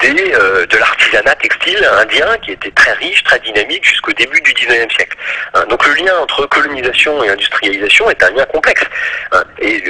euh, 0.03 0.65
de 0.65 0.77
l'artisanat 0.77 1.35
textile 1.35 1.87
indien 1.97 2.27
qui 2.43 2.51
était 2.51 2.71
très 2.71 2.91
riche, 2.93 3.23
très 3.23 3.39
dynamique 3.39 3.87
jusqu'au 3.87 4.11
début 4.11 4.41
du 4.41 4.51
19e 4.51 4.91
siècle. 4.93 5.17
Hein, 5.53 5.63
donc 5.69 5.85
le 5.87 5.93
lien 5.93 6.11
entre 6.21 6.45
colonisation 6.47 7.23
et 7.23 7.29
industrialisation 7.29 8.09
est 8.09 8.21
un 8.21 8.31
lien 8.31 8.45
complexe. 8.45 8.83
Et 9.59 9.81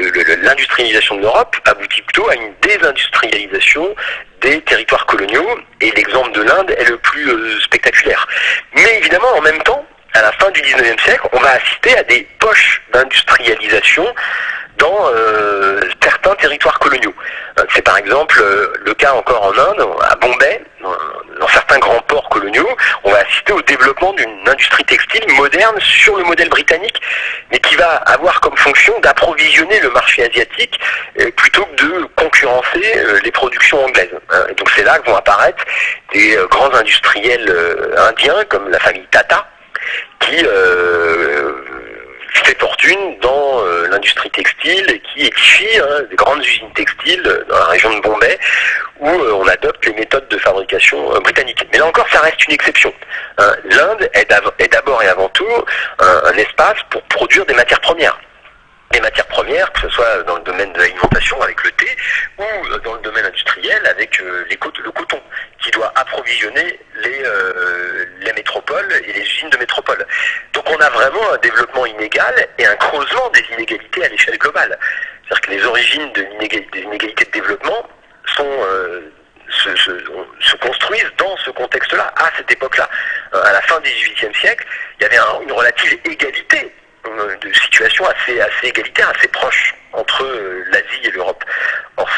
l'industrialisation 0.44 1.16
de 1.16 1.22
l'Europe 1.22 1.56
aboutit 1.66 2.02
plutôt 2.04 2.30
à 2.30 2.36
une 2.36 2.54
désindustrialisation 2.62 3.96
des 4.44 4.62
territoires 4.62 5.06
coloniaux, 5.06 5.60
et 5.82 5.92
l'exemple 5.92 6.32
de 6.34 6.42
l'Inde 6.44 6.72
est 6.78 6.90
le 6.90 6.98
plus 6.98 7.30
euh, 7.30 7.60
spectaculaire. 7.62 8.28
Mais 8.76 8.98
évidemment, 8.98 9.36
en 9.38 9.42
même 9.42 9.62
temps, 9.64 9.86
à 10.14 10.22
la 10.22 10.32
fin 10.34 10.50
du 10.52 10.62
19e 10.62 11.00
siècle, 11.02 11.28
on 11.32 11.40
va 11.40 11.52
assister 11.52 11.98
à 11.98 12.04
des 12.04 12.28
poches 12.40 12.82
d'industrialisation 12.94 14.06
dans 14.78 15.12
certains 16.02 16.36
territoires 16.36 16.80
coloniaux. 16.80 17.14
C'est 17.74 17.84
par 17.84 17.98
exemple 17.98 18.42
le 18.84 18.94
cas 18.96 19.14
encore 19.14 19.44
en 19.44 19.58
Inde, 19.58 19.88
à 20.02 20.16
Bombay, 20.16 20.62
dans 21.40 21.48
certains 21.48 21.80
grands 21.80 22.02
ports 22.02 22.28
coloniaux, 22.30 22.70
on 23.04 23.12
va 23.12 23.20
assister 23.20 23.54
au 23.54 23.62
développement 23.62 24.14
d'une 24.14 24.50
industrie 24.50 24.84
textile 24.86 25.24
moderne 25.34 25.80
sur 25.80 26.18
le 26.18 26.24
modèle 26.24 26.50
britannique, 26.50 27.02
mais 27.52 27.60
qui 27.60 27.76
va 27.76 27.96
avoir 27.98 28.40
comme 28.42 28.58
fonction 28.58 29.00
d'approvisionner 29.00 29.80
le 29.80 29.90
marché 29.92 30.24
asiatique 30.24 30.80
plutôt 31.38 31.66
que 31.66 31.84
de 31.84 32.08
concurrencer 32.16 32.82
les 33.24 33.32
productions 33.32 33.84
anglaises. 33.86 34.10
Donc 34.58 34.70
c'est 34.76 34.84
là 34.84 35.00
que 35.00 35.10
vont 35.10 35.18
apparaître 35.18 35.64
des 36.14 36.38
grands 36.50 36.74
industriels 36.74 37.50
indiens 37.98 38.44
comme 38.50 38.70
la 38.70 38.80
famille 38.80 39.08
Tata, 39.12 39.48
qui 40.20 40.46
euh, 40.46 41.54
fait 42.46 42.60
fortune 42.60 43.18
dans 43.22 43.60
euh, 43.60 43.88
l'industrie 43.90 44.30
textile 44.32 44.86
et 44.90 45.00
qui 45.00 45.28
édifie 45.28 45.80
hein, 45.80 46.02
des 46.10 46.16
grandes 46.16 46.44
usines 46.46 46.72
textiles 46.74 47.24
dans 47.50 47.58
la 47.58 47.66
région 47.66 47.96
de 47.96 48.02
Bombay 48.02 48.40
où 49.00 49.10
euh, 49.10 49.34
on 49.34 49.48
adopte 49.48 49.86
les 49.86 49.94
méthodes 49.94 50.28
de 50.30 50.38
fabrication 50.38 51.20
britanniques. 51.22 51.66
Mais 51.72 51.80
là 51.80 51.86
encore, 51.86 52.08
ça 52.12 52.22
reste 52.22 52.46
une 52.48 52.54
exception. 52.54 52.94
Hein. 53.38 53.56
L'Inde 53.66 54.10
est 54.14 54.72
d'abord 54.72 55.04
et 55.04 55.08
avant 55.08 55.30
tout 55.30 55.66
un 56.00 56.34
espace 56.34 56.78
pour 56.90 57.02
produire 57.04 57.46
des 57.46 57.54
matières 57.54 57.82
premières 57.82 58.18
les 58.94 59.02
matières 59.02 59.26
premières, 59.28 59.72
que 59.74 59.82
ce 59.82 59.90
soit 59.90 60.24
dans 60.24 60.36
le 60.38 60.44
domaine 60.44 60.72
de 60.74 60.80
l'alimentation 60.80 61.42
avec 61.42 61.62
le 61.64 61.72
thé 61.72 61.88
ou 62.38 62.44
euh, 62.44 62.78
dans 62.80 62.94
le 62.94 63.02
domaine 63.02 63.26
industriel 63.26 63.86
avec 63.88 64.20
euh, 64.22 64.46
les 64.50 64.58
le 64.84 64.92
coton, 64.92 65.22
qui 65.60 65.72
doit 65.72 65.92
approvisionner 65.96 66.80
les, 66.96 67.24
euh, 67.26 68.06
les 68.22 68.34
métropoles 68.34 68.92
et 69.06 69.14
les 69.14 69.22
usines 69.22 69.50
de 69.50 69.58
métropole. 69.58 70.06
Donc 70.54 70.70
on 70.70 70.78
a 70.78 70.90
vraiment 70.90 71.34
un 71.34 71.38
développement 71.38 71.86
inégal 71.86 72.34
et 72.58 72.66
un 72.66 72.76
creusement 72.76 73.30
des 73.30 73.44
inégalités 73.54 74.06
à 74.06 74.10
l'échelle 74.10 74.38
globale. 74.38 74.78
C'est-à-dire 75.28 75.42
que 75.42 75.52
les 75.52 75.66
origines 75.66 76.12
de 76.14 76.22
des 76.22 76.80
inégalités 76.82 77.26
de 77.26 77.32
développement 77.32 77.88
sont... 78.36 78.60
se, 79.50 79.76
se, 79.76 80.56
construisent 80.58 81.12
dans 81.18 81.36
ce 81.38 81.52
contexte-là, 81.52 82.12
à 82.16 82.32
cette 82.38 82.52
époque-là. 82.52 82.90
À 83.34 83.54
la 83.54 83.62
fin 83.62 83.80
du 83.82 83.90
XVIIIe 83.90 84.34
siècle, 84.36 84.66
il 85.00 85.04
y 85.04 85.06
avait 85.06 85.20
une 85.44 85.52
relative 85.52 86.00
égalité 86.06 86.74
de 87.04 87.54
situation 87.54 88.06
assez, 88.06 88.40
assez 88.40 88.68
égalitaire, 88.68 89.12
assez 89.16 89.28
proche 89.28 89.76
entre 89.94 90.24
euh, 90.24 90.64
l'Asie 90.72 91.02
et 91.04 91.12
l'Europe. 91.12 91.44
Or, 91.98 92.10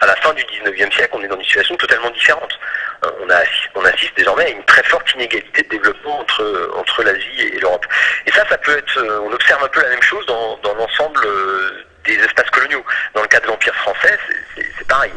à 0.00 0.06
la 0.06 0.16
fin 0.16 0.32
du 0.34 0.42
19e 0.42 0.92
siècle, 0.92 1.10
on 1.12 1.22
est 1.22 1.28
dans 1.28 1.36
une 1.36 1.44
situation 1.44 1.76
totalement 1.76 2.10
différente. 2.10 2.58
Euh, 3.04 3.10
on, 3.20 3.80
on 3.80 3.84
assiste 3.84 4.16
désormais 4.16 4.46
à 4.46 4.50
une 4.50 4.64
très 4.64 4.82
forte 4.84 5.12
inégalité 5.14 5.62
de 5.62 5.68
développement 5.68 6.20
entre, 6.20 6.72
entre 6.76 7.02
l'Asie 7.02 7.50
et 7.52 7.60
l'Europe. 7.60 7.86
Et 8.26 8.32
ça, 8.32 8.44
ça 8.48 8.58
peut 8.58 8.76
être, 8.76 8.98
euh, 8.98 9.20
on 9.22 9.32
observe 9.32 9.62
un 9.62 9.68
peu 9.68 9.82
la 9.82 9.90
même 9.90 10.02
chose 10.02 10.24
dans, 10.26 10.56
dans 10.58 10.74
l'ensemble 10.74 11.20
des 12.04 12.14
espaces 12.14 12.50
coloniaux. 12.50 12.84
Dans 13.14 13.22
le 13.22 13.28
cas 13.28 13.40
de 13.40 13.46
l'Empire 13.46 13.74
français, 13.76 14.18
c'est 14.56 14.86
pareil 14.86 15.12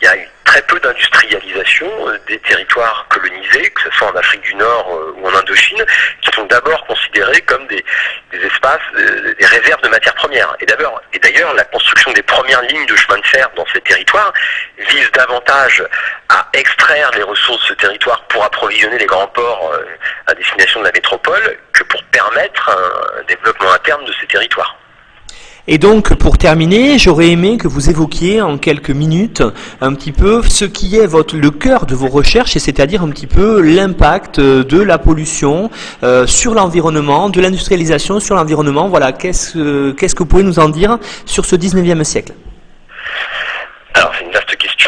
il 0.00 0.06
y 0.06 0.08
a 0.08 0.14
très 0.44 0.62
peu 0.62 0.80
d'industrialisation 0.80 1.86
euh, 2.08 2.18
des 2.26 2.38
territoires 2.38 3.06
colonisés, 3.08 3.70
que 3.70 3.82
ce 3.82 3.90
soit 3.90 4.10
en 4.10 4.16
Afrique 4.16 4.40
du 4.42 4.54
Nord 4.54 4.88
euh, 4.90 5.14
ou 5.16 5.28
en 5.28 5.34
Indochine, 5.34 5.84
qui 6.22 6.30
sont 6.34 6.44
d'abord 6.46 6.84
considérés 6.86 7.40
comme 7.42 7.66
des, 7.66 7.84
espaces, 8.32 8.80
euh, 8.96 9.34
des 9.38 9.46
réserves 9.46 9.82
de 9.82 9.88
matières 9.88 10.14
premières. 10.14 10.56
Et 10.60 10.66
d'ailleurs, 10.66 11.54
la 11.54 11.64
construction 11.64 12.12
des 12.12 12.22
premières 12.22 12.62
lignes 12.62 12.86
de 12.86 12.96
chemin 12.96 13.18
de 13.18 13.26
fer 13.26 13.48
dans 13.54 13.66
ces 13.72 13.80
territoires 13.82 14.32
vise 14.78 15.10
davantage 15.12 15.84
à 16.30 16.48
extraire 16.54 17.10
les 17.14 17.22
ressources 17.22 17.62
de 17.62 17.68
ce 17.68 17.74
territoire 17.74 18.22
pour 18.28 18.42
approvisionner 18.42 18.98
les 18.98 19.06
grands 19.06 19.28
ports 19.28 19.72
à 20.26 20.34
destination 20.34 20.80
de 20.80 20.86
la 20.86 20.92
métropole 20.92 21.58
que 21.72 21.82
pour 21.84 22.02
permettre 22.04 22.70
un 22.70 23.22
développement 23.24 23.72
interne 23.72 24.04
de 24.04 24.12
ces 24.20 24.26
territoires. 24.26 24.79
Et 25.68 25.78
donc, 25.78 26.14
pour 26.14 26.38
terminer, 26.38 26.98
j'aurais 26.98 27.28
aimé 27.28 27.56
que 27.56 27.68
vous 27.68 27.90
évoquiez 27.90 28.40
en 28.40 28.58
quelques 28.58 28.90
minutes 28.90 29.42
un 29.80 29.94
petit 29.94 30.12
peu 30.12 30.42
ce 30.42 30.64
qui 30.64 30.96
est 30.96 31.06
votre, 31.06 31.36
le 31.36 31.50
cœur 31.50 31.86
de 31.86 31.94
vos 31.94 32.08
recherches, 32.08 32.56
et 32.56 32.58
c'est-à-dire 32.58 33.02
un 33.02 33.10
petit 33.10 33.26
peu 33.26 33.60
l'impact 33.60 34.40
de 34.40 34.80
la 34.80 34.98
pollution 34.98 35.70
euh, 36.02 36.26
sur 36.26 36.54
l'environnement, 36.54 37.28
de 37.28 37.40
l'industrialisation 37.40 38.20
sur 38.20 38.34
l'environnement. 38.34 38.88
Voilà, 38.88 39.12
qu'est-ce, 39.12 39.92
qu'est-ce 39.92 40.14
que 40.14 40.20
vous 40.20 40.28
pouvez 40.28 40.42
nous 40.42 40.58
en 40.58 40.68
dire 40.68 40.98
sur 41.26 41.44
ce 41.44 41.56
19e 41.56 42.04
siècle? 42.04 42.32
Alors 43.94 44.12
c'est 44.16 44.24
une 44.24 44.32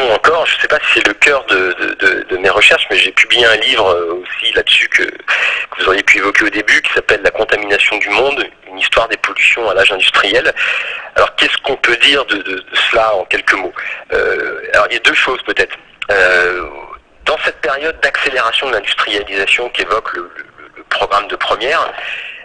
encore, 0.00 0.46
je 0.46 0.56
ne 0.56 0.60
sais 0.60 0.68
pas 0.68 0.78
si 0.78 0.94
c'est 0.94 1.06
le 1.06 1.14
cœur 1.14 1.44
de, 1.46 2.36
mes 2.38 2.48
recherches, 2.48 2.86
mais 2.90 2.96
j'ai 2.96 3.12
publié 3.12 3.46
un 3.46 3.56
livre 3.56 3.88
euh, 3.88 4.14
aussi 4.22 4.52
là-dessus 4.52 4.88
que, 4.88 5.04
vous 5.78 5.88
auriez 5.88 6.02
pu 6.02 6.18
évoquer 6.18 6.44
au 6.44 6.50
début, 6.50 6.82
qui 6.82 6.92
s'appelle 6.92 7.20
La 7.22 7.30
contamination 7.30 7.96
du 7.98 8.08
monde, 8.10 8.44
une 8.68 8.78
histoire 8.78 9.08
des 9.08 9.16
pollutions 9.16 9.68
à 9.70 9.74
l'âge 9.74 9.92
industriel. 9.92 10.52
Alors 11.14 11.34
qu'est-ce 11.36 11.56
qu'on 11.58 11.76
peut 11.76 11.96
dire 11.98 12.24
de, 12.26 12.64
cela 12.90 13.14
en 13.14 13.24
quelques 13.26 13.54
mots? 13.54 13.72
Euh, 14.12 14.60
Alors 14.74 14.86
il 14.90 14.94
y 14.94 14.96
a 14.96 15.00
deux 15.00 15.14
choses 15.14 15.40
peut-être. 15.44 15.76
Euh, 16.10 16.68
dans 17.24 17.38
cette 17.44 17.60
période 17.60 17.98
d'accélération 18.02 18.68
de 18.68 18.72
l'industrialisation 18.74 19.68
qu'évoque 19.70 20.12
le, 20.14 20.30
programme 20.90 21.26
de 21.28 21.36
première, 21.36 21.90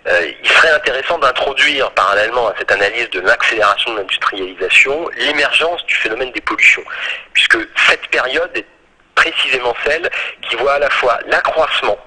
euh, 0.07 0.31
il 0.41 0.49
serait 0.49 0.71
intéressant 0.71 1.17
d'introduire 1.19 1.91
parallèlement 1.91 2.47
à 2.47 2.53
cette 2.57 2.71
analyse 2.71 3.09
de 3.09 3.19
l'accélération 3.19 3.93
de 3.93 3.97
l'industrialisation 3.97 5.09
l'émergence 5.17 5.85
du 5.85 5.95
phénomène 5.95 6.31
des 6.31 6.41
pollutions, 6.41 6.83
puisque 7.33 7.57
cette 7.87 8.07
période 8.07 8.51
est 8.55 8.65
précisément 9.15 9.73
celle 9.85 10.09
qui 10.47 10.55
voit 10.55 10.73
à 10.73 10.79
la 10.79 10.89
fois 10.89 11.19
l'accroissement 11.27 11.97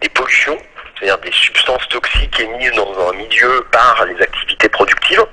des 0.00 0.08
pollutions 0.10 0.58
c'est-à-dire 1.02 1.18
des 1.18 1.32
substances 1.32 1.88
toxiques 1.88 2.38
émises 2.38 2.72
dans 2.72 3.08
un 3.08 3.12
milieu 3.14 3.66
par 3.72 4.04
les 4.06 4.22
activités 4.22 4.68
productives. 4.68 5.24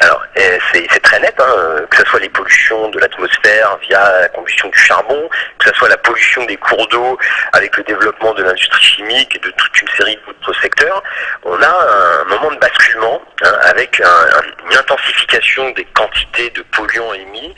Alors, 0.00 0.24
c'est 0.72 1.02
très 1.02 1.20
net, 1.20 1.34
hein, 1.38 1.86
que 1.90 1.96
ce 1.98 2.04
soit 2.04 2.20
les 2.20 2.28
pollutions 2.28 2.88
de 2.88 2.98
l'atmosphère 2.98 3.78
via 3.88 4.20
la 4.20 4.28
combustion 4.28 4.68
du 4.68 4.78
charbon, 4.78 5.28
que 5.58 5.68
ce 5.68 5.74
soit 5.74 5.88
la 5.88 5.96
pollution 5.96 6.44
des 6.46 6.56
cours 6.56 6.86
d'eau 6.88 7.18
avec 7.52 7.76
le 7.76 7.84
développement 7.84 8.34
de 8.34 8.42
l'industrie 8.42 8.84
chimique 8.84 9.36
et 9.36 9.38
de 9.38 9.50
toute 9.50 9.82
une 9.82 9.88
série 9.96 10.18
d'autres 10.26 10.60
secteurs. 10.60 11.02
On 11.44 11.60
a 11.62 11.66
un 11.66 12.24
moment 12.24 12.50
de 12.50 12.58
basculement 12.58 13.22
hein, 13.42 13.52
avec 13.62 14.00
une 14.00 14.76
intensification 14.76 15.70
des 15.70 15.84
quantités 15.86 16.50
de 16.50 16.62
polluants 16.72 17.14
émis 17.14 17.54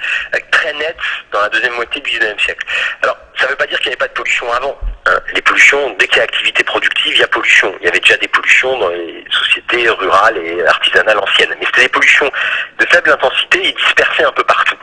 très 0.51 0.73
nette 0.75 0.97
dans 1.33 1.41
la 1.41 1.49
deuxième 1.49 1.75
moitié 1.75 2.01
du 2.01 2.11
XIXe 2.11 2.43
siècle. 2.43 2.67
Alors, 3.03 3.17
ça 3.37 3.45
ne 3.45 3.51
veut 3.51 3.57
pas 3.57 3.67
dire 3.67 3.79
qu'il 3.79 3.89
n'y 3.89 3.93
avait 3.93 4.07
pas 4.07 4.09
de 4.09 4.13
pollution 4.13 4.51
avant. 4.53 4.79
Hein. 5.07 5.21
Les 5.35 5.43
pollutions, 5.43 5.95
dès 5.99 6.09
qu'il 6.09 6.19
y 6.19 6.21
a 6.21 6.25
activité 6.25 6.65
productive, 6.65 7.13
il 7.15 7.21
y 7.21 7.23
a 7.23 7.29
pollution. 7.29 7.75
Il 7.81 7.85
y 7.85 7.89
avait 7.89 8.01
déjà 8.01 8.17
des 8.17 8.29
pollutions 8.29 8.79
dans 8.79 8.89
les 8.89 9.25
sociétés 9.31 9.89
rurales 9.91 10.39
et 10.39 10.67
artisanales 10.67 11.19
anciennes. 11.19 11.55
Mais 11.61 11.67
c'était 11.67 11.83
des 11.83 11.89
pollutions 11.89 12.16
de 12.25 12.87
faible 12.87 13.11
intensité 13.11 13.69
et 13.69 13.73
dispersées 13.73 14.25
un 14.25 14.33
peu 14.33 14.45
partout. 14.45 14.77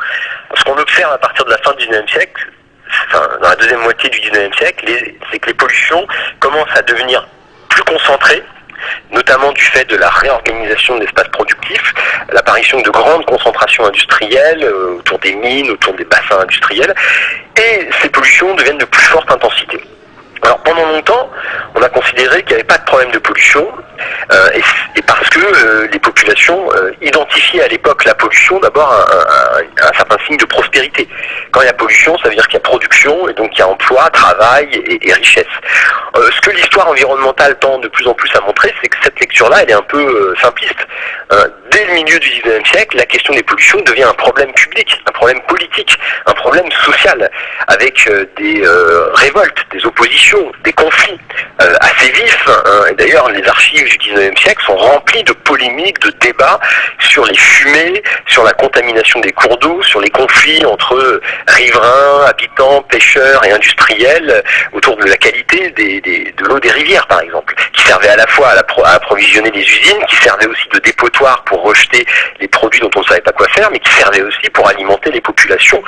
Ce 0.56 0.64
qu'on 0.64 0.78
observe 0.78 1.14
à 1.14 1.18
partir 1.18 1.46
de 1.46 1.52
la 1.52 1.58
fin 1.58 1.74
du 1.74 1.88
XIXe 1.88 2.12
siècle, 2.12 2.48
enfin, 3.08 3.28
dans 3.42 3.50
la 3.50 3.56
deuxième 3.56 3.82
moitié 3.82 4.10
du 4.10 4.20
XIXe 4.20 4.56
siècle, 4.58 4.86
c'est 5.32 5.40
que 5.40 5.48
les 5.48 5.54
pollutions 5.54 6.08
commencent 6.40 6.76
à 6.76 6.82
devenir 6.82 7.28
plus 7.70 7.84
concentrées 7.84 8.44
notamment 9.12 9.52
du 9.52 9.62
fait 9.62 9.86
de 9.90 9.96
la 9.96 10.10
réorganisation 10.10 10.96
de 10.96 11.02
l'espace 11.02 11.28
productif, 11.30 11.82
l'apparition 12.32 12.82
de 12.82 12.90
grandes 12.90 13.26
concentrations 13.26 13.86
industrielles 13.86 14.64
euh, 14.64 14.98
autour 14.98 15.20
des 15.20 15.34
mines, 15.36 15.70
autour 15.72 15.94
des 15.94 16.06
bassins 16.06 16.40
industriels, 16.40 16.94
et 17.58 17.88
ces 18.02 18.10
pollutions 18.10 18.54
deviennent 18.56 18.78
de 18.78 18.86
plus 18.86 19.06
forte 19.06 19.30
intensité. 19.32 19.80
Alors 20.44 20.60
pendant 20.60 20.86
longtemps, 20.88 21.30
on 21.76 21.82
a 21.82 21.90
considéré 21.90 22.44
qu'il 22.44 22.50
n'y 22.50 22.56
avait 22.56 22.64
pas 22.64 22.78
de 22.78 22.84
problème 22.84 23.12
de 23.12 23.20
pollution, 23.20 23.66
euh, 24.32 24.50
et, 24.96 25.02
parce 25.04 25.30
que 25.30 25.40
euh, 25.40 25.88
les 25.92 26.00
populations 26.00 26.70
euh, 26.74 26.92
identifiaient 27.02 27.64
à 27.64 27.68
l'époque 27.68 28.04
la 28.06 28.16
pollution 28.16 28.60
d'abord 28.60 28.92
un, 28.92 29.86
un, 29.86 29.94
certain 29.96 30.18
signe 30.26 30.38
de 30.38 30.46
prospérité. 30.46 31.08
Quand 31.52 31.62
il 31.62 31.68
y 31.68 31.70
a 31.70 31.74
pollution, 31.74 32.18
ça 32.18 32.30
veut 32.30 32.36
dire 32.36 32.46
qu'il 32.48 32.56
y 32.56 32.58
a 32.58 32.62
production, 32.62 33.28
et 33.30 33.34
donc 33.34 33.52
il 33.54 33.60
y 33.60 33.62
a 33.62 33.68
emploi, 33.68 34.10
travail 34.10 34.68
et, 35.02 35.14
richesse. 35.14 35.46
ce 36.16 36.42
que 36.42 36.52
l'histoire 36.52 36.88
environnementale 36.90 37.58
tend 37.60 37.78
de 37.80 37.88
plus 37.88 38.08
en 38.08 38.14
plus 38.14 38.30
à 38.36 38.42
montrer, 38.42 38.74
c'est 38.82 38.90
que 38.90 38.98
cette 39.04 39.20
lecture-là, 39.20 39.60
elle 39.62 39.70
est 39.70 39.74
un 39.74 39.82
peu 39.82 40.34
simpliste. 40.42 40.80
dès 41.72 41.86
le 41.86 41.94
milieu 41.94 42.20
du 42.20 42.30
XIXe 42.30 42.70
siècle, 42.70 42.98
la 42.98 43.06
question 43.06 43.34
des 43.34 43.44
pollutions 43.44 43.82
devient 43.82 44.04
un 44.04 44.14
problème 44.14 44.52
public, 44.54 45.02
un 45.08 45.12
problème 45.12 45.42
politique, 45.48 45.98
un 46.26 46.34
problème 46.34 46.70
social, 46.84 47.30
avec 47.68 48.10
des 48.38 48.64
révoltes, 49.16 49.66
des 49.72 49.86
oppositions 49.86 50.33
des 50.64 50.74
conflits 50.74 51.20
euh, 51.62 51.76
assez 51.82 52.12
vifs. 52.12 52.48
Hein. 52.48 52.94
d'ailleurs, 52.98 53.30
les 53.30 53.46
archives 53.48 53.98
du 53.98 54.14
19e 54.14 54.38
siècle 54.40 54.64
sont 54.66 54.76
remplies 54.76 55.24
de 55.24 55.34
polémiques, 55.34 56.00
de 56.00 56.12
débats 56.20 56.60
sur 57.00 57.26
les 57.26 57.36
fumées, 57.36 58.02
sur 58.28 58.44
la 58.44 58.54
contamination 58.54 59.20
des 59.20 59.32
cours 59.32 59.58
d'eau, 59.58 59.82
sur 59.84 60.02
les 60.02 60.10
conflits 60.10 60.66
entre 60.66 61.22
riverains, 61.48 62.26
habitants, 62.28 62.82
pêcheurs 62.84 63.46
et 63.46 63.52
industriels 63.52 64.44
autour 64.74 64.98
de 64.98 65.06
la 65.06 65.18
qualité 65.18 65.72
de 65.72 66.44
l'eau 66.46 66.60
des 66.60 66.72
rivières, 66.72 67.08
par 67.08 67.22
exemple, 67.22 67.54
qui 67.74 67.84
servait 67.84 68.10
à 68.10 68.16
la 68.16 68.28
fois 68.28 68.50
à, 68.50 68.94
approvisionner 68.94 69.52
les 69.52 69.62
usines, 69.62 70.04
qui 70.10 70.16
servait 70.18 70.48
aussi 70.48 70.68
de 70.74 70.80
dépotoir 70.80 71.44
pour 71.44 71.64
rejeter 71.64 72.06
les 72.40 72.48
produits 72.48 72.82
dont 72.82 72.90
on 72.96 73.00
ne 73.00 73.06
savait 73.06 73.22
pas 73.22 73.32
quoi 73.32 73.48
faire, 73.50 73.70
mais 73.72 73.80
qui 73.80 73.92
servait 73.94 74.22
aussi 74.22 74.50
pour 74.52 74.68
alimenter 74.68 75.12
les 75.12 75.22
populations 75.22 75.82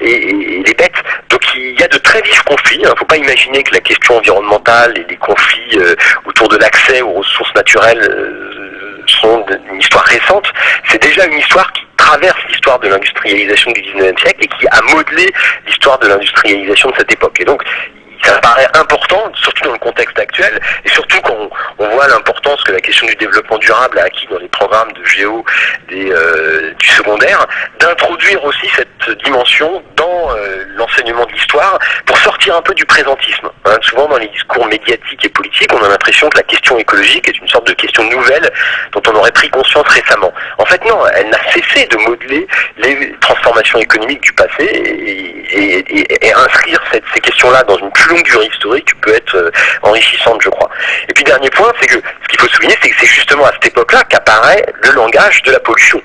et, 0.00 0.32
les 0.64 0.74
bêtes. 0.74 1.02
Donc 1.28 1.40
il 1.54 1.78
y 1.78 1.82
a 1.82 1.88
de 1.88 1.98
très 1.98 2.20
vifs 2.22 2.42
conflits. 2.42 2.78
Il 2.80 2.86
hein. 2.86 2.90
ne 2.90 2.98
faut 2.98 3.04
pas 3.04 3.16
imaginer 3.16 3.62
que 3.62 3.74
la 3.74 3.80
question 3.90 4.16
environnementale 4.18 4.96
et 4.96 5.04
les 5.08 5.16
conflits 5.16 5.78
euh, 5.78 5.94
autour 6.24 6.48
de 6.48 6.56
l'accès 6.58 7.02
aux 7.02 7.12
ressources 7.12 7.54
naturelles 7.54 8.00
euh, 8.00 9.02
sont 9.06 9.44
une 9.72 9.80
histoire 9.80 10.04
récente, 10.04 10.46
c'est 10.88 11.02
déjà 11.02 11.26
une 11.26 11.38
histoire 11.38 11.72
qui 11.72 11.82
traverse 11.96 12.38
l'histoire 12.48 12.78
de 12.78 12.88
l'industrialisation 12.88 13.72
du 13.72 13.80
19e 13.82 14.18
siècle 14.20 14.44
et 14.44 14.46
qui 14.46 14.66
a 14.68 14.80
modelé 14.94 15.26
l'histoire 15.66 15.98
de 15.98 16.08
l'industrialisation 16.08 16.90
de 16.90 16.96
cette 16.96 17.12
époque. 17.12 17.40
Et 17.40 17.44
donc, 17.44 17.62
ça 18.22 18.38
paraît 18.38 18.68
important, 18.74 19.30
surtout 19.34 19.64
dans 19.64 19.72
le 19.72 19.78
contexte 19.78 20.18
actuel, 20.18 20.60
et 20.84 20.88
surtout 20.88 21.20
quand 21.22 21.36
on, 21.78 21.88
voit 21.90 22.08
l'importance 22.08 22.62
que 22.62 22.72
la 22.72 22.80
question 22.80 23.06
du 23.06 23.16
développement 23.16 23.58
durable 23.58 23.98
a 23.98 24.04
acquis 24.04 24.26
dans 24.30 24.38
les 24.38 24.48
programmes 24.48 24.92
de 24.92 25.04
géo 25.04 25.44
des, 25.88 26.10
euh, 26.10 26.72
du 26.78 26.88
secondaire, 26.88 27.46
d'introduire 27.78 28.42
aussi 28.44 28.68
cette 28.76 29.18
dimension 29.24 29.82
dans 29.96 30.30
euh, 30.30 30.64
l'enseignement 30.76 31.24
de 31.26 31.32
l'histoire 31.32 31.78
pour 32.06 32.16
sortir 32.18 32.56
un 32.56 32.62
peu 32.62 32.74
du 32.74 32.84
présentisme. 32.84 33.50
Hein. 33.64 33.76
souvent 33.82 34.06
dans 34.08 34.18
les 34.18 34.28
discours 34.28 34.66
médiatiques 34.66 35.24
et 35.24 35.28
politiques, 35.28 35.72
on 35.72 35.82
a 35.84 35.88
l'impression 35.88 36.28
que 36.28 36.36
la 36.36 36.42
question 36.44 36.78
écologique 36.78 37.28
est 37.28 37.38
une 37.38 37.48
sorte 37.48 37.66
de 37.66 37.74
question 37.74 38.04
nouvelle 38.04 38.50
dont 38.92 39.02
on 39.08 39.14
aurait 39.16 39.32
pris 39.32 39.48
conscience 39.50 39.86
récemment. 39.88 40.32
En 40.58 40.64
fait, 40.64 40.84
non, 40.84 40.98
elle 41.14 41.28
n'a 41.30 41.38
cessé 41.52 41.86
de 41.86 41.96
modeler 41.96 42.46
les 42.78 43.14
transformations 43.20 43.78
économiques 43.78 44.22
du 44.22 44.32
passé 44.32 44.64
et, 44.64 46.26
et, 46.26 46.32
inscrire 46.34 46.80
cette, 46.92 47.04
ces 47.14 47.20
questions-là 47.20 47.62
dans 47.64 47.76
une 47.78 47.90
plus 47.90 48.09
longue 48.10 48.24
durée 48.24 48.46
historique 48.46 49.00
peut 49.00 49.14
être 49.14 49.34
euh, 49.34 49.50
enrichissante, 49.82 50.40
je 50.42 50.50
crois. 50.50 50.70
Et 51.08 51.12
puis 51.12 51.24
dernier 51.24 51.50
point, 51.50 51.72
c'est 51.80 51.86
que 51.86 51.96
ce 52.22 52.28
qu'il 52.28 52.40
faut 52.40 52.48
souligner, 52.48 52.76
c'est 52.82 52.90
que 52.90 52.96
c'est 53.00 53.06
justement 53.06 53.44
à 53.44 53.52
cette 53.52 53.66
époque-là 53.66 54.04
qu'apparaît 54.04 54.64
le 54.82 54.90
langage 54.92 55.42
de 55.42 55.52
la 55.52 55.60
pollution. 55.60 56.02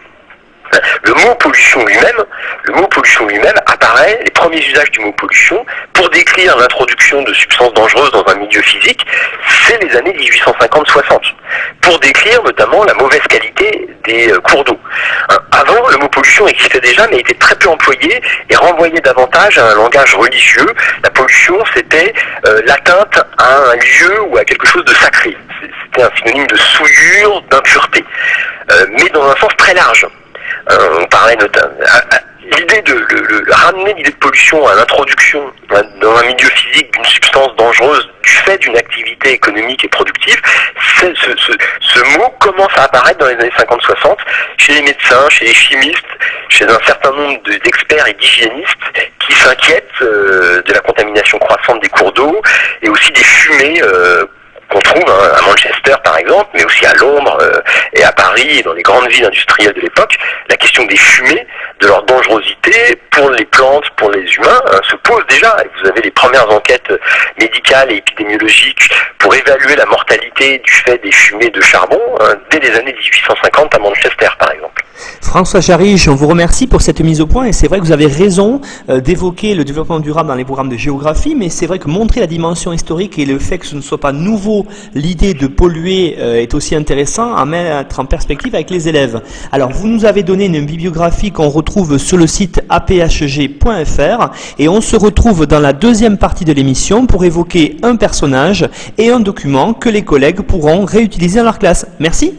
Le 1.04 1.14
mot 1.14 1.36
pollution 1.36 1.86
lui-même, 1.86 2.24
le 2.64 2.74
mot 2.74 2.88
pollution 2.88 3.28
lui-même 3.28 3.56
apparaît, 3.66 4.20
les 4.24 4.32
premiers 4.32 4.66
usages 4.66 4.92
du 4.92 5.00
mot 5.00 5.12
pollution, 5.14 5.66
pour 5.94 6.10
décrire 6.10 6.58
l'introduction 6.58 7.22
de 7.24 7.34
substances 7.34 7.74
dangereuses 7.74 8.12
dans 8.12 8.26
un 8.28 8.36
milieu 8.36 8.62
physique, 8.62 9.06
c'est 9.64 9.82
les 9.84 9.96
années 9.96 10.14
1850-60. 10.14 11.34
Pour 11.82 12.00
décrire 12.00 12.44
notamment 12.44 12.84
la 12.84 12.94
mauvaise 12.96 13.22
qualité 13.30 13.88
des 14.04 14.32
euh, 14.32 14.40
cours 14.40 14.64
d'eau. 14.64 14.80
Avant, 15.52 15.88
le 15.90 15.98
mot 15.98 16.08
pollution 16.10 16.48
existait 16.48 16.80
déjà, 16.80 17.08
mais 17.08 17.18
était 17.18 17.34
très 17.36 17.56
peu 17.56 17.70
employé 17.70 18.22
et 18.50 18.56
renvoyait 18.56 19.00
davantage 19.02 19.58
à 19.58 19.72
un 19.72 19.76
langage 19.76 20.16
religieux. 20.16 20.74
La 21.04 21.10
pollution, 21.10 21.64
c'était 21.74 22.14
euh, 22.46 22.62
l'atteinte 22.66 23.20
à 23.38 23.58
un 23.58 23.76
lieu 23.76 24.22
ou 24.28 24.38
à 24.38 24.44
quelque 24.44 24.68
chose 24.68 24.86
de 24.86 24.94
sacré. 24.94 25.38
C'était 25.86 26.04
un 26.04 26.12
synonyme 26.18 26.48
de 26.48 26.58
souillure, 26.58 27.42
d'impureté. 27.50 28.04
Euh, 28.72 28.86
mais 28.92 29.10
dans 29.10 29.30
un 29.30 29.36
sens 29.36 29.52
très 29.58 29.74
large. 29.74 30.08
Euh, 30.72 31.00
on 31.02 31.06
parlait 31.06 31.36
notamment. 31.36 31.76
L'idée 32.44 32.82
de 32.84 32.94
le, 32.94 33.46
ramener 33.52 33.94
l'idée 33.96 34.12
de 34.12 34.16
pollution 34.18 34.68
à 34.68 34.76
l'introduction 34.76 35.52
dans 35.70 36.18
un 36.18 36.24
milieu 36.24 36.50
physique 36.50 36.92
d'une 36.94 37.06
substance 37.06 37.56
dangereuse 37.56 38.08
du 38.24 38.30
fait 38.30 38.58
d'une 38.60 38.78
activité 38.78 39.32
économique 39.34 39.84
et 39.84 39.88
productive, 39.88 40.40
ce, 41.02 41.08
ce, 41.16 42.18
mot 42.18 42.30
commence 42.40 42.72
à 42.78 42.84
apparaître 42.84 43.20
dans 43.20 43.28
les 43.28 43.34
années 43.34 43.52
50-60 43.58 44.18
chez 44.58 44.74
les 44.74 44.82
médecins, 44.84 45.30
chez 45.30 45.46
les 45.46 45.54
chimistes, 45.54 46.06
chez 46.50 46.66
un 46.66 46.80
certain 46.86 47.12
nombre 47.12 47.42
d'experts 47.44 48.08
et 48.08 48.14
d'hygiénistes 48.14 48.78
qui 49.20 49.34
s'inquiètent 49.34 50.02
euh, 50.02 50.62
de 50.62 50.74
la 50.74 50.80
contamination 50.80 51.40
croissante 51.40 51.82
des 51.82 51.90
cours 51.90 52.12
d'eau 52.14 52.42
et 52.82 52.90
aussi 52.90 53.12
des 53.12 53.24
fumées 53.24 53.82
euh, 53.82 54.26
qu'on 54.70 54.80
trouve 54.80 55.04
hein, 55.08 55.32
à 55.38 55.42
Manchester 55.42 55.96
par 56.04 56.18
exemple, 56.18 56.50
mais 56.54 56.66
aussi 56.66 56.86
à 56.86 56.94
Londres 56.96 57.38
euh, 57.42 57.62
et 57.94 58.04
à 58.04 58.12
Paris 58.12 58.60
et 58.60 58.64
dans 58.64 58.74
les 58.74 58.82
grandes 58.82 59.08
villes 59.10 59.26
industrielles 59.26 59.74
de 59.74 59.82
l'époque, 59.82 60.18
la 60.50 60.58
question 60.58 60.86
des 60.86 60.98
fumées, 60.98 61.48
de 61.80 61.88
leur 61.88 62.04
dangerosité 62.04 62.96
pour 63.12 63.30
les 63.32 63.46
plantes, 63.46 63.90
pour 63.98 64.12
les 64.12 64.26
humains, 64.34 64.62
hein, 64.68 64.80
se 64.90 64.96
pose 64.98 65.26
déjà. 65.28 65.56
Vous 65.82 65.90
avez 65.90 66.02
les 66.02 66.12
premières 66.12 66.50
enquêtes 66.52 66.92
médicales 67.40 67.92
et 67.92 67.98
épidémiologiques 67.98 68.90
pour 69.20 69.36
évaluer 69.36 69.76
la 69.76 69.86
mortalité 69.86 70.60
du 70.60 70.72
fait 70.72 70.98
des 71.04 71.12
fumées 71.12 71.50
de 71.50 71.62
charbon 71.62 72.02
hein, 72.22 72.36
dès 72.52 72.60
les 72.60 72.72
années 72.76 72.94
1850 72.94 73.76
à 73.76 73.80
Manchester 73.80 74.30
par 74.40 74.52
exemple. 74.52 74.85
François 75.22 75.60
Jarige, 75.60 76.08
on 76.08 76.16
vous 76.16 76.28
remercie 76.28 76.68
pour 76.68 76.82
cette 76.82 77.02
mise 77.02 77.20
au 77.20 77.28
point 77.28 77.46
et 77.46 77.52
c'est 77.52 77.68
vrai 77.68 77.80
que 77.80 77.86
vous 77.86 77.92
avez 77.92 78.08
raison 78.08 78.62
euh, 78.90 79.02
d'évoquer 79.02 79.54
le 79.54 79.66
développement 79.66 80.00
durable 80.00 80.30
dans 80.30 80.36
les 80.36 80.46
programmes 80.46 80.70
de 80.70 80.78
géographie, 80.78 81.36
mais 81.36 81.50
c'est 81.50 81.66
vrai 81.66 81.80
que 81.80 81.90
montrer 81.90 82.22
la 82.22 82.28
dimension 82.28 82.72
historique 82.72 83.20
et 83.20 83.26
le 83.26 83.38
fait 83.38 83.58
que 83.58 83.66
ce 83.66 83.76
ne 83.76 83.82
soit 83.82 84.00
pas 84.00 84.14
nouveau, 84.14 84.66
l'idée 84.94 85.34
de 85.34 85.48
polluer 85.48 86.16
euh, 86.20 86.42
est 86.42 86.54
aussi 86.54 86.76
intéressant 86.76 87.36
à 87.36 87.46
mettre 87.46 88.00
en 88.00 88.06
perspective 88.06 88.56
avec 88.56 88.70
les 88.70 88.88
élèves. 88.88 89.22
Alors 89.52 89.72
vous 89.72 89.88
nous 89.88 90.06
avez 90.06 90.24
donné 90.24 90.46
une 90.46 90.66
bibliographie 90.66 91.32
qu'on 91.32 91.50
retrouve 91.50 91.98
sur 91.98 92.18
le 92.18 92.28
site 92.28 92.62
aphg.fr 92.70 94.32
et 94.58 94.70
on 94.70 94.80
se 94.80 94.96
retrouve 94.96 95.46
dans 95.46 95.60
la 95.60 95.74
deuxième 95.74 96.18
partie 96.18 96.46
de 96.46 96.54
l'émission 96.54 97.06
pour 97.08 97.26
évoquer 97.26 97.76
un 97.84 97.98
personnage 97.98 98.70
et 98.98 99.10
un 99.10 99.20
document 99.20 99.74
que 99.74 99.90
les 99.90 100.04
collègues 100.04 100.42
pourront 100.42 100.86
réutiliser 100.86 101.40
dans 101.40 101.46
leur 101.46 101.60
classe. 101.60 101.86
Merci. 102.00 102.34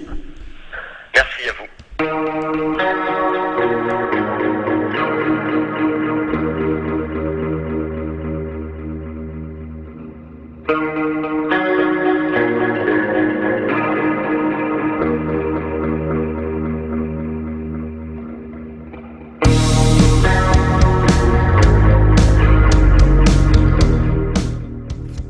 Merci 1.14 1.48
à 1.48 1.52
vous. 1.60 1.65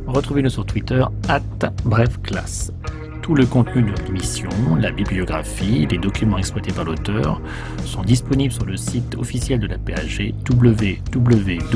Retrouvez-nous 0.06 0.48
sur 0.50 0.64
Twitter, 0.64 1.04
at 1.28 1.40
brefclasse. 1.84 2.72
Tout 3.26 3.34
le 3.34 3.44
contenu 3.44 3.82
de 3.82 4.02
l'émission, 4.04 4.48
la 4.80 4.92
bibliographie, 4.92 5.84
les 5.90 5.98
documents 5.98 6.38
exploités 6.38 6.72
par 6.72 6.84
l'auteur 6.84 7.40
sont 7.84 8.02
disponibles 8.02 8.54
sur 8.54 8.64
le 8.64 8.76
site 8.76 9.16
officiel 9.16 9.58
de 9.58 9.66
la 9.66 9.78
PAG 9.78 10.32
www.apag.fr. 10.48 11.66